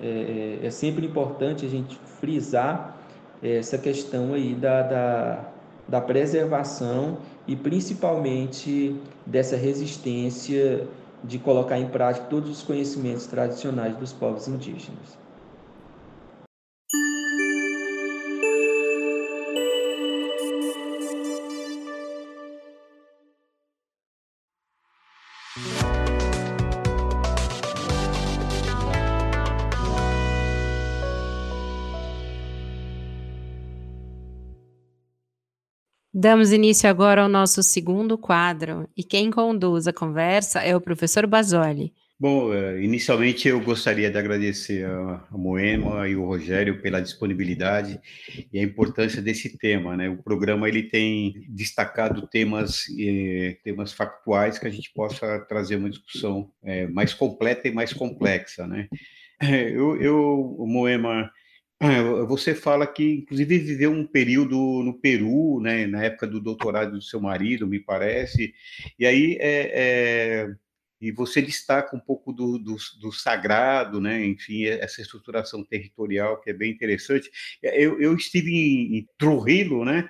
é, 0.01 0.59
é, 0.63 0.67
é 0.67 0.71
sempre 0.71 1.05
importante 1.05 1.67
a 1.67 1.69
gente 1.69 1.99
frisar 2.21 2.97
essa 3.43 3.77
questão 3.77 4.33
aí 4.33 4.55
da, 4.55 4.83
da, 4.83 5.45
da 5.89 6.01
preservação 6.01 7.19
e 7.47 7.57
principalmente 7.57 8.97
dessa 9.27 9.57
resistência 9.57 10.87
de 11.23 11.39
colocar 11.39 11.79
em 11.79 11.89
prática 11.89 12.27
todos 12.27 12.49
os 12.49 12.63
conhecimentos 12.63 13.27
tradicionais 13.27 13.97
dos 13.97 14.13
povos 14.13 14.47
indígenas. 14.47 15.19
Damos 36.21 36.51
início 36.51 36.91
agora 36.91 37.23
ao 37.23 37.29
nosso 37.29 37.63
segundo 37.63 38.19
quadro, 38.19 38.89
e 38.97 39.05
quem 39.05 39.31
conduz 39.31 39.87
a 39.87 39.93
conversa 39.93 40.59
é 40.59 40.75
o 40.75 40.81
professor 40.81 41.29
Basoli. 41.29 41.93
Bom, 42.19 42.53
é, 42.53 42.83
inicialmente 42.83 43.47
eu 43.47 43.61
gostaria 43.61 44.11
de 44.11 44.19
agradecer 44.19 44.85
a 44.85 45.25
Moema 45.31 46.09
e 46.09 46.17
o 46.17 46.25
Rogério 46.25 46.83
pela 46.83 47.01
disponibilidade 47.01 48.01
e 48.53 48.59
a 48.59 48.63
importância 48.65 49.23
desse 49.23 49.57
tema, 49.59 49.97
né? 49.97 50.09
O 50.09 50.21
programa 50.21 50.69
ele 50.69 50.83
tem 50.83 51.47
destacado 51.51 52.27
temas 52.27 52.87
temas 53.63 53.93
factuais 53.93 54.59
que 54.59 54.67
a 54.67 54.71
gente 54.71 54.93
possa 54.93 55.39
trazer 55.49 55.77
uma 55.77 55.89
discussão 55.89 56.51
eh, 56.65 56.89
mais 56.89 57.15
completa 57.15 57.69
e 57.69 57.73
mais 57.73 57.93
complexa, 57.93 58.67
né? 58.67 58.89
Eu, 59.41 59.97
eu 60.03 60.57
Moema, 60.67 61.21
é, 61.23 61.48
você 62.27 62.55
fala 62.55 62.87
que, 62.87 63.19
inclusive, 63.19 63.59
viveu 63.59 63.93
um 63.93 64.07
período 64.07 64.57
no 64.83 64.95
Peru, 64.95 65.61
né, 65.61 65.87
na 65.87 66.05
época 66.05 66.27
do 66.27 66.41
doutorado 66.41 66.93
do 66.93 67.03
seu 67.03 67.21
marido, 67.21 67.69
me 67.69 67.79
parece, 67.79 68.53
e 68.99 69.07
aí 69.07 69.39
é, 69.41 69.71
é, 69.75 70.55
e 71.01 71.13
você 71.13 71.41
destaca 71.41 71.97
um 71.97 72.01
pouco 72.01 72.33
do, 72.33 72.59
do, 72.59 72.77
do, 73.01 73.13
sagrado, 73.13 74.01
né, 74.01 74.25
enfim, 74.25 74.65
essa 74.65 75.01
estruturação 75.01 75.65
territorial 75.65 76.41
que 76.41 76.51
é 76.51 76.53
bem 76.53 76.73
interessante. 76.73 77.31
Eu, 77.63 78.01
eu 78.01 78.15
estive 78.17 78.51
em, 78.51 78.99
em 78.99 79.09
Trujillo, 79.17 79.85
né, 79.85 80.09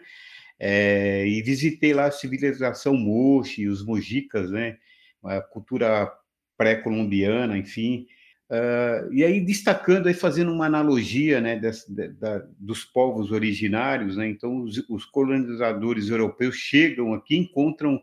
é, 0.59 1.27
e 1.27 1.43
visitei 1.43 1.93
lá 1.93 2.07
a 2.07 2.11
civilização 2.11 2.95
Moche, 2.97 3.69
os 3.69 3.85
Mojicas, 3.85 4.51
né, 4.51 4.79
a 5.23 5.43
cultura 5.43 6.11
pré-colombiana, 6.57 7.59
enfim, 7.59 8.07
Uh, 8.51 9.13
e 9.13 9.23
aí 9.23 9.41
destacando, 9.43 10.07
aí 10.07 10.15
fazendo 10.15 10.51
uma 10.51 10.65
analogia 10.65 11.39
né, 11.39 11.59
das, 11.59 11.85
da, 11.87 12.39
dos 12.59 12.83
povos 12.83 13.31
originários, 13.31 14.17
né, 14.17 14.27
então 14.27 14.63
os, 14.63 14.79
os, 14.89 15.05
colonizadores 15.05 16.09
europeus 16.09 16.57
chegam 16.57 17.13
aqui 17.13 17.37
encontram 17.37 18.03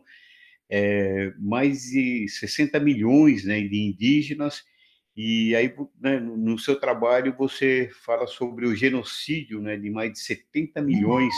é, 0.70 1.32
mais 1.36 1.82
de 1.90 2.28
60 2.28 2.78
milhões 2.78 3.44
né, 3.44 3.60
de 3.60 3.76
indígenas, 3.76 4.64
e 5.16 5.56
aí 5.56 5.74
né, 6.00 6.20
no 6.20 6.56
seu 6.60 6.78
trabalho 6.78 7.34
você 7.36 7.90
fala 8.04 8.28
sobre 8.28 8.66
o 8.66 8.76
genocídio 8.76 9.60
né, 9.60 9.76
de 9.76 9.90
mais 9.90 10.12
de 10.12 10.20
70 10.20 10.80
milhões 10.80 11.34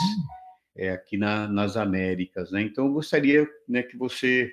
é, 0.77 0.91
aqui 0.91 1.17
na, 1.17 1.49
nas 1.49 1.79
Américas. 1.79 2.51
Né, 2.51 2.61
então 2.61 2.85
eu 2.85 2.93
gostaria 2.93 3.49
né, 3.67 3.83
que 3.83 3.97
você, 3.97 4.53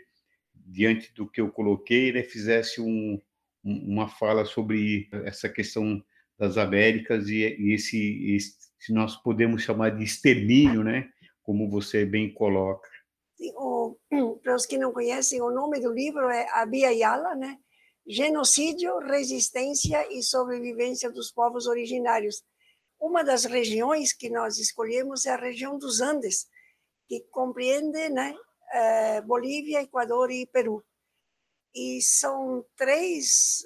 diante 0.55 1.13
do 1.13 1.27
que 1.27 1.41
eu 1.41 1.49
coloquei, 1.49 2.13
né, 2.13 2.23
fizesse 2.23 2.79
um 2.79 3.19
uma 3.65 4.07
fala 4.07 4.45
sobre 4.45 5.09
essa 5.25 5.49
questão 5.49 6.01
das 6.37 6.57
Américas 6.57 7.27
e, 7.27 7.41
e 7.57 7.73
esse, 7.73 8.39
se 8.79 8.93
nós 8.93 9.15
podemos 9.15 9.63
chamar 9.63 9.89
de 9.97 10.03
extermínio, 10.03 10.83
né? 10.83 11.09
Como 11.41 11.69
você 11.69 12.05
bem 12.05 12.31
coloca. 12.31 12.87
Para 14.43 14.55
os 14.55 14.65
que 14.65 14.77
não 14.77 14.93
conhecem, 14.93 15.41
o 15.41 15.49
nome 15.49 15.79
do 15.79 15.91
livro 15.91 16.29
é 16.29 16.47
Abia 16.51 16.91
Yala, 16.91 17.35
né? 17.35 17.57
Genocídio, 18.07 18.99
Resistência 18.99 20.07
e 20.13 20.21
Sobrevivência 20.21 21.09
dos 21.11 21.31
Povos 21.31 21.65
Originários. 21.65 22.43
Uma 22.99 23.23
das 23.23 23.45
regiões 23.45 24.13
que 24.13 24.29
nós 24.29 24.59
escolhemos 24.59 25.25
é 25.25 25.31
a 25.31 25.37
região 25.37 25.79
dos 25.79 26.01
Andes, 26.01 26.47
que 27.07 27.21
compreende 27.31 28.09
né, 28.09 28.35
eh, 28.73 29.21
Bolívia, 29.21 29.81
Equador 29.81 30.31
e 30.31 30.45
Peru 30.45 30.83
e 31.75 32.01
são 32.01 32.65
três, 32.77 33.65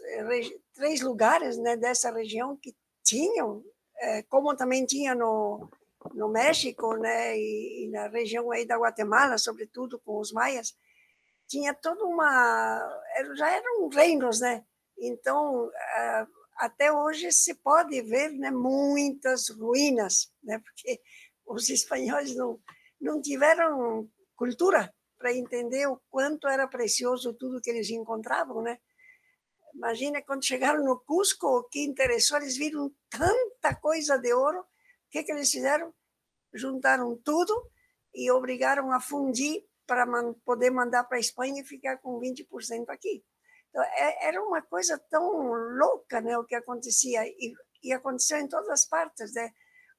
três 0.73 1.01
lugares 1.01 1.57
né, 1.57 1.77
dessa 1.77 2.11
região 2.11 2.57
que 2.57 2.75
tinham, 3.03 3.63
é, 3.97 4.23
como 4.23 4.55
também 4.55 4.83
tinha 4.83 5.13
no, 5.13 5.69
no 6.15 6.27
México 6.27 6.95
né, 6.95 7.37
e, 7.37 7.85
e, 7.85 7.89
na 7.91 8.07
região 8.07 8.51
aí 8.51 8.65
da 8.65 8.77
Guatemala, 8.77 9.37
sobretudo 9.37 9.99
com 9.99 10.19
os 10.19 10.31
maias, 10.31 10.75
tinha 11.47 11.73
toda 11.73 12.03
uma... 12.03 12.79
já 13.35 13.51
eram 13.51 13.87
reinos, 13.89 14.39
né? 14.39 14.63
Então, 14.97 15.69
até 16.57 16.91
hoje 16.91 17.31
se 17.31 17.55
pode 17.55 18.01
ver 18.01 18.31
né, 18.31 18.51
muitas 18.51 19.49
ruínas, 19.49 20.31
né? 20.43 20.59
Porque 20.59 20.99
os 21.45 21.69
espanhóis 21.69 22.35
não, 22.35 22.59
não 22.99 23.21
tiveram 23.21 24.07
cultura 24.35 24.93
para 25.19 25.33
entender 25.33 25.85
o 25.87 26.01
quanto 26.09 26.47
era 26.47 26.67
precioso 26.67 27.33
tudo 27.33 27.61
que 27.61 27.69
eles 27.69 27.89
encontravam, 27.89 28.61
né? 28.61 28.79
Imagina 29.75 30.21
quando 30.21 30.45
chegaram 30.45 30.83
no 30.83 30.99
Cusco, 30.99 31.45
o 31.45 31.63
que 31.65 31.83
interessou, 31.83 32.37
eles 32.37 32.57
viram 32.57 32.91
tanta 33.09 33.75
coisa 33.75 34.17
de 34.17 34.33
ouro, 34.33 34.61
o 34.61 34.65
que, 35.11 35.23
que 35.23 35.31
eles 35.31 35.51
fizeram? 35.51 35.93
Juntaram 36.53 37.15
tudo 37.23 37.53
e 38.15 38.31
obrigaram 38.31 38.91
a 38.91 38.99
fundir 38.99 39.63
para 39.85 40.05
man 40.05 40.33
poder 40.45 40.71
mandar 40.71 41.03
para 41.03 41.17
a 41.17 41.19
Espanha 41.19 41.61
e 41.61 41.65
ficar 41.65 41.97
com 41.97 42.19
20% 42.19 42.89
aqui. 42.89 43.23
Então, 43.69 43.83
é, 43.83 44.27
era 44.27 44.41
uma 44.41 44.61
coisa 44.61 44.97
tão 45.09 45.23
louca 45.77 46.21
né, 46.21 46.37
o 46.37 46.45
que 46.45 46.55
acontecia, 46.55 47.25
e, 47.27 47.53
e 47.83 47.93
aconteceu 47.93 48.37
em 48.39 48.47
todas 48.47 48.69
as 48.69 48.85
partes. 48.85 49.33
Né? 49.33 49.51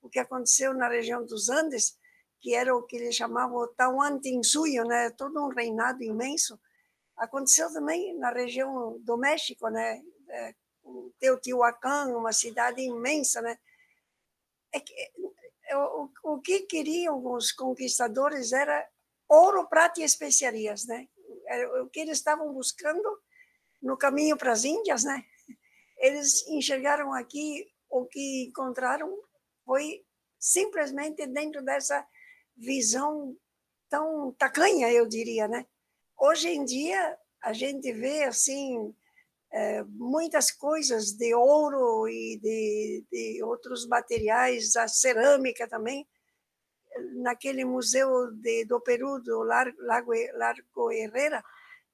O 0.02 0.08
que 0.08 0.18
aconteceu 0.18 0.74
na 0.74 0.88
região 0.88 1.24
dos 1.24 1.48
Andes, 1.48 1.96
que 2.40 2.54
era 2.54 2.74
o 2.74 2.82
que 2.82 2.96
eles 2.96 3.14
chamavam 3.14 3.58
o 3.58 3.68
Tahuantinsuyo, 3.68 4.84
né? 4.84 5.10
todo 5.10 5.44
um 5.44 5.48
reinado 5.48 6.02
imenso. 6.02 6.58
Aconteceu 7.16 7.70
também 7.72 8.16
na 8.16 8.30
região 8.30 8.98
do 9.00 9.16
México, 9.16 9.68
né? 9.68 10.02
É, 10.28 10.54
Teotihuacan, 11.18 12.16
uma 12.16 12.32
cidade 12.32 12.80
imensa, 12.80 13.42
né? 13.42 13.58
É 14.72 14.80
que, 14.80 14.94
o, 15.74 16.08
o 16.24 16.40
que 16.40 16.60
queriam 16.60 17.24
os 17.32 17.52
conquistadores 17.52 18.52
era 18.52 18.88
ouro, 19.28 19.68
prata 19.68 20.00
e 20.00 20.04
especiarias, 20.04 20.86
né? 20.86 21.08
Era 21.46 21.82
o 21.82 21.90
que 21.90 22.00
eles 22.00 22.18
estavam 22.18 22.52
buscando 22.52 23.20
no 23.82 23.96
caminho 23.96 24.36
para 24.36 24.52
as 24.52 24.64
Índias, 24.64 25.04
né? 25.04 25.24
Eles 25.98 26.46
enxergaram 26.48 27.12
aqui 27.12 27.70
o 27.90 28.06
que 28.06 28.46
encontraram 28.48 29.14
foi 29.64 30.04
simplesmente 30.38 31.26
dentro 31.26 31.62
dessa 31.62 32.06
visão 32.60 33.36
tão 33.88 34.32
tacanha, 34.32 34.92
eu 34.92 35.06
diria, 35.06 35.48
né? 35.48 35.66
Hoje 36.18 36.48
em 36.48 36.64
dia 36.64 37.18
a 37.42 37.52
gente 37.52 37.90
vê 37.92 38.24
assim 38.24 38.94
é, 39.50 39.82
muitas 39.84 40.50
coisas 40.50 41.12
de 41.12 41.34
ouro 41.34 42.06
e 42.08 42.38
de, 42.38 43.04
de 43.10 43.42
outros 43.42 43.86
materiais, 43.86 44.76
a 44.76 44.86
cerâmica 44.86 45.66
também, 45.66 46.06
naquele 47.14 47.64
museu 47.64 48.30
de, 48.32 48.64
do 48.66 48.80
Peru, 48.80 49.20
do 49.20 49.42
Largo, 49.42 49.76
Largo 50.34 50.92
Herrera, 50.92 51.42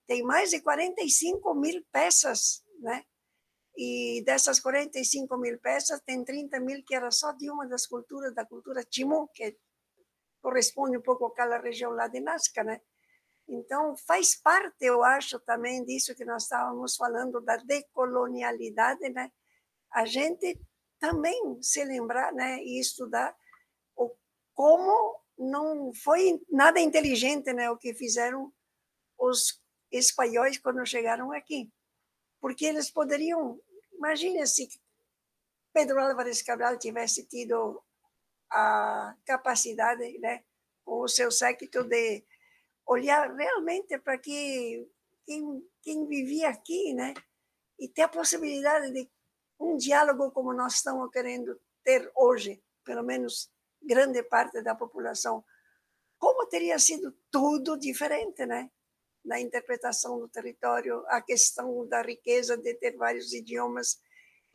tem 0.07 0.23
mais 0.23 0.51
de 0.51 0.61
45 0.61 1.55
mil 1.55 1.85
peças, 1.93 2.63
né? 2.81 3.05
E 3.77 4.23
dessas 4.25 4.59
45 4.59 5.37
mil 5.37 5.59
peças, 5.59 6.01
tem 6.01 6.25
30 6.25 6.59
mil 6.61 6.83
que 6.85 6.95
era 6.95 7.11
só 7.11 7.33
de 7.33 7.51
uma 7.51 7.67
das 7.67 7.87
culturas, 7.87 8.35
da 8.35 8.45
cultura 8.45 8.83
Timon, 8.83 9.27
que 9.35 9.57
corresponde 10.47 10.97
um 10.97 11.03
pouco 11.03 11.27
àquela 11.27 11.59
região 11.59 11.91
lá 11.91 12.07
de 12.07 12.21
Nazca, 12.21 12.63
né? 12.63 12.81
Então, 13.49 13.97
faz 13.97 14.37
parte, 14.37 14.85
eu 14.85 15.03
acho, 15.03 15.41
também 15.41 15.85
disso 15.85 16.15
que 16.15 16.25
nós 16.25 16.45
estávamos 16.45 16.95
falando, 16.95 17.41
da 17.41 17.57
decolonialidade, 17.57 19.09
né? 19.09 19.33
A 19.91 20.07
gente 20.07 20.57
também 21.01 21.61
se 21.61 21.85
lembrar 21.85 22.33
né, 22.33 22.63
e 22.63 22.79
estudar 22.79 23.37
o, 23.97 24.15
como 24.55 25.21
não 25.37 25.93
foi 25.93 26.41
nada 26.49 26.79
inteligente 26.79 27.53
né, 27.53 27.69
o 27.69 27.77
que 27.77 27.93
fizeram 27.93 28.53
os 29.19 29.61
espanhóis 29.91 30.59
quando 30.59 30.87
chegaram 30.87 31.33
aqui. 31.33 31.73
Porque 32.41 32.67
eles 32.67 32.89
poderiam, 32.89 33.61
imagine 33.93 34.47
se 34.47 34.69
Pedro 35.73 36.01
Álvares 36.01 36.41
Cabral 36.41 36.79
tivesse 36.79 37.27
tido 37.27 37.83
a 38.57 39.15
capacidade, 39.27 40.19
né, 40.19 40.43
o 40.87 41.07
seu 41.07 41.31
séquito 41.31 41.85
de 41.85 42.25
olhar 42.87 43.31
realmente 43.35 43.99
para 43.99 44.17
que 44.17 44.89
quem, 45.27 45.69
quem 45.83 46.07
vivia 46.07 46.49
aqui, 46.49 46.95
né, 46.95 47.13
e 47.79 47.87
ter 47.87 48.03
a 48.03 48.09
possibilidade 48.09 48.91
de 48.93 49.11
um 49.61 49.77
diálogo 49.77 50.31
como 50.31 50.55
nós 50.55 50.77
estamos 50.77 51.11
querendo 51.11 51.61
ter 51.85 52.11
hoje, 52.17 52.63
pelo 52.83 53.03
menos 53.03 53.51
grande 53.83 54.23
parte 54.23 54.63
da 54.63 54.75
população, 54.75 55.45
como 56.19 56.47
teria 56.47 56.79
sido 56.79 57.15
tudo 57.31 57.79
diferente, 57.79 58.47
né? 58.47 58.71
Na 59.23 59.39
interpretação 59.39 60.19
do 60.19 60.29
território, 60.29 61.05
a 61.09 61.21
questão 61.21 61.87
da 61.87 62.01
riqueza 62.01 62.57
de 62.57 62.73
ter 62.75 62.97
vários 62.97 63.35
idiomas. 63.35 64.01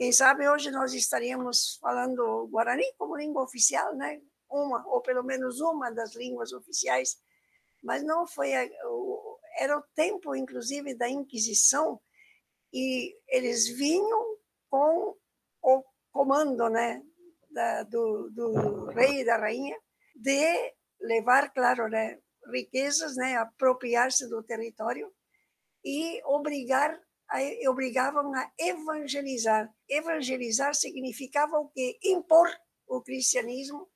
Quem 0.01 0.11
sabe 0.11 0.49
hoje 0.49 0.71
nós 0.71 0.95
estaríamos 0.95 1.77
falando 1.79 2.47
guarani 2.47 2.91
como 2.97 3.15
língua 3.15 3.43
oficial, 3.43 3.95
né? 3.95 4.19
Uma, 4.49 4.83
ou 4.87 4.99
pelo 4.99 5.23
menos 5.23 5.61
uma 5.61 5.91
das 5.91 6.15
línguas 6.15 6.51
oficiais 6.51 7.21
mas 7.83 8.03
não 8.03 8.25
foi 8.25 8.49
era 8.51 9.77
o 9.77 9.83
tempo 9.93 10.35
inclusive 10.35 10.95
da 10.95 11.07
Inquisição 11.07 12.01
e 12.73 13.15
eles 13.27 13.67
vinham 13.67 14.37
com 14.71 15.15
o 15.61 15.83
comando, 16.11 16.67
né, 16.67 16.99
da, 17.51 17.83
do, 17.83 18.31
do 18.31 18.85
rei 18.87 19.21
e 19.21 19.25
da 19.25 19.37
rainha 19.37 19.77
de 20.15 20.73
levar, 20.99 21.53
claro, 21.53 21.87
né, 21.87 22.19
riquezas, 22.51 23.15
né, 23.17 23.35
apropriar-se 23.35 24.27
do 24.27 24.41
território 24.41 25.13
e 25.85 26.23
obrigar 26.25 26.99
obrigavam 27.69 28.33
a 28.35 28.51
evangelizar. 28.57 29.73
Evangelizar 29.87 30.75
significava 30.75 31.57
o 31.57 31.69
que 31.69 31.97
impor 32.03 32.49
o 32.87 33.01
cristianismo 33.01 33.89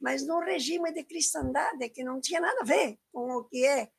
mas 0.00 0.26
num 0.26 0.40
regime 0.40 0.92
de 0.92 1.04
cristandade 1.04 1.90
que 1.90 2.02
não 2.02 2.20
tinha 2.20 2.40
nada 2.40 2.60
a 2.62 2.64
ver 2.64 2.98
com 3.12 3.36
o 3.36 3.44
que 3.44 3.66
é 3.66 3.90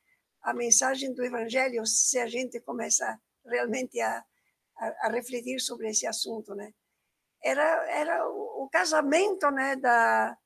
a 0.42 0.52
mensagem 0.52 1.14
do 1.14 1.24
Evangelho, 1.24 1.86
se 1.86 2.18
a 2.18 2.26
gente 2.26 2.60
começa 2.60 3.20
realmente 3.46 4.00
a, 4.00 4.24
a, 4.76 5.06
a 5.06 5.08
refletir 5.10 5.60
sobre 5.60 5.88
esse 5.88 6.04
assunto, 6.06 6.54
né? 6.54 6.74
Era 7.44 7.62
era 7.90 8.28
o, 8.28 8.64
o 8.64 8.68
casamento, 8.68 9.48
né, 9.52 9.76
da 9.76 10.36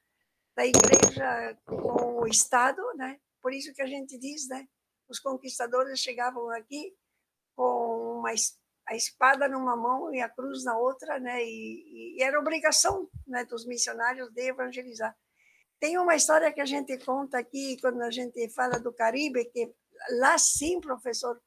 da 0.55 0.67
igreja 0.67 1.59
com 1.65 2.21
o 2.21 2.27
Estado, 2.27 2.83
né? 2.97 3.19
Por 3.41 3.53
isso 3.55 3.73
que 3.73 3.83
a 3.83 3.87
gente 3.87 4.19
diz, 4.19 4.49
né? 4.49 4.69
Os 5.09 5.19
conquistadores 5.19 6.01
chegavam 6.01 6.51
aqui 6.51 6.95
com 7.55 7.65
uma 8.27 8.35
a 8.89 8.95
espada 8.95 9.49
numa 9.49 9.77
mão 9.77 10.15
e 10.15 10.21
a 10.21 10.29
cruz 10.29 10.65
na 10.65 10.79
outra, 10.79 11.19
né? 11.19 11.43
E, 11.45 12.17
e 12.17 12.23
era 12.23 12.39
obrigação, 12.39 13.09
né, 13.27 13.45
dos 13.45 13.67
missionários 13.67 14.31
de 14.31 14.49
evangelizar. 14.49 15.15
Tem 15.81 15.99
uma 15.99 16.15
história 16.15 16.53
que 16.53 16.61
a 16.61 16.65
gente 16.65 16.97
conta 17.05 17.39
aqui 17.39 17.77
quando 17.81 18.01
a 18.03 18.11
gente 18.11 18.49
fala 18.55 18.79
do 18.79 18.93
Caribe, 18.93 19.45
que 19.47 19.75
lá 20.21 20.39
sim, 20.39 20.81
professor, 20.81 21.41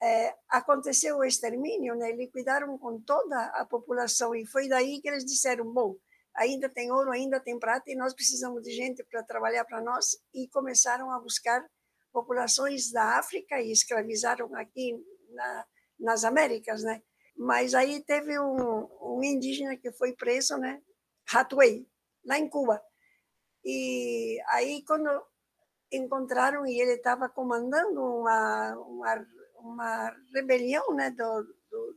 é, 0.00 0.34
aconteceu 0.48 1.18
o 1.18 1.24
extermínio, 1.24 1.94
né? 1.96 2.12
liquidaram 2.12 2.78
com 2.78 3.00
toda 3.00 3.46
a 3.54 3.66
população, 3.66 4.34
e 4.34 4.46
foi 4.46 4.68
daí 4.68 5.00
que 5.00 5.08
eles 5.08 5.24
disseram: 5.24 5.64
bom, 5.72 5.96
ainda 6.36 6.68
tem 6.68 6.90
ouro, 6.92 7.10
ainda 7.10 7.40
tem 7.40 7.58
prata, 7.58 7.90
e 7.90 7.96
nós 7.96 8.14
precisamos 8.14 8.62
de 8.62 8.70
gente 8.72 9.04
para 9.04 9.22
trabalhar 9.22 9.64
para 9.64 9.80
nós, 9.80 10.16
e 10.32 10.48
começaram 10.48 11.10
a 11.10 11.18
buscar 11.20 11.64
populações 12.12 12.90
da 12.90 13.18
África 13.18 13.60
e 13.60 13.72
escravizaram 13.72 14.54
aqui 14.54 14.96
na, 15.30 15.66
nas 16.02 16.24
Américas, 16.24 16.82
né? 16.82 17.02
Mas 17.36 17.74
aí 17.74 18.02
teve 18.02 18.38
um, 18.38 18.88
um 19.00 19.22
indígena 19.22 19.76
que 19.76 19.90
foi 19.92 20.12
preso, 20.12 20.58
né? 20.58 20.82
Hathaway, 21.32 21.86
lá 22.24 22.38
em 22.38 22.48
Cuba. 22.48 22.82
E 23.64 24.38
aí, 24.48 24.82
quando 24.84 25.08
encontraram 25.90 26.66
e 26.66 26.80
ele 26.80 26.94
estava 26.94 27.28
comandando 27.28 28.00
uma, 28.02 28.74
uma, 28.76 29.26
uma 29.56 30.16
rebelião 30.34 30.94
né, 30.94 31.10
do, 31.10 31.42
do, 31.70 31.96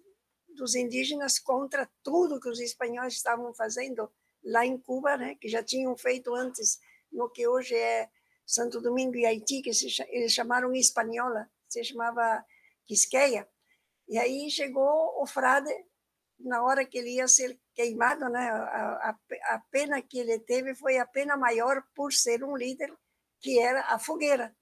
dos 0.49 0.76
indígenas 0.76 1.39
contra 1.39 1.89
tudo 2.03 2.39
que 2.39 2.49
os 2.49 2.60
espanhóis 2.60 3.14
estavam 3.14 3.53
fazendo 3.53 4.12
lá 4.43 4.66
em 4.66 4.78
Cuba, 4.78 5.18
né, 5.18 5.36
que 5.36 5.47
já 5.47 5.64
tinham 5.64 5.97
feito 5.97 6.34
antes 6.36 6.78
no 7.12 7.30
que 7.30 7.47
hoje 7.47 7.74
é 7.74 8.10
Santo 8.45 8.82
Domingo 8.82 9.16
e 9.16 9.26
Haiti, 9.26 9.62
que 9.62 9.74
se, 9.74 9.88
eles 10.10 10.34
chamaram 10.34 10.74
Espanhola, 10.74 11.49
se 11.68 11.84
chamava 11.84 12.45
Quisqueia. 12.86 13.47
E 14.08 14.18
aí 14.18 14.49
chegou 14.49 15.22
o 15.22 15.26
frade 15.26 15.72
na 16.39 16.64
hora 16.64 16.86
que 16.86 16.97
ele 16.97 17.16
ia 17.16 17.28
ser 17.28 17.60
queimado, 17.74 18.30
né? 18.30 18.49
A, 18.49 19.10
a, 19.10 19.56
a, 19.56 19.60
pena 19.72 20.01
que 20.01 20.20
ele 20.20 20.39
teve 20.39 20.76
foi 20.76 20.97
a 20.97 21.06
pena 21.06 21.36
maior 21.38 21.84
por 21.95 22.14
ser 22.14 22.43
um 22.43 22.56
líder, 22.56 22.93
que 23.41 23.60
era 23.60 23.82
a 23.93 23.99
fogueira. 23.99 24.56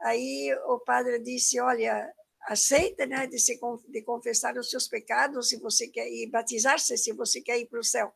Aí 0.00 0.54
o 0.66 0.80
padre 0.80 1.18
disse: 1.18 1.60
Olha, 1.60 2.12
aceita, 2.42 3.04
né, 3.06 3.26
de, 3.26 3.38
se, 3.38 3.58
de 3.88 4.02
confessar 4.02 4.56
os 4.56 4.70
seus 4.70 4.88
pecados 4.88 5.48
se 5.48 5.58
você 5.58 5.88
quer 5.88 6.08
e 6.08 6.30
batizar-se 6.30 6.96
se 6.96 7.12
você 7.12 7.40
quer 7.40 7.58
ir 7.58 7.66
para 7.66 7.80
o 7.80 7.84
céu. 7.84 8.14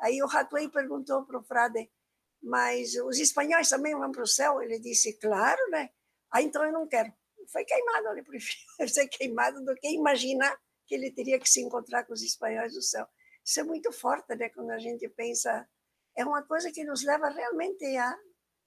Aí 0.00 0.22
o 0.22 0.26
Ratuei 0.26 0.68
perguntou 0.68 1.24
para 1.24 1.38
o 1.38 1.44
frade: 1.44 1.90
Mas 2.42 2.94
os 2.94 3.18
espanhóis 3.18 3.68
também 3.68 3.94
vão 3.96 4.12
para 4.12 4.22
o 4.22 4.26
céu? 4.26 4.62
Ele 4.62 4.78
disse: 4.78 5.18
Claro, 5.18 5.70
né? 5.70 5.90
Ah, 6.30 6.42
então 6.42 6.64
eu 6.64 6.72
não 6.72 6.86
quero. 6.86 7.12
Foi 7.48 7.64
queimado, 7.64 8.08
ele 8.08 8.22
prefere 8.22 8.58
ser 8.88 9.08
queimado 9.08 9.64
do 9.64 9.74
que 9.74 9.88
imaginar 9.88 10.56
que 10.86 10.94
ele 10.94 11.10
teria 11.10 11.38
que 11.38 11.48
se 11.48 11.60
encontrar 11.60 12.04
com 12.04 12.12
os 12.12 12.22
espanhóis 12.22 12.74
do 12.74 12.82
céu. 12.82 13.06
Isso 13.44 13.60
é 13.60 13.62
muito 13.62 13.92
forte, 13.92 14.34
né? 14.34 14.48
Quando 14.48 14.70
a 14.70 14.78
gente 14.78 15.08
pensa, 15.08 15.68
é 16.16 16.24
uma 16.24 16.42
coisa 16.42 16.70
que 16.72 16.84
nos 16.84 17.04
leva 17.04 17.28
realmente 17.28 17.84
a 17.96 18.16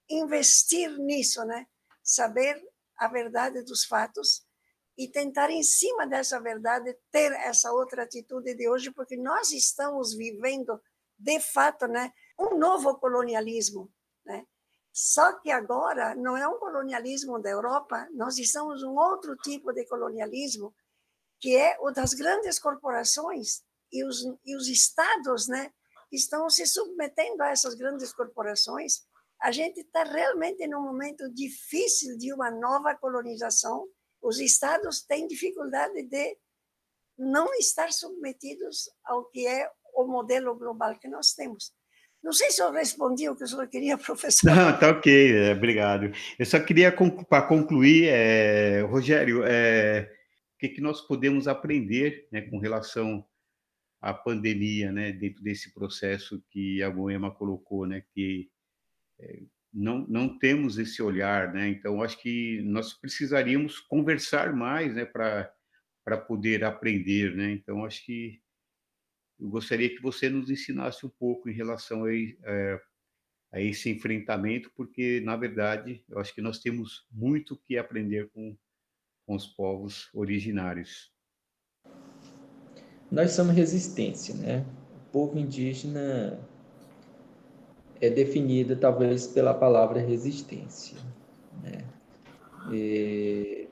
investir 0.08 0.90
nisso, 0.98 1.44
né? 1.44 1.66
Saber 2.02 2.60
a 2.96 3.08
verdade 3.08 3.62
dos 3.62 3.84
fatos 3.84 4.46
e 4.96 5.06
tentar, 5.06 5.50
em 5.50 5.62
cima 5.62 6.06
dessa 6.06 6.40
verdade, 6.40 6.92
ter 7.12 7.30
essa 7.32 7.72
outra 7.72 8.02
atitude 8.02 8.52
de 8.54 8.68
hoje, 8.68 8.90
porque 8.90 9.16
nós 9.16 9.52
estamos 9.52 10.12
vivendo, 10.12 10.80
de 11.16 11.38
fato, 11.38 11.86
né, 11.86 12.12
um 12.38 12.58
novo 12.58 12.98
colonialismo. 12.98 13.92
Né? 14.26 14.44
Só 15.00 15.32
que 15.34 15.48
agora 15.48 16.16
não 16.16 16.36
é 16.36 16.48
um 16.48 16.58
colonialismo 16.58 17.40
da 17.40 17.48
Europa, 17.48 18.08
nós 18.14 18.36
estamos 18.36 18.82
um 18.82 18.96
outro 18.96 19.36
tipo 19.36 19.72
de 19.72 19.86
colonialismo 19.86 20.74
que 21.38 21.54
é 21.56 21.78
o 21.78 21.92
das 21.92 22.14
grandes 22.14 22.58
corporações 22.58 23.62
e 23.92 24.04
os, 24.04 24.24
e 24.44 24.56
os 24.56 24.66
estados, 24.66 25.46
né, 25.46 25.72
estão 26.10 26.50
se 26.50 26.66
submetendo 26.66 27.40
a 27.44 27.50
essas 27.50 27.76
grandes 27.76 28.12
corporações. 28.12 29.06
A 29.40 29.52
gente 29.52 29.82
está 29.82 30.02
realmente 30.02 30.66
num 30.66 30.82
momento 30.82 31.32
difícil 31.32 32.18
de 32.18 32.32
uma 32.32 32.50
nova 32.50 32.92
colonização. 32.96 33.88
Os 34.20 34.40
estados 34.40 35.00
têm 35.02 35.28
dificuldade 35.28 36.02
de 36.08 36.36
não 37.16 37.54
estar 37.54 37.92
submetidos 37.92 38.90
ao 39.04 39.26
que 39.26 39.46
é 39.46 39.70
o 39.94 40.08
modelo 40.08 40.56
global 40.56 40.98
que 40.98 41.06
nós 41.06 41.34
temos. 41.34 41.72
Não 42.22 42.32
sei 42.32 42.50
se 42.50 42.60
eu 42.60 42.72
respondi 42.72 43.28
o 43.28 43.36
que 43.36 43.44
o 43.44 43.46
senhor 43.46 43.66
queria, 43.68 43.96
professor. 43.98 44.46
Não, 44.46 44.78
tá 44.78 44.90
ok, 44.90 45.36
é, 45.36 45.52
obrigado. 45.52 46.12
Eu 46.38 46.46
só 46.46 46.58
queria, 46.60 46.92
para 46.92 47.42
concluir, 47.42 48.08
é, 48.08 48.80
Rogério, 48.82 49.42
é, 49.44 50.10
o 50.54 50.58
que, 50.58 50.68
que 50.68 50.80
nós 50.80 51.00
podemos 51.00 51.46
aprender 51.46 52.26
né, 52.32 52.42
com 52.42 52.58
relação 52.58 53.24
à 54.00 54.12
pandemia, 54.12 54.90
né, 54.92 55.12
dentro 55.12 55.42
desse 55.42 55.72
processo 55.72 56.42
que 56.50 56.82
a 56.82 56.90
Moema 56.90 57.30
colocou, 57.30 57.86
né, 57.86 58.02
que 58.12 58.50
é, 59.20 59.42
não, 59.72 60.06
não 60.08 60.38
temos 60.38 60.78
esse 60.78 61.00
olhar, 61.00 61.52
né, 61.52 61.68
então 61.68 62.02
acho 62.02 62.20
que 62.20 62.60
nós 62.62 62.92
precisaríamos 62.92 63.78
conversar 63.78 64.52
mais, 64.52 64.94
né, 64.94 65.04
para 65.04 66.16
poder 66.26 66.64
aprender, 66.64 67.34
né, 67.36 67.52
então 67.52 67.84
acho 67.84 68.04
que 68.04 68.40
eu 69.40 69.48
gostaria 69.48 69.88
que 69.88 70.02
você 70.02 70.28
nos 70.28 70.50
ensinasse 70.50 71.06
um 71.06 71.10
pouco 71.10 71.48
em 71.48 71.52
relação 71.52 72.04
a, 72.04 72.12
é, 72.12 72.80
a 73.52 73.60
esse 73.60 73.88
enfrentamento, 73.88 74.70
porque, 74.74 75.20
na 75.20 75.36
verdade, 75.36 76.04
eu 76.08 76.18
acho 76.18 76.34
que 76.34 76.40
nós 76.40 76.58
temos 76.58 77.06
muito 77.10 77.56
que 77.56 77.78
aprender 77.78 78.28
com, 78.30 78.56
com 79.26 79.36
os 79.36 79.46
povos 79.46 80.08
originários. 80.12 81.12
Nós 83.10 83.30
somos 83.30 83.54
resistência, 83.54 84.34
né? 84.34 84.66
O 85.06 85.10
povo 85.12 85.38
indígena 85.38 86.38
é 88.00 88.10
definido 88.10 88.76
talvez 88.76 89.26
pela 89.26 89.54
palavra 89.54 90.00
resistência, 90.00 90.98
né? 91.62 91.84
E, 92.72 93.68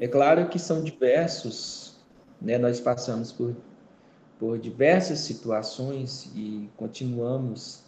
é 0.00 0.08
claro 0.08 0.48
que 0.48 0.58
são 0.58 0.82
diversos, 0.82 2.00
né? 2.40 2.56
Nós 2.56 2.80
passamos 2.80 3.32
por 3.32 3.54
por 4.40 4.58
diversas 4.58 5.18
situações 5.18 6.32
e 6.34 6.70
continuamos 6.74 7.84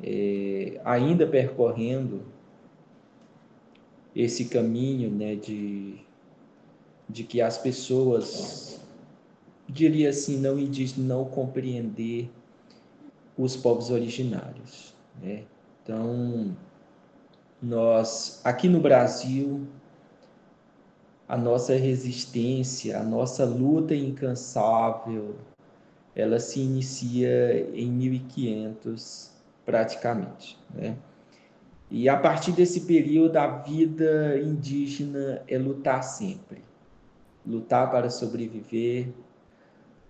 é, 0.00 0.80
ainda 0.84 1.26
percorrendo 1.26 2.22
esse 4.14 4.44
caminho 4.44 5.10
né, 5.10 5.34
de, 5.34 5.98
de 7.08 7.24
que 7.24 7.42
as 7.42 7.58
pessoas, 7.58 8.80
diria 9.68 10.10
assim, 10.10 10.38
não 10.38 10.56
indígenas, 10.56 11.08
não 11.08 11.24
compreender 11.24 12.30
os 13.36 13.56
povos 13.56 13.90
originários. 13.90 14.94
Né? 15.20 15.42
Então, 15.82 16.56
nós, 17.60 18.40
aqui 18.44 18.68
no 18.68 18.78
Brasil, 18.78 19.66
a 21.26 21.36
nossa 21.36 21.74
resistência, 21.74 23.00
a 23.00 23.02
nossa 23.02 23.44
luta 23.44 23.92
incansável, 23.92 25.34
ela 26.14 26.38
se 26.38 26.60
inicia 26.60 27.68
em 27.74 27.90
1500 27.90 29.30
praticamente, 29.64 30.58
né? 30.72 30.96
E 31.90 32.08
a 32.08 32.16
partir 32.16 32.52
desse 32.52 32.82
período, 32.82 33.36
a 33.36 33.46
vida 33.46 34.38
indígena 34.38 35.42
é 35.46 35.58
lutar 35.58 36.02
sempre. 36.02 36.64
Lutar 37.46 37.90
para 37.90 38.08
sobreviver, 38.10 39.08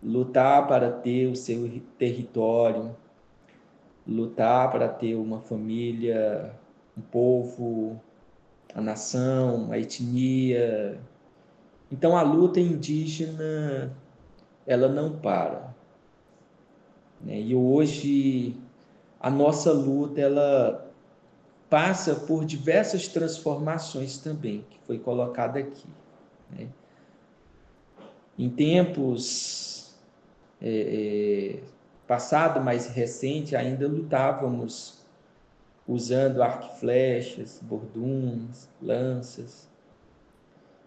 lutar 0.03 0.67
para 0.67 0.91
ter 0.91 1.27
o 1.27 1.35
seu 1.35 1.69
território, 1.99 2.97
lutar 4.07 4.71
para 4.71 4.89
ter 4.89 5.15
uma 5.15 5.41
família, 5.41 6.53
um 6.97 7.01
povo, 7.01 8.01
a 8.75 8.81
nação, 8.81 9.73
a 9.73 9.79
etnia. 9.79 11.01
Então 11.91 12.17
a 12.17 12.23
luta 12.23 12.61
indígena 12.61 13.93
ela 14.67 14.89
não 14.89 15.19
para. 15.19 15.64
Né? 17.25 17.41
E 17.41 17.55
hoje 17.55 18.57
a 19.19 19.31
nossa 19.31 19.73
luta 19.73 20.21
ela 20.21 20.91
passa 21.71 22.15
por 22.15 22.45
diversas 22.45 23.09
transformações 23.09 24.19
também, 24.19 24.65
que 24.71 24.79
foi 24.87 24.99
colocada 24.99 25.59
aqui. 25.59 25.87
Né? 26.51 26.69
Em 28.39 28.51
tempos 28.51 29.95
é, 30.61 31.61
é, 31.61 31.63
passado, 32.07 32.61
mais 32.61 32.87
recente, 32.87 33.57
ainda 33.57 33.89
lutávamos 33.89 35.05
usando 35.87 36.43
arco 36.43 36.77
flechas, 36.79 37.61
borduns, 37.63 38.69
lanças. 38.81 39.69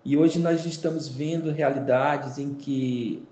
E 0.03 0.17
hoje 0.17 0.39
nós 0.39 0.65
estamos 0.65 1.07
vendo 1.07 1.51
realidades 1.51 2.37
em 2.37 2.53
que 2.53 3.23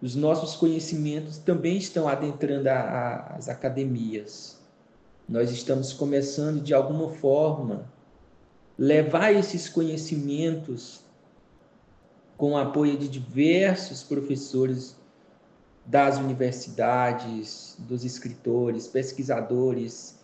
os 0.00 0.14
nossos 0.14 0.54
conhecimentos 0.54 1.38
também 1.38 1.76
estão 1.76 2.06
adentrando 2.06 2.68
a, 2.68 2.74
a, 2.74 3.36
as 3.36 3.48
academias. 3.48 4.56
Nós 5.28 5.50
estamos 5.50 5.92
começando, 5.92 6.62
de 6.62 6.72
alguma 6.72 7.10
forma, 7.10 7.90
levar 8.78 9.32
esses 9.32 9.68
conhecimentos 9.68 11.00
com 12.36 12.52
o 12.52 12.56
apoio 12.56 12.96
de 12.96 13.08
diversos 13.08 14.04
professores 14.04 14.96
das 15.84 16.16
universidades, 16.16 17.76
dos 17.80 18.04
escritores, 18.04 18.86
pesquisadores, 18.86 20.16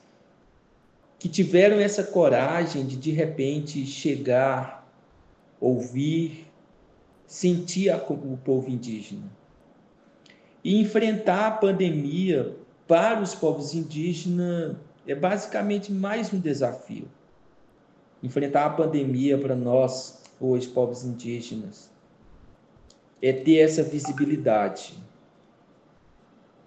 que 1.18 1.28
tiveram 1.28 1.80
essa 1.80 2.04
coragem 2.04 2.86
de, 2.86 2.96
de 2.96 3.10
repente, 3.10 3.84
chegar, 3.84 4.88
ouvir, 5.58 6.46
sentir 7.26 7.90
a, 7.90 7.96
o 7.96 8.36
povo 8.36 8.70
indígena 8.70 9.43
e 10.64 10.80
enfrentar 10.80 11.46
a 11.46 11.50
pandemia 11.50 12.56
para 12.88 13.20
os 13.20 13.34
povos 13.34 13.74
indígenas 13.74 14.74
é 15.06 15.14
basicamente 15.14 15.92
mais 15.92 16.32
um 16.32 16.40
desafio. 16.40 17.06
Enfrentar 18.22 18.64
a 18.64 18.70
pandemia 18.70 19.36
para 19.36 19.54
nós, 19.54 20.22
hoje, 20.40 20.66
povos 20.68 21.04
indígenas, 21.04 21.90
é 23.20 23.30
ter 23.32 23.58
essa 23.58 23.82
visibilidade, 23.82 24.94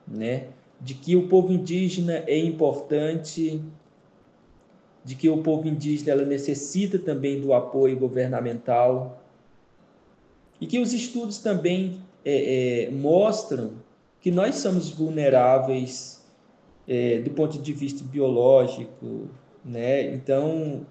né? 0.07 0.49
De 0.79 0.93
que 0.93 1.15
o 1.15 1.27
povo 1.27 1.51
indígena 1.51 2.23
é 2.27 2.37
importante, 2.37 3.59
de 5.03 5.15
que 5.15 5.27
o 5.27 5.41
povo 5.41 5.67
indígena 5.67 6.11
ela 6.11 6.25
necessita 6.25 6.99
também 6.99 7.41
do 7.41 7.51
apoio 7.51 7.97
governamental 7.97 9.23
e 10.61 10.67
que 10.67 10.77
os 10.77 10.93
estudos 10.93 11.39
também 11.39 11.99
é, 12.23 12.85
é, 12.85 12.91
mostram 12.91 13.86
que 14.27 14.31
nós 14.31 14.55
somos 14.55 14.89
vulneráveis 14.89 16.21
é, 16.85 17.19
do 17.19 17.29
ponto 17.29 17.57
de 17.57 17.71
vista 17.71 18.03
biológico, 18.03 19.29
né? 19.63 20.13
Então 20.13 20.85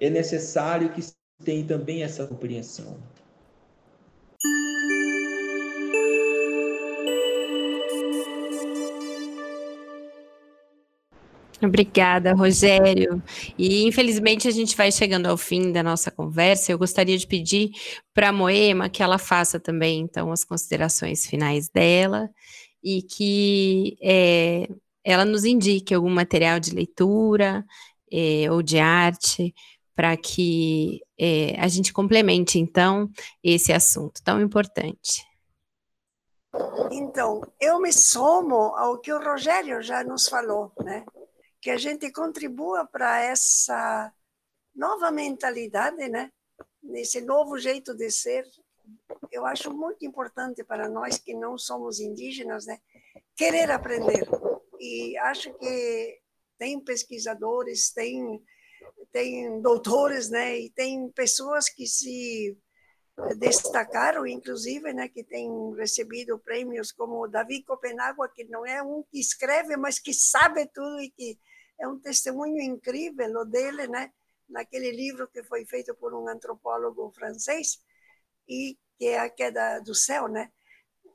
é 0.00 0.10
necessário 0.10 0.92
que 0.92 1.00
tenha 1.44 1.64
também 1.64 2.02
essa 2.02 2.26
compreensão. 2.26 2.96
Obrigada, 11.62 12.34
Rogério. 12.34 13.22
E 13.56 13.86
infelizmente 13.86 14.48
a 14.48 14.50
gente 14.50 14.76
vai 14.76 14.90
chegando 14.90 15.26
ao 15.26 15.36
fim 15.36 15.70
da 15.70 15.84
nossa 15.84 16.10
conversa. 16.10 16.72
Eu 16.72 16.78
gostaria 16.78 17.16
de 17.16 17.28
pedir 17.28 17.70
para 18.12 18.30
a 18.30 18.32
Moema 18.32 18.88
que 18.88 19.00
ela 19.00 19.16
faça 19.16 19.60
também 19.60 20.00
então 20.00 20.32
as 20.32 20.42
considerações 20.42 21.24
finais 21.24 21.68
dela 21.68 22.28
e 22.82 23.02
que 23.02 23.96
é, 24.02 24.68
ela 25.04 25.24
nos 25.24 25.44
indique 25.44 25.94
algum 25.94 26.10
material 26.10 26.60
de 26.60 26.74
leitura 26.74 27.64
é, 28.12 28.50
ou 28.50 28.62
de 28.62 28.78
arte 28.78 29.54
para 29.94 30.16
que 30.16 31.02
é, 31.18 31.60
a 31.60 31.68
gente 31.68 31.92
complemente, 31.92 32.58
então, 32.58 33.10
esse 33.44 33.72
assunto 33.72 34.22
tão 34.24 34.40
importante. 34.40 35.22
Então, 36.90 37.42
eu 37.60 37.78
me 37.78 37.92
somo 37.92 38.74
ao 38.76 38.98
que 38.98 39.12
o 39.12 39.22
Rogério 39.22 39.82
já 39.82 40.02
nos 40.02 40.26
falou, 40.26 40.72
né? 40.82 41.04
Que 41.60 41.70
a 41.70 41.76
gente 41.76 42.10
contribua 42.10 42.86
para 42.86 43.20
essa 43.20 44.12
nova 44.74 45.10
mentalidade, 45.10 46.08
né? 46.08 46.32
Nesse 46.82 47.20
novo 47.20 47.58
jeito 47.58 47.94
de 47.94 48.10
ser 48.10 48.44
eu 49.30 49.46
acho 49.46 49.72
muito 49.72 50.04
importante 50.04 50.64
para 50.64 50.88
nós 50.88 51.18
que 51.18 51.34
não 51.34 51.56
somos 51.56 52.00
indígenas, 52.00 52.66
né, 52.66 52.80
querer 53.36 53.70
aprender. 53.70 54.28
E 54.78 55.16
acho 55.18 55.52
que 55.54 56.20
tem 56.58 56.80
pesquisadores, 56.80 57.90
tem 57.92 58.42
tem 59.12 59.60
doutores, 59.60 60.30
né, 60.30 60.58
e 60.58 60.70
tem 60.70 61.10
pessoas 61.10 61.68
que 61.68 61.86
se 61.86 62.56
destacaram, 63.36 64.26
inclusive, 64.26 64.92
né, 64.92 65.08
que 65.08 65.24
têm 65.24 65.50
recebido 65.74 66.38
prêmios 66.38 66.92
como 66.92 67.26
Davi 67.26 67.62
Copenagua, 67.62 68.28
que 68.28 68.44
não 68.44 68.64
é 68.64 68.82
um 68.82 69.02
que 69.10 69.18
escreve, 69.18 69.76
mas 69.76 69.98
que 69.98 70.14
sabe 70.14 70.66
tudo 70.66 71.00
e 71.00 71.10
que 71.10 71.38
é 71.78 71.88
um 71.88 71.98
testemunho 71.98 72.62
incrível 72.62 73.40
o 73.40 73.44
dele, 73.44 73.88
né, 73.88 74.12
naquele 74.48 74.90
livro 74.90 75.28
que 75.28 75.42
foi 75.42 75.64
feito 75.64 75.94
por 75.94 76.14
um 76.14 76.28
antropólogo 76.28 77.10
francês 77.12 77.78
e 78.50 78.76
que 78.98 79.06
é 79.06 79.20
a 79.20 79.30
queda 79.30 79.78
do 79.78 79.94
céu, 79.94 80.26
né? 80.28 80.50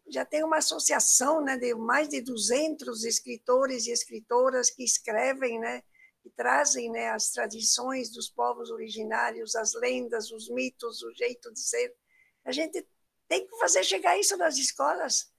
Já 0.08 0.24
tem 0.24 0.44
uma 0.44 0.58
associação, 0.58 1.42
né, 1.42 1.58
de 1.58 1.76
mais 1.76 2.08
de 2.08 2.22
200 2.22 3.04
escritores 3.04 3.86
e 3.86 3.92
escritoras 3.92 4.70
que 4.70 4.84
escrevem, 4.84 5.60
né, 5.60 5.84
que 6.24 6.30
trazem, 6.30 6.92
né, 6.92 7.10
as 7.10 7.32
tradições 7.32 8.12
dos 8.12 8.30
povos 8.30 8.72
originários, 8.72 9.56
as 9.56 9.74
lendas, 9.74 10.32
os 10.32 10.50
mitos, 10.50 11.02
o 11.04 11.14
jeito 11.14 11.52
de 11.52 11.60
ser. 11.60 11.94
A 12.46 12.52
gente 12.52 12.88
tem 13.28 13.46
que 13.46 13.58
fazer 13.58 13.84
chegar 13.84 14.18
isso 14.18 14.38
nas 14.38 14.58
escolas, 14.58 15.32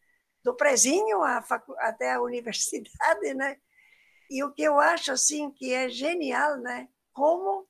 do 0.45 0.55
prezinho 0.55 1.23
até 1.79 2.13
a 2.13 2.23
universidade, 2.23 3.35
né? 3.35 3.57
E 4.31 4.45
o 4.45 4.53
que 4.53 4.63
eu 4.63 4.79
acho 4.79 5.11
assim 5.11 5.51
que 5.51 5.73
é 5.73 5.89
genial, 5.89 6.59
né? 6.59 6.89
Como 7.13 7.67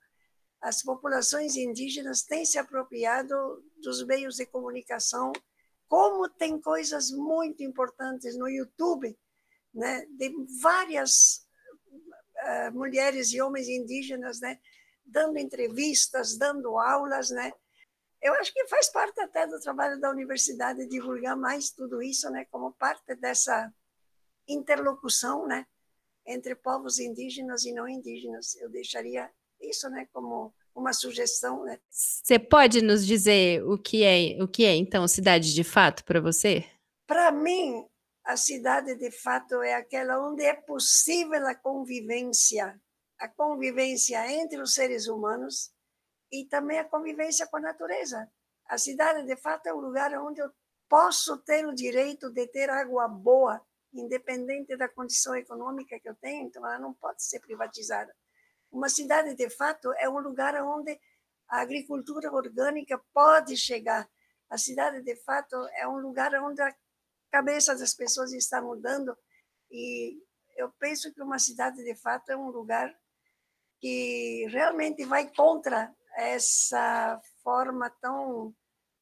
as 0.67 0.83
populações 0.83 1.55
indígenas 1.55 2.23
têm 2.23 2.45
se 2.45 2.59
apropriado 2.59 3.37
dos 3.81 4.05
meios 4.05 4.35
de 4.35 4.45
comunicação, 4.45 5.31
como 5.87 6.29
tem 6.29 6.61
coisas 6.61 7.13
muito 7.13 7.63
importantes 7.63 8.37
no 8.37 8.49
YouTube, 8.49 9.17
né, 9.73 10.05
de 10.07 10.35
várias 10.61 11.47
uh, 12.43 12.73
mulheres 12.75 13.33
e 13.33 13.41
homens 13.41 13.69
indígenas, 13.69 14.41
né? 14.41 14.59
Dando 15.05 15.39
entrevistas, 15.39 16.37
dando 16.37 16.77
aulas, 16.77 17.31
né? 17.31 17.53
Eu 18.21 18.35
acho 18.35 18.53
que 18.53 18.67
faz 18.67 18.89
parte 18.91 19.21
até 19.21 19.47
do 19.47 19.61
trabalho 19.61 20.01
da 20.01 20.11
universidade 20.11 20.89
divulgar 20.89 21.37
mais 21.37 21.71
tudo 21.71 22.03
isso, 22.03 22.29
né? 22.29 22.45
Como 22.51 22.73
parte 22.73 23.15
dessa 23.15 23.73
interlocução, 24.49 25.47
né? 25.47 25.65
Entre 26.27 26.57
povos 26.57 26.99
indígenas 26.99 27.65
e 27.65 27.73
não 27.73 27.89
indígenas. 27.89 28.57
Eu 28.57 28.69
deixaria 28.69 29.31
isso, 29.61 29.89
né? 29.89 30.07
Como 30.13 30.55
uma 30.75 30.93
sugestão, 30.93 31.65
né? 31.65 31.79
Você 31.91 32.39
pode 32.39 32.83
nos 32.83 33.07
dizer 33.07 33.65
o 33.65 33.79
que 33.79 34.05
é, 34.05 34.43
o 34.43 34.47
que 34.47 34.65
é 34.65 34.75
então 34.75 35.09
cidade 35.09 35.55
de 35.55 35.65
fato 35.65 36.05
para 36.05 36.21
você? 36.21 36.65
Para 37.07 37.33
mim, 37.33 37.87
a 38.25 38.37
cidade 38.37 38.95
de 38.97 39.11
fato 39.11 39.63
é 39.63 39.75
aquela 39.75 40.21
onde 40.21 40.45
é 40.45 40.55
possível 40.55 41.47
a 41.47 41.55
convivência, 41.55 42.81
a 43.19 43.29
convivência 43.29 44.31
entre 44.33 44.61
os 44.61 44.75
seres 44.75 45.07
humanos 45.07 45.73
e 46.31 46.45
também 46.45 46.79
a 46.79 46.85
convivência 46.85 47.47
com 47.47 47.57
a 47.57 47.61
natureza. 47.61 48.29
A 48.69 48.77
cidade 48.79 49.25
de 49.25 49.37
fato 49.37 49.67
é 49.67 49.75
um 49.75 49.79
lugar 49.79 50.13
onde 50.21 50.41
eu 50.41 50.51
posso 50.89 51.39
ter 51.39 51.67
o 51.67 51.75
direito 51.75 52.31
de 52.31 52.47
ter 52.49 52.69
água 52.69 53.09
boa, 53.09 53.65
independente 53.93 54.77
da 54.77 54.89
condição 54.89 55.35
econômica 55.37 55.99
que 55.99 56.09
eu 56.09 56.15
tenho, 56.17 56.47
então 56.47 56.67
ela 56.67 56.79
não 56.79 56.93
pode 56.93 57.23
ser 57.23 57.41
privatizada. 57.41 58.15
Uma 58.71 58.89
cidade, 58.89 59.35
de 59.35 59.51
fato, 59.51 59.93
é 59.99 60.09
um 60.09 60.19
lugar 60.19 60.55
onde 60.63 60.99
a 61.49 61.61
agricultura 61.61 62.33
orgânica 62.33 63.01
pode 63.13 63.57
chegar. 63.57 64.09
A 64.51 64.59
cidade, 64.59 65.03
de 65.03 65.17
fato, 65.17 65.57
é 65.75 65.87
um 65.89 65.99
lugar 65.99 66.35
onde 66.43 66.61
a 66.61 66.75
cabeça 67.31 67.75
das 67.77 67.95
pessoas 67.95 68.33
está 68.33 68.61
mudando 68.61 69.17
e 69.71 70.19
eu 70.57 70.71
penso 70.79 71.13
que 71.13 71.23
uma 71.23 71.39
cidade, 71.39 71.83
de 71.85 71.95
fato, 71.95 72.31
é 72.31 72.37
um 72.37 72.51
lugar 72.51 72.95
que 73.79 74.47
realmente 74.49 75.05
vai 75.05 75.31
contra 75.35 75.95
essa 76.17 77.21
forma 77.43 77.91
tão, 78.01 78.55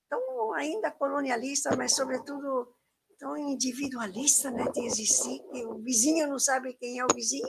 tão 0.08 0.52
ainda 0.54 0.90
colonialista, 0.90 1.76
mas, 1.76 1.94
sobretudo, 1.94 2.74
tão 3.18 3.36
individualista 3.36 4.50
né, 4.50 4.64
de 4.72 4.84
existir, 4.84 5.40
que 5.50 5.64
o 5.64 5.78
vizinho 5.78 6.26
não 6.26 6.38
sabe 6.38 6.74
quem 6.74 6.98
é 6.98 7.04
o 7.04 7.14
vizinho, 7.14 7.48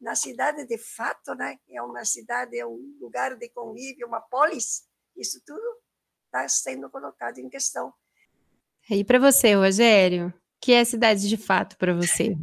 na 0.00 0.14
cidade 0.14 0.66
de 0.66 0.78
fato, 0.78 1.34
né, 1.34 1.58
é 1.68 1.82
uma 1.82 2.04
cidade, 2.04 2.58
é 2.58 2.66
um 2.66 2.96
lugar 3.00 3.36
de 3.36 3.48
convívio, 3.50 4.06
uma 4.06 4.20
polis, 4.20 4.84
isso 5.16 5.40
tudo 5.44 5.62
está 6.26 6.48
sendo 6.48 6.88
colocado 6.88 7.38
em 7.38 7.48
questão. 7.48 7.92
E 8.88 9.04
para 9.04 9.18
você, 9.18 9.54
Rogério, 9.54 10.28
o 10.28 10.32
que 10.60 10.72
é 10.72 10.84
cidade 10.84 11.28
de 11.28 11.36
fato 11.36 11.76
para 11.76 11.92
você? 11.92 12.36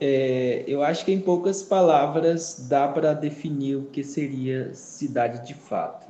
É, 0.00 0.64
eu 0.66 0.82
acho 0.82 1.04
que 1.04 1.12
em 1.12 1.20
poucas 1.20 1.62
palavras 1.62 2.68
dá 2.68 2.86
para 2.86 3.14
definir 3.14 3.76
o 3.76 3.86
que 3.86 4.04
seria 4.04 4.74
cidade 4.74 5.46
de 5.46 5.54
fato. 5.54 6.06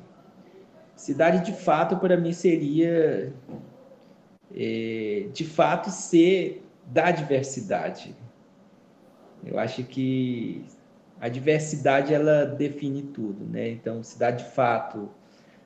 Cidade 0.95 1.45
de 1.45 1.57
fato 1.57 1.95
para 1.97 2.17
mim 2.17 2.33
seria 2.33 3.33
é, 4.53 5.29
de 5.31 5.45
fato 5.45 5.89
ser 5.89 6.63
da 6.85 7.11
diversidade, 7.11 8.15
eu 9.45 9.57
acho 9.59 9.83
que 9.83 10.65
a 11.19 11.29
diversidade 11.29 12.13
ela 12.13 12.45
define 12.45 13.01
tudo, 13.01 13.45
né? 13.45 13.69
Então, 13.69 14.03
cidade 14.03 14.43
de 14.43 14.51
fato, 14.51 15.09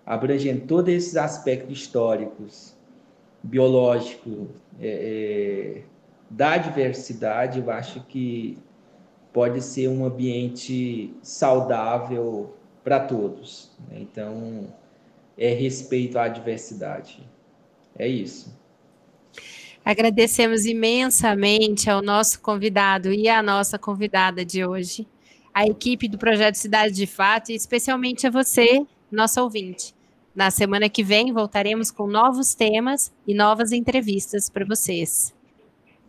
abrangendo 0.05 0.65
todos 0.65 0.93
esses 0.93 1.15
aspectos 1.17 1.77
históricos, 1.77 2.75
biológicos, 3.43 4.49
é, 4.79 5.81
é, 5.81 5.83
da 6.29 6.57
diversidade, 6.57 7.59
eu 7.59 7.69
acho 7.69 8.01
que 8.05 8.57
pode 9.33 9.61
ser 9.61 9.87
um 9.87 10.05
ambiente 10.05 11.13
saudável 11.21 12.55
para 12.83 12.99
todos. 12.99 13.71
Né? 13.89 13.99
Então, 14.01 14.67
é 15.37 15.53
respeito 15.53 16.17
à 16.17 16.27
diversidade. 16.27 17.27
É 17.97 18.07
isso. 18.07 18.57
Agradecemos 19.83 20.65
imensamente 20.65 21.89
ao 21.89 22.03
nosso 22.03 22.39
convidado 22.39 23.11
e 23.11 23.27
à 23.27 23.41
nossa 23.41 23.79
convidada 23.79 24.45
de 24.45 24.63
hoje, 24.63 25.07
a 25.51 25.65
equipe 25.65 26.07
do 26.07 26.19
Projeto 26.19 26.55
Cidade 26.55 26.93
de 26.93 27.07
Fato 27.07 27.51
e 27.51 27.55
especialmente 27.55 28.27
a 28.27 28.29
você, 28.29 28.85
nosso 29.11 29.41
ouvinte. 29.41 29.95
Na 30.35 30.51
semana 30.51 30.87
que 30.87 31.03
vem 31.03 31.33
voltaremos 31.33 31.89
com 31.89 32.05
novos 32.05 32.53
temas 32.53 33.11
e 33.27 33.33
novas 33.33 33.71
entrevistas 33.71 34.49
para 34.49 34.65
vocês. 34.65 35.33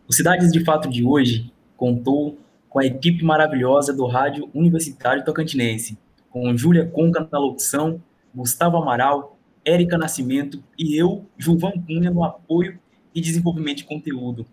O 0.07 0.13
Cidades 0.13 0.51
de 0.51 0.63
Fato 0.63 0.87
de 0.87 1.03
hoje 1.03 1.51
contou 1.75 2.37
com 2.69 2.79
a 2.79 2.85
equipe 2.85 3.23
maravilhosa 3.23 3.91
do 3.91 4.05
Rádio 4.05 4.49
Universitário 4.53 5.25
Tocantinense, 5.25 5.97
com 6.29 6.55
Júlia 6.55 6.85
Conca 6.85 7.27
na 7.31 7.39
locução, 7.39 7.99
Gustavo 8.33 8.77
Amaral, 8.77 9.35
Érica 9.65 9.97
Nascimento 9.97 10.63
e 10.77 10.95
eu, 10.95 11.25
Gilvan 11.37 11.71
Cunha, 11.87 12.11
no 12.11 12.23
apoio 12.23 12.79
e 13.13 13.21
desenvolvimento 13.21 13.77
de 13.77 13.83
conteúdo. 13.85 14.45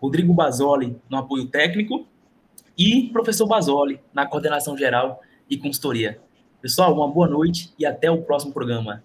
Rodrigo 0.00 0.34
Basoli 0.34 0.96
no 1.08 1.16
apoio 1.16 1.46
técnico 1.46 2.06
e 2.76 3.08
professor 3.12 3.46
Basoli 3.46 4.00
na 4.12 4.26
coordenação 4.26 4.76
geral 4.76 5.20
e 5.48 5.56
consultoria. 5.56 6.20
Pessoal, 6.60 6.94
uma 6.94 7.08
boa 7.08 7.28
noite 7.28 7.72
e 7.78 7.86
até 7.86 8.10
o 8.10 8.22
próximo 8.22 8.52
programa. 8.52 9.02